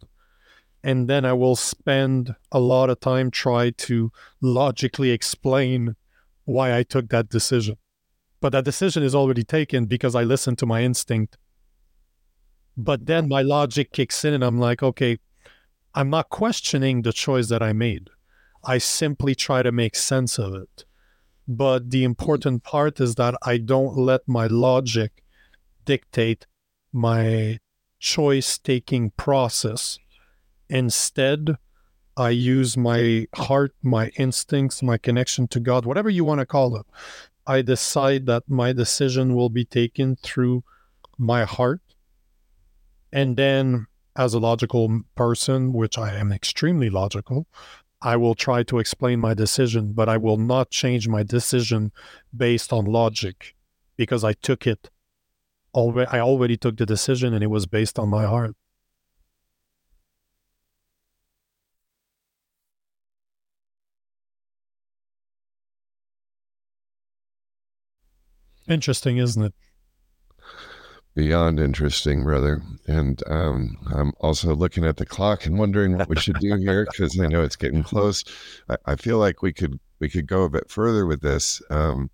And 0.82 1.08
then 1.08 1.24
I 1.24 1.32
will 1.32 1.56
spend 1.56 2.34
a 2.52 2.60
lot 2.60 2.90
of 2.90 3.00
time 3.00 3.30
try 3.30 3.70
to 3.70 4.12
logically 4.40 5.10
explain 5.10 5.96
why 6.44 6.76
I 6.76 6.82
took 6.82 7.08
that 7.08 7.28
decision. 7.28 7.78
But 8.40 8.50
that 8.50 8.64
decision 8.64 9.02
is 9.02 9.14
already 9.14 9.44
taken 9.44 9.86
because 9.86 10.14
I 10.14 10.22
listened 10.22 10.58
to 10.58 10.66
my 10.66 10.82
instinct. 10.82 11.38
But 12.76 13.06
then 13.06 13.28
my 13.28 13.40
logic 13.40 13.92
kicks 13.92 14.24
in 14.24 14.34
and 14.34 14.44
I'm 14.44 14.58
like, 14.58 14.82
okay, 14.82 15.18
I'm 15.94 16.10
not 16.10 16.28
questioning 16.28 17.02
the 17.02 17.12
choice 17.12 17.48
that 17.48 17.62
I 17.62 17.72
made. 17.72 18.10
I 18.64 18.78
simply 18.78 19.34
try 19.34 19.62
to 19.62 19.72
make 19.72 19.96
sense 19.96 20.38
of 20.38 20.54
it. 20.54 20.84
But 21.46 21.90
the 21.90 22.04
important 22.04 22.62
part 22.62 23.00
is 23.00 23.16
that 23.16 23.34
I 23.42 23.58
don't 23.58 23.96
let 23.96 24.26
my 24.26 24.46
logic 24.46 25.22
dictate 25.84 26.46
my 26.92 27.58
choice 27.98 28.58
taking 28.58 29.10
process. 29.10 29.98
Instead, 30.68 31.56
I 32.16 32.30
use 32.30 32.76
my 32.76 33.26
heart, 33.34 33.74
my 33.82 34.08
instincts, 34.16 34.82
my 34.82 34.96
connection 34.96 35.48
to 35.48 35.60
God, 35.60 35.84
whatever 35.84 36.08
you 36.08 36.24
want 36.24 36.40
to 36.40 36.46
call 36.46 36.76
it. 36.76 36.86
I 37.46 37.60
decide 37.62 38.26
that 38.26 38.44
my 38.48 38.72
decision 38.72 39.34
will 39.34 39.50
be 39.50 39.64
taken 39.64 40.16
through 40.16 40.64
my 41.18 41.44
heart. 41.44 41.80
And 43.12 43.36
then, 43.36 43.86
as 44.16 44.32
a 44.32 44.38
logical 44.38 45.02
person, 45.14 45.72
which 45.72 45.98
I 45.98 46.14
am 46.14 46.32
extremely 46.32 46.88
logical, 46.88 47.46
I 48.04 48.16
will 48.16 48.34
try 48.36 48.62
to 48.64 48.78
explain 48.78 49.18
my 49.18 49.34
decision, 49.34 49.94
but 49.94 50.08
I 50.08 50.16
will 50.18 50.36
not 50.36 50.70
change 50.70 51.08
my 51.08 51.22
decision 51.24 51.90
based 52.36 52.72
on 52.72 52.84
logic 52.84 53.56
because 53.96 54.22
I 54.22 54.34
took 54.34 54.66
it 54.66 54.90
already. 55.74 56.10
I 56.10 56.20
already 56.20 56.56
took 56.56 56.76
the 56.76 56.86
decision 56.86 57.34
and 57.34 57.42
it 57.42 57.48
was 57.48 57.66
based 57.66 57.98
on 57.98 58.10
my 58.10 58.26
heart. 58.26 58.56
Interesting, 68.68 69.16
isn't 69.18 69.42
it? 69.42 69.54
Beyond 71.14 71.60
interesting, 71.60 72.24
brother. 72.24 72.62
And 72.86 73.22
um, 73.26 73.76
I'm 73.94 74.12
also 74.20 74.54
looking 74.54 74.84
at 74.84 74.96
the 74.96 75.06
clock 75.06 75.46
and 75.46 75.58
wondering 75.58 75.96
what 75.96 76.08
we 76.08 76.16
should 76.16 76.38
do 76.40 76.56
here 76.56 76.86
because 76.90 77.18
I 77.18 77.26
know 77.26 77.42
it's 77.42 77.56
getting 77.56 77.82
close. 77.82 78.24
I, 78.68 78.76
I, 78.86 78.96
feel 78.96 79.18
like 79.18 79.42
we 79.42 79.52
could 79.52 79.78
we 80.00 80.08
could 80.08 80.26
go 80.26 80.42
a 80.42 80.50
bit 80.50 80.70
further 80.70 81.06
with 81.06 81.20
this. 81.20 81.62
Um, 81.70 82.10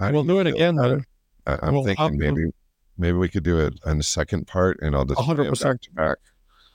we'll 0.00 0.22
do, 0.22 0.28
do 0.28 0.40
it 0.40 0.46
again. 0.46 0.76
Brother. 0.76 1.04
I, 1.46 1.66
am 1.66 1.74
we'll 1.74 1.84
thinking 1.84 2.18
maybe 2.18 2.50
maybe 2.98 3.16
we 3.16 3.28
could 3.28 3.44
do 3.44 3.58
it 3.58 3.74
on 3.84 3.98
a 3.98 4.02
second 4.02 4.46
part, 4.46 4.78
and 4.82 4.94
I'll 4.94 5.04
just 5.04 5.18
100 5.18 5.48
percent 5.48 5.88
back. 5.94 6.18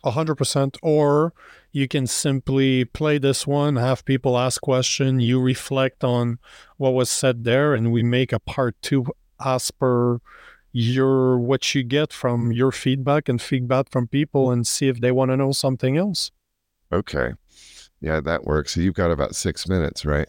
hundred 0.03 0.35
percent, 0.35 0.77
or 0.81 1.33
you 1.71 1.87
can 1.87 2.07
simply 2.07 2.85
play 2.85 3.17
this 3.17 3.45
one, 3.45 3.75
have 3.75 4.05
people 4.05 4.37
ask 4.37 4.61
question, 4.61 5.19
you 5.19 5.41
reflect 5.41 6.03
on 6.03 6.39
what 6.77 6.93
was 6.93 7.09
said 7.09 7.43
there, 7.43 7.73
and 7.73 7.91
we 7.91 8.03
make 8.03 8.31
a 8.31 8.39
part 8.39 8.75
two 8.81 9.05
as 9.43 9.71
per 9.71 10.19
your 10.73 11.37
what 11.37 11.73
you 11.73 11.83
get 11.83 12.11
from 12.11 12.51
your 12.51 12.71
feedback 12.71 13.29
and 13.29 13.41
feedback 13.41 13.89
from 13.89 14.07
people 14.07 14.51
and 14.51 14.67
see 14.67 14.87
if 14.89 14.99
they 14.99 15.11
want 15.11 15.31
to 15.31 15.37
know 15.37 15.51
something 15.51 15.95
else. 15.95 16.31
Okay. 16.91 17.33
Yeah, 18.01 18.19
that 18.19 18.43
works. 18.43 18.73
So 18.73 18.81
you've 18.81 18.95
got 18.95 19.11
about 19.11 19.35
six 19.35 19.67
minutes, 19.69 20.03
right? 20.03 20.27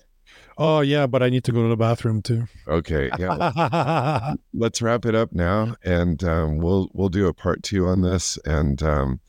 Oh 0.57 0.81
yeah, 0.81 1.07
but 1.07 1.23
I 1.23 1.31
need 1.31 1.43
to 1.45 1.53
go 1.53 1.63
to 1.63 1.69
the 1.69 1.77
bathroom 1.77 2.23
too. 2.23 2.47
Okay, 2.69 3.11
yeah. 3.19 4.35
Let's 4.55 4.81
wrap 4.81 5.05
it 5.05 5.15
up 5.15 5.33
now, 5.33 5.75
and 5.83 6.23
um, 6.23 6.59
we'll 6.59 6.89
we'll 6.93 7.09
do 7.09 7.27
a 7.27 7.35
part 7.35 7.65
two 7.65 7.89
on 7.89 8.03
this, 8.03 8.39
and 8.45 8.81
um, 8.83 9.21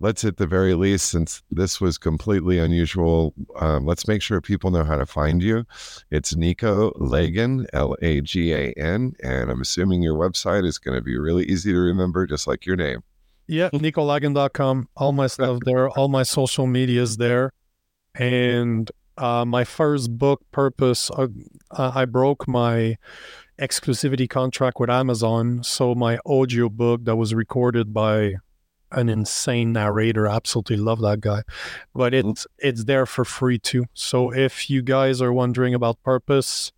let's 0.00 0.24
at 0.24 0.36
the 0.36 0.46
very 0.46 0.74
least, 0.74 1.10
since 1.10 1.42
this 1.50 1.80
was 1.80 1.98
completely 1.98 2.58
unusual, 2.58 3.34
um, 3.56 3.86
let's 3.86 4.06
make 4.06 4.22
sure 4.22 4.40
people 4.40 4.70
know 4.70 4.84
how 4.84 4.96
to 4.96 5.06
find 5.06 5.42
you. 5.42 5.64
It's 6.10 6.34
Nico 6.34 6.92
Lagan, 6.96 7.66
L 7.72 7.96
A 8.02 8.20
G 8.20 8.52
A 8.52 8.72
N, 8.72 9.14
and 9.22 9.50
I'm 9.50 9.60
assuming 9.60 10.02
your 10.02 10.16
website 10.16 10.66
is 10.66 10.78
going 10.78 10.96
to 10.96 11.02
be 11.02 11.18
really 11.18 11.44
easy 11.44 11.72
to 11.72 11.78
remember, 11.78 12.26
just 12.26 12.46
like 12.46 12.66
your 12.66 12.76
name. 12.76 13.02
Yeah, 13.46 13.70
nicolagan.com. 13.72 14.88
All 14.96 15.12
my 15.12 15.26
stuff 15.26 15.58
there, 15.64 15.88
all 15.90 16.08
my 16.08 16.22
social 16.22 16.66
media 16.66 17.02
is 17.02 17.16
there. 17.16 17.50
And 18.14 18.90
uh, 19.18 19.44
my 19.44 19.64
first 19.64 20.16
book, 20.16 20.42
Purpose, 20.52 21.10
uh, 21.10 21.28
I 21.70 22.04
broke 22.04 22.46
my 22.48 22.96
exclusivity 23.58 24.28
contract 24.28 24.80
with 24.80 24.90
Amazon. 24.90 25.62
So 25.62 25.94
my 25.94 26.18
audio 26.26 26.68
book 26.68 27.04
that 27.04 27.16
was 27.16 27.34
recorded 27.34 27.92
by 27.92 28.34
an 28.94 29.08
insane 29.08 29.72
narrator. 29.72 30.26
Absolutely 30.26 30.76
love 30.76 31.00
that 31.00 31.20
guy. 31.20 31.42
But 31.94 32.12
mm-hmm. 32.12 32.30
it's 32.30 32.46
it's 32.58 32.84
there 32.84 33.06
for 33.06 33.24
free 33.24 33.58
too. 33.58 33.86
So 33.94 34.32
if 34.32 34.70
you 34.70 34.82
guys 34.82 35.20
are 35.20 35.32
wondering 35.32 35.74
about 35.74 36.02
purpose, 36.02 36.72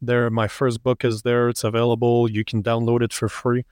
there 0.00 0.28
my 0.30 0.48
first 0.48 0.82
book 0.82 1.04
is 1.04 1.22
there. 1.22 1.48
It's 1.48 1.64
available. 1.64 2.30
You 2.30 2.44
can 2.44 2.62
download 2.62 3.02
it 3.02 3.12
for 3.12 3.28
free. 3.28 3.64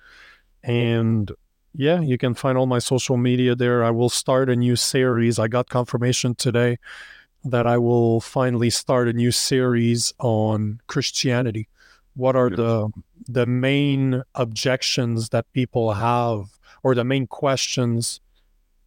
And 0.63 1.31
yeah, 1.75 2.01
you 2.01 2.19
can 2.19 2.35
find 2.35 2.59
all 2.59 2.67
my 2.67 2.81
social 2.81 3.17
media 3.17 3.55
there. 3.55 3.85
I 3.85 3.91
will 3.91 4.09
start 4.09 4.51
a 4.51 4.57
new 4.57 4.77
series. 4.77 5.39
I 5.39 5.49
got 5.49 5.69
confirmation 5.69 6.35
today 6.35 6.79
that 7.45 7.67
I 7.67 7.79
will 7.79 8.21
finally 8.21 8.71
start 8.71 9.09
a 9.09 9.13
new 9.13 9.31
series 9.31 10.13
on 10.19 10.81
Christianity. 10.89 11.69
What 12.15 12.37
are 12.37 12.51
the 12.51 12.91
the 13.29 13.47
main 13.47 14.23
objections 14.35 15.29
that 15.29 15.53
people 15.53 15.95
have 15.95 16.59
or 16.83 16.95
the 16.95 17.05
main 17.05 17.27
questions 17.27 18.21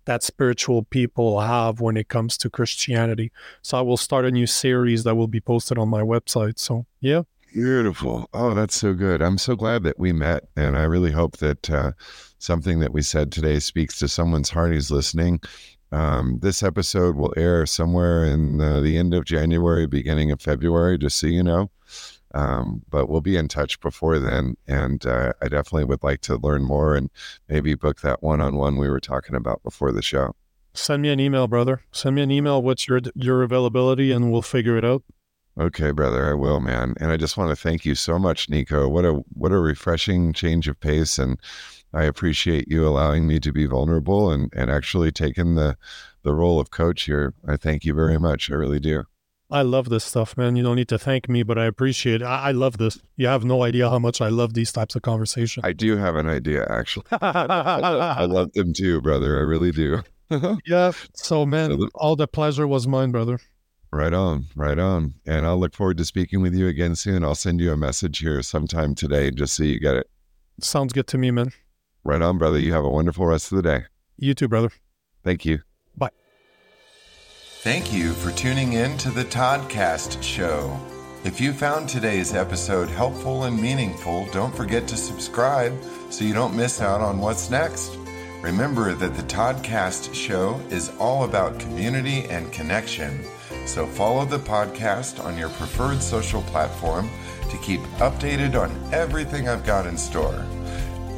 that 0.06 0.24
spiritual 0.24 0.84
people 0.84 1.40
have 1.40 1.80
when 1.80 1.96
it 1.96 2.10
comes 2.10 2.38
to 2.38 2.50
Christianity. 2.50 3.32
So 3.62 3.78
I 3.78 3.82
will 3.82 3.98
start 3.98 4.26
a 4.26 4.32
new 4.32 4.48
series 4.48 5.04
that 5.04 5.16
will 5.16 5.28
be 5.28 5.40
posted 5.40 5.78
on 5.78 5.90
my 5.90 6.02
website. 6.02 6.60
So, 6.60 6.86
yeah. 7.00 7.22
Beautiful. 7.54 8.28
Oh, 8.34 8.54
that's 8.54 8.76
so 8.76 8.94
good. 8.94 9.22
I'm 9.22 9.38
so 9.38 9.56
glad 9.56 9.84
that 9.84 10.00
we 10.00 10.12
met. 10.12 10.46
And 10.56 10.76
I 10.76 10.84
really 10.84 11.12
hope 11.12 11.38
that 11.38 11.70
uh, 11.70 11.92
something 12.40 12.80
that 12.80 12.92
we 12.92 13.02
said 13.02 13.32
today 13.32 13.60
speaks 13.60 14.00
to 14.00 14.08
someone's 14.08 14.50
heart 14.50 14.72
who's 14.72 14.92
listening. 14.92 15.40
Um, 15.92 16.40
this 16.42 16.64
episode 16.64 17.16
will 17.16 17.34
air 17.38 17.68
somewhere 17.68 18.26
in 18.26 18.60
uh, 18.60 18.80
the 18.80 18.98
end 18.98 19.14
of 19.14 19.26
January, 19.26 19.86
beginning 19.86 20.32
of 20.32 20.42
February, 20.42 20.98
just 20.98 21.18
so 21.18 21.28
you 21.28 21.44
know. 21.44 21.70
Um, 22.34 22.82
but 22.90 23.10
we'll 23.10 23.22
be 23.22 23.38
in 23.38 23.48
touch 23.48 23.80
before 23.80 24.20
then. 24.20 24.56
And 24.68 25.06
uh, 25.06 25.34
I 25.42 25.48
definitely 25.48 25.86
would 25.86 26.04
like 26.04 26.22
to 26.22 26.38
learn 26.38 26.64
more 26.64 26.96
and 26.96 27.10
maybe 27.48 27.76
book 27.76 28.02
that 28.02 28.24
one 28.24 28.42
on 28.42 28.56
one 28.56 28.78
we 28.78 28.90
were 28.90 29.00
talking 29.00 29.36
about 29.36 29.62
before 29.64 29.92
the 29.92 30.02
show. 30.02 30.36
Send 30.74 31.04
me 31.04 31.10
an 31.10 31.20
email, 31.20 31.48
brother. 31.48 31.84
Send 31.92 32.16
me 32.16 32.24
an 32.24 32.32
email. 32.32 32.62
What's 32.62 32.88
your 32.88 33.00
your 33.14 33.44
availability, 33.44 34.12
and 34.12 34.32
we'll 34.32 34.42
figure 34.42 34.76
it 34.76 34.84
out. 34.84 35.04
Okay, 35.60 35.92
brother, 35.92 36.32
I 36.32 36.34
will, 36.34 36.60
man. 36.60 36.96
And 37.00 37.12
I 37.12 37.18
just 37.18 37.38
want 37.38 37.52
to 37.52 37.56
thank 37.56 37.86
you 37.86 37.94
so 37.94 38.18
much, 38.18 38.50
Nico. 38.50 38.90
What 38.90 39.06
a 39.06 39.24
what 39.34 39.52
a 39.52 39.60
refreshing 39.60 40.34
change 40.34 40.68
of 40.68 40.80
pace, 40.80 41.20
and 41.20 41.40
I 41.94 42.06
appreciate 42.06 42.68
you 42.68 42.88
allowing 42.88 43.28
me 43.28 43.40
to 43.42 43.52
be 43.52 43.68
vulnerable 43.68 44.32
and 44.32 44.52
and 44.56 44.72
actually 44.72 45.12
taking 45.12 45.54
the 45.54 45.78
the 46.24 46.34
role 46.34 46.60
of 46.60 46.72
coach 46.72 47.04
here. 47.04 47.36
I 47.48 47.58
thank 47.58 47.86
you 47.86 47.94
very 47.94 48.18
much. 48.18 48.50
I 48.50 48.56
really 48.56 48.80
do. 48.80 49.04
I 49.54 49.62
love 49.62 49.90
this 49.90 50.04
stuff, 50.04 50.36
man. 50.36 50.56
You 50.56 50.64
don't 50.64 50.78
need 50.78 50.90
to 50.90 50.98
thank 50.98 51.30
me, 51.30 51.44
but 51.44 51.60
I 51.60 51.66
appreciate 51.66 52.24
it. 52.24 52.26
I, 52.26 52.50
I 52.50 52.52
love 52.52 52.80
this. 52.80 53.00
You 53.18 53.28
have 53.28 53.46
no 53.46 53.62
idea 53.62 53.88
how 53.88 54.00
much 54.00 54.20
I 54.20 54.30
love 54.30 54.56
these 54.56 54.72
types 54.72 54.96
of 54.96 55.04
conversations. 55.04 55.64
I 55.64 55.74
do 55.74 55.96
have 55.96 56.16
an 56.16 56.28
idea, 56.28 56.66
actually. 56.72 57.06
I 57.12 58.26
love 58.26 58.52
them 58.54 58.74
too, 58.74 59.00
brother. 59.00 59.38
I 59.38 59.42
really 59.42 59.72
do. 59.72 60.02
yeah. 60.66 60.92
So, 61.14 61.46
man, 61.46 61.88
all 61.94 62.16
the 62.16 62.28
pleasure 62.28 62.68
was 62.68 62.88
mine, 62.88 63.12
brother. 63.12 63.40
Right 63.92 64.14
on, 64.14 64.48
right 64.56 64.80
on. 64.80 65.14
And 65.28 65.46
I'll 65.46 65.60
look 65.60 65.76
forward 65.76 65.98
to 65.98 66.06
speaking 66.06 66.42
with 66.42 66.56
you 66.56 66.68
again 66.68 66.96
soon. 66.96 67.24
I'll 67.24 67.36
send 67.36 67.62
you 67.62 67.72
a 67.72 67.78
message 67.78 68.18
here 68.18 68.42
sometime 68.42 68.96
today 68.96 69.30
just 69.30 69.56
so 69.56 69.64
you 69.64 69.80
get 69.80 69.96
it. 69.96 70.10
Sounds 70.62 70.94
good 70.94 71.06
to 71.08 71.20
me, 71.20 71.30
man. 71.30 71.52
Right 72.04 72.24
on, 72.24 72.40
brother. 72.40 72.58
You 72.58 72.74
have 72.74 72.86
a 72.86 72.90
wonderful 72.90 73.28
rest 73.28 73.52
of 73.52 73.58
the 73.58 73.62
day. 73.62 73.86
You 74.18 74.34
too, 74.34 74.48
brother. 74.48 74.72
Thank 75.24 75.46
you. 75.46 75.60
Thank 77.64 77.94
you 77.94 78.12
for 78.12 78.34
tuning 78.34 78.74
in 78.74 78.98
to 78.98 79.10
the 79.10 79.24
Toddcast 79.24 80.22
Show. 80.22 80.78
If 81.24 81.40
you 81.40 81.54
found 81.54 81.88
today's 81.88 82.34
episode 82.34 82.90
helpful 82.90 83.46
and 83.46 83.58
meaningful, 83.58 84.26
don't 84.34 84.54
forget 84.54 84.86
to 84.90 84.98
subscribe 84.98 85.82
so 86.10 86.26
you 86.26 86.34
don't 86.34 86.58
miss 86.58 86.82
out 86.82 87.00
on 87.00 87.20
what's 87.20 87.50
next. 87.50 87.98
Remember 88.42 88.94
that 88.94 89.16
the 89.16 89.24
Toddcast 89.24 90.14
Show 90.14 90.60
is 90.72 90.92
all 91.00 91.24
about 91.24 91.58
community 91.58 92.26
and 92.26 92.52
connection, 92.52 93.24
so 93.66 93.88
follow 93.88 94.26
the 94.26 94.40
podcast 94.40 95.24
on 95.24 95.38
your 95.38 95.48
preferred 95.52 96.02
social 96.02 96.42
platform 96.42 97.10
to 97.50 97.58
keep 97.60 97.80
updated 98.00 98.62
on 98.62 98.78
everything 98.94 99.48
I've 99.48 99.66
got 99.66 99.88
in 99.88 99.96
store. 99.96 100.46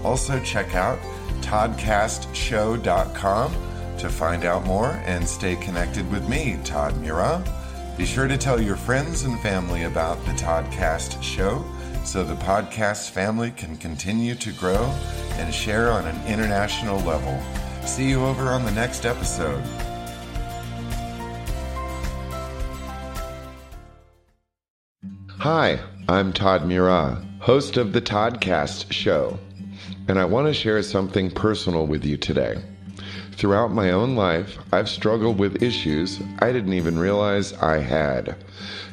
Also, 0.04 0.40
check 0.42 0.76
out 0.76 1.00
ToddCastShow.com 1.42 3.75
to 4.00 4.10
find 4.10 4.46
out 4.46 4.66
more 4.66 5.02
and 5.06 5.28
stay 5.28 5.56
connected 5.56 6.10
with 6.12 6.28
me, 6.28 6.58
Todd 6.64 6.98
Murat. 6.98 7.48
Be 7.98 8.06
sure 8.06 8.28
to 8.28 8.38
tell 8.38 8.60
your 8.62 8.76
friends 8.76 9.24
and 9.24 9.40
family 9.40 9.84
about 9.84 10.24
the 10.26 10.32
Toddcast 10.32 11.24
Show 11.24 11.64
so 12.04 12.24
the 12.24 12.36
podcast 12.36 13.12
family 13.12 13.52
can 13.52 13.78
continue 13.78 14.36
to 14.36 14.52
grow 14.54 14.84
and 15.34 15.54
share 15.54 15.92
on 15.92 16.06
an 16.06 16.28
international 16.28 17.00
level. 17.02 17.42
See 17.88 18.10
you 18.10 18.24
over 18.26 18.50
on 18.50 18.66
the 18.66 18.72
next 18.72 19.06
episode. 19.06 19.64
Hi, 25.40 25.80
I'm 26.10 26.34
Todd 26.34 26.66
Murat, 26.66 27.24
host 27.40 27.78
of 27.78 27.94
the 27.94 28.02
Toddcast 28.02 28.92
Show, 28.92 29.40
and 30.08 30.20
I 30.20 30.26
want 30.26 30.48
to 30.48 30.54
share 30.54 30.82
something 30.82 31.32
personal 31.32 31.88
with 31.88 32.04
you 32.04 32.18
today. 32.18 32.62
Throughout 33.38 33.74
my 33.74 33.92
own 33.92 34.16
life, 34.16 34.58
I've 34.72 34.88
struggled 34.88 35.40
with 35.40 35.62
issues 35.62 36.22
I 36.40 36.54
didn't 36.54 36.72
even 36.72 36.98
realize 36.98 37.52
I 37.54 37.80
had. 37.80 38.38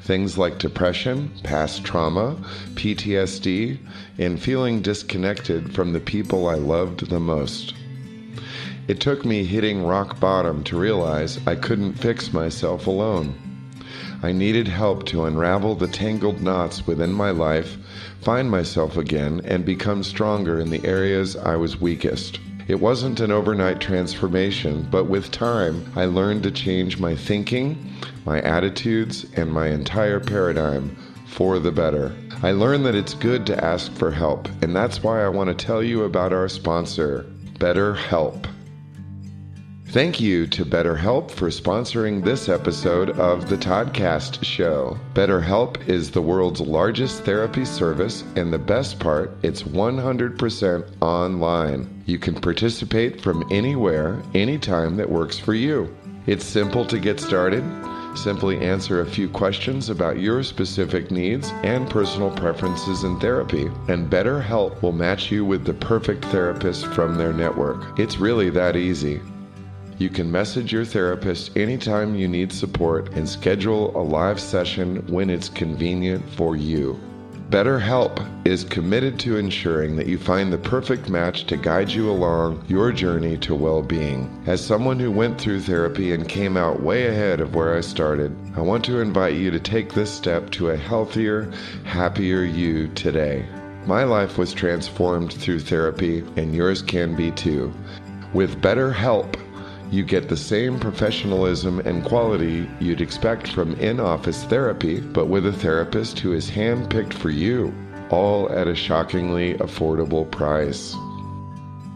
Things 0.02 0.36
like 0.36 0.59
depression, 0.59 1.31
past 1.44 1.85
trauma, 1.85 2.36
PTSD, 2.74 3.78
and 4.19 4.43
feeling 4.43 4.82
disconnected 4.82 5.73
from 5.73 5.93
the 5.93 6.01
people 6.01 6.48
I 6.48 6.56
loved 6.56 7.09
the 7.09 7.20
most. 7.20 7.74
It 8.89 9.01
took 9.01 9.24
me 9.24 9.44
hitting 9.44 9.85
rock 9.85 10.19
bottom 10.19 10.64
to 10.64 10.77
realize 10.77 11.39
I 11.47 11.55
couldn't 11.55 11.94
fix 11.94 12.32
myself 12.32 12.89
alone. 12.89 13.36
I 14.24 14.32
needed 14.32 14.66
help 14.66 15.06
to 15.06 15.24
unravel 15.24 15.77
the 15.77 15.86
tangled 15.86 16.43
knots 16.43 16.85
within 16.85 17.12
my 17.12 17.31
life, 17.31 17.77
find 18.20 18.51
myself 18.51 18.97
again, 18.97 19.40
and 19.44 19.64
become 19.64 20.02
stronger 20.02 20.59
in 20.59 20.70
the 20.70 20.85
areas 20.85 21.36
I 21.36 21.55
was 21.55 21.81
weakest. 21.81 22.40
It 22.68 22.80
wasn't 22.80 23.20
an 23.20 23.32
overnight 23.32 23.80
transformation, 23.80 24.86
but 24.90 25.05
with 25.05 25.30
time, 25.30 25.84
I 25.97 26.05
learned 26.05 26.44
to 26.44 26.51
change 26.51 26.98
my 26.98 27.16
thinking, 27.16 27.93
my 28.24 28.40
attitudes, 28.43 29.26
and 29.34 29.51
my 29.51 29.68
entire 29.68 30.20
paradigm 30.20 30.97
for 31.26 31.59
the 31.59 31.72
better. 31.72 32.12
I 32.43 32.52
learned 32.52 32.86
that 32.86 32.94
it's 32.94 33.14
good 33.14 33.47
to 33.47 33.64
ask 33.64 33.93
for 33.93 34.10
help, 34.10 34.48
and 34.62 34.76
that's 34.76 35.02
why 35.02 35.24
I 35.24 35.28
want 35.28 35.48
to 35.48 35.66
tell 35.66 35.82
you 35.82 36.05
about 36.05 36.32
our 36.32 36.48
sponsor, 36.48 37.26
BetterHelp. 37.55 38.47
Thank 39.93 40.23
you 40.23 40.47
to 40.47 40.64
BetterHelp 40.64 41.31
for 41.31 41.51
sponsoring 41.51 42.24
this 42.24 42.48
episode 42.48 43.10
of 43.19 43.51
the 43.51 43.59
Toddcast 43.59 44.43
Show. 44.43 44.98
BetterHelp 45.12 45.86
is 45.86 46.10
the 46.10 46.23
world's 46.23 46.62
largest 46.62 47.24
therapy 47.24 47.66
service, 47.66 48.24
and 48.35 48.51
the 48.51 48.59
best 48.59 48.98
part, 48.98 49.36
it's 49.43 49.64
100% 49.64 51.02
online. 51.02 52.02
You 52.06 52.19
can 52.19 52.35
participate 52.35 53.20
from 53.20 53.47
anywhere, 53.51 54.23
anytime 54.32 54.97
that 54.97 55.10
works 55.10 55.39
for 55.39 55.52
you. 55.52 55.94
It's 56.27 56.47
simple 56.47 56.86
to 56.86 56.98
get 56.98 57.20
started. 57.20 57.62
Simply 58.16 58.60
answer 58.60 59.02
a 59.02 59.10
few 59.10 59.28
questions 59.28 59.90
about 59.90 60.19
your 60.19 60.43
specific 60.43 61.10
needs 61.10 61.51
and 61.64 61.90
personal 61.90 62.31
preferences 62.31 63.05
in 63.05 63.20
therapy, 63.20 63.66
and 63.89 64.10
BetterHelp 64.10 64.81
will 64.81 64.93
match 64.93 65.31
you 65.31 65.44
with 65.44 65.66
the 65.66 65.74
perfect 65.74 66.24
therapist 66.24 66.86
from 66.86 67.16
their 67.16 67.35
network. 67.35 67.98
It's 67.98 68.16
really 68.16 68.48
that 68.48 68.74
easy. 68.74 69.20
You 70.02 70.10
can 70.10 70.32
message 70.32 70.72
your 70.72 70.84
therapist 70.84 71.56
anytime 71.56 72.16
you 72.16 72.26
need 72.26 72.52
support 72.52 73.12
and 73.12 73.28
schedule 73.28 73.96
a 73.96 74.02
live 74.02 74.40
session 74.40 74.96
when 75.06 75.30
it's 75.30 75.48
convenient 75.48 76.28
for 76.30 76.56
you. 76.56 76.98
BetterHelp 77.50 78.18
is 78.44 78.64
committed 78.64 79.20
to 79.20 79.36
ensuring 79.36 79.94
that 79.94 80.08
you 80.08 80.18
find 80.18 80.52
the 80.52 80.58
perfect 80.58 81.08
match 81.08 81.44
to 81.46 81.56
guide 81.56 81.88
you 81.88 82.10
along 82.10 82.64
your 82.66 82.90
journey 82.90 83.36
to 83.38 83.54
well 83.54 83.80
being. 83.80 84.28
As 84.44 84.60
someone 84.60 84.98
who 84.98 85.12
went 85.12 85.40
through 85.40 85.60
therapy 85.60 86.12
and 86.12 86.28
came 86.28 86.56
out 86.56 86.82
way 86.82 87.06
ahead 87.06 87.40
of 87.40 87.54
where 87.54 87.76
I 87.76 87.80
started, 87.80 88.36
I 88.56 88.60
want 88.60 88.84
to 88.86 88.98
invite 88.98 89.34
you 89.34 89.52
to 89.52 89.60
take 89.60 89.94
this 89.94 90.10
step 90.10 90.50
to 90.50 90.70
a 90.70 90.76
healthier, 90.76 91.48
happier 91.84 92.42
you 92.42 92.88
today. 92.88 93.46
My 93.86 94.02
life 94.02 94.36
was 94.36 94.52
transformed 94.52 95.32
through 95.32 95.60
therapy, 95.60 96.24
and 96.36 96.56
yours 96.56 96.82
can 96.82 97.14
be 97.14 97.30
too. 97.30 97.72
With 98.34 98.60
BetterHelp, 98.60 99.38
you 99.93 100.02
get 100.02 100.31
the 100.31 100.36
same 100.36 100.81
professionalism 100.81 101.81
and 101.81 102.05
quality 102.05 102.69
you'd 102.81 103.02
expect 103.02 103.52
from 103.52 103.74
in 103.74 104.01
office 104.01 104.44
therapy, 104.44 105.01
but 105.01 105.27
with 105.27 105.47
a 105.47 105.52
therapist 105.52 106.19
who 106.19 106.32
is 106.32 106.51
handpicked 106.51 107.12
for 107.12 107.28
you, 107.28 107.74
all 108.09 108.51
at 108.51 108.69
a 108.69 108.74
shockingly 108.74 109.52
affordable 109.55 110.31
price. 110.31 110.94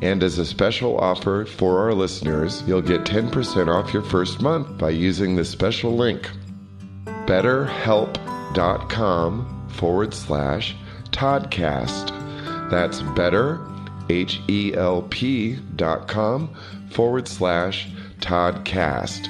And 0.02 0.23
as 0.23 0.36
a 0.36 0.44
special 0.44 0.98
offer 0.98 1.47
for 1.47 1.81
our 1.81 1.94
listeners, 1.94 2.62
you'll 2.66 2.82
get 2.82 3.05
10% 3.05 3.68
off 3.68 3.94
your 3.94 4.02
first 4.02 4.43
month 4.43 4.77
by 4.77 4.90
using 4.90 5.35
the 5.35 5.44
special 5.44 5.97
link 5.97 6.28
betterhelp.com 7.27 9.68
forward 9.68 10.14
slash 10.14 10.77
Toddcast. 11.10 12.70
That's 12.70 13.02
better, 13.16 13.60
H 14.09 14.40
E 14.48 14.73
L 14.74 15.02
P 15.02 15.59
dot 15.77 16.09
com 16.09 16.48
forward 16.90 17.28
slash 17.28 17.88
Toddcast. 18.20 19.28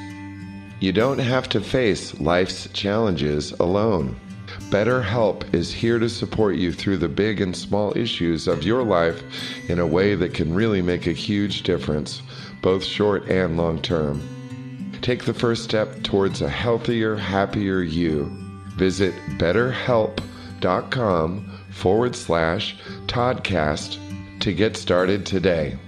You 0.81 0.93
don't 0.93 1.19
have 1.19 1.49
to 1.51 1.61
face 1.61 2.19
life's 2.21 2.69
challenges 2.73 3.53
alone. 3.53 4.17
BetterHelp 4.71 5.55
is 5.55 5.73
here 5.73 5.99
to 5.99 6.09
support 6.09 6.57
you 6.57 6.73
through 6.73 6.97
the 6.99 7.09
big 7.09 7.41
and 7.41 7.57
small 7.57 7.97
issues 7.97 8.49
of 8.49 8.65
your 8.65 8.83
life 8.83 9.23
in 9.69 9.79
a 9.79 9.87
way 9.87 10.15
that 10.15 10.35
can 10.35 10.53
really 10.53 10.83
make 10.83 11.07
a 11.07 11.13
huge 11.13 11.63
difference, 11.63 12.21
both 12.63 12.85
short 12.85 13.29
and 13.29 13.57
long 13.57 13.81
term. 13.81 14.21
Take 15.03 15.25
the 15.25 15.35
first 15.35 15.65
step 15.65 16.03
towards 16.03 16.43
a 16.43 16.49
healthier, 16.49 17.17
happier 17.17 17.81
you. 17.81 18.25
Visit 18.77 19.15
betterhelp.com 19.39 21.53
forward 21.71 22.17
slash 22.17 22.77
Toddcast 23.07 24.41
to 24.41 24.53
get 24.53 24.77
started 24.77 25.25
today. 25.25 25.79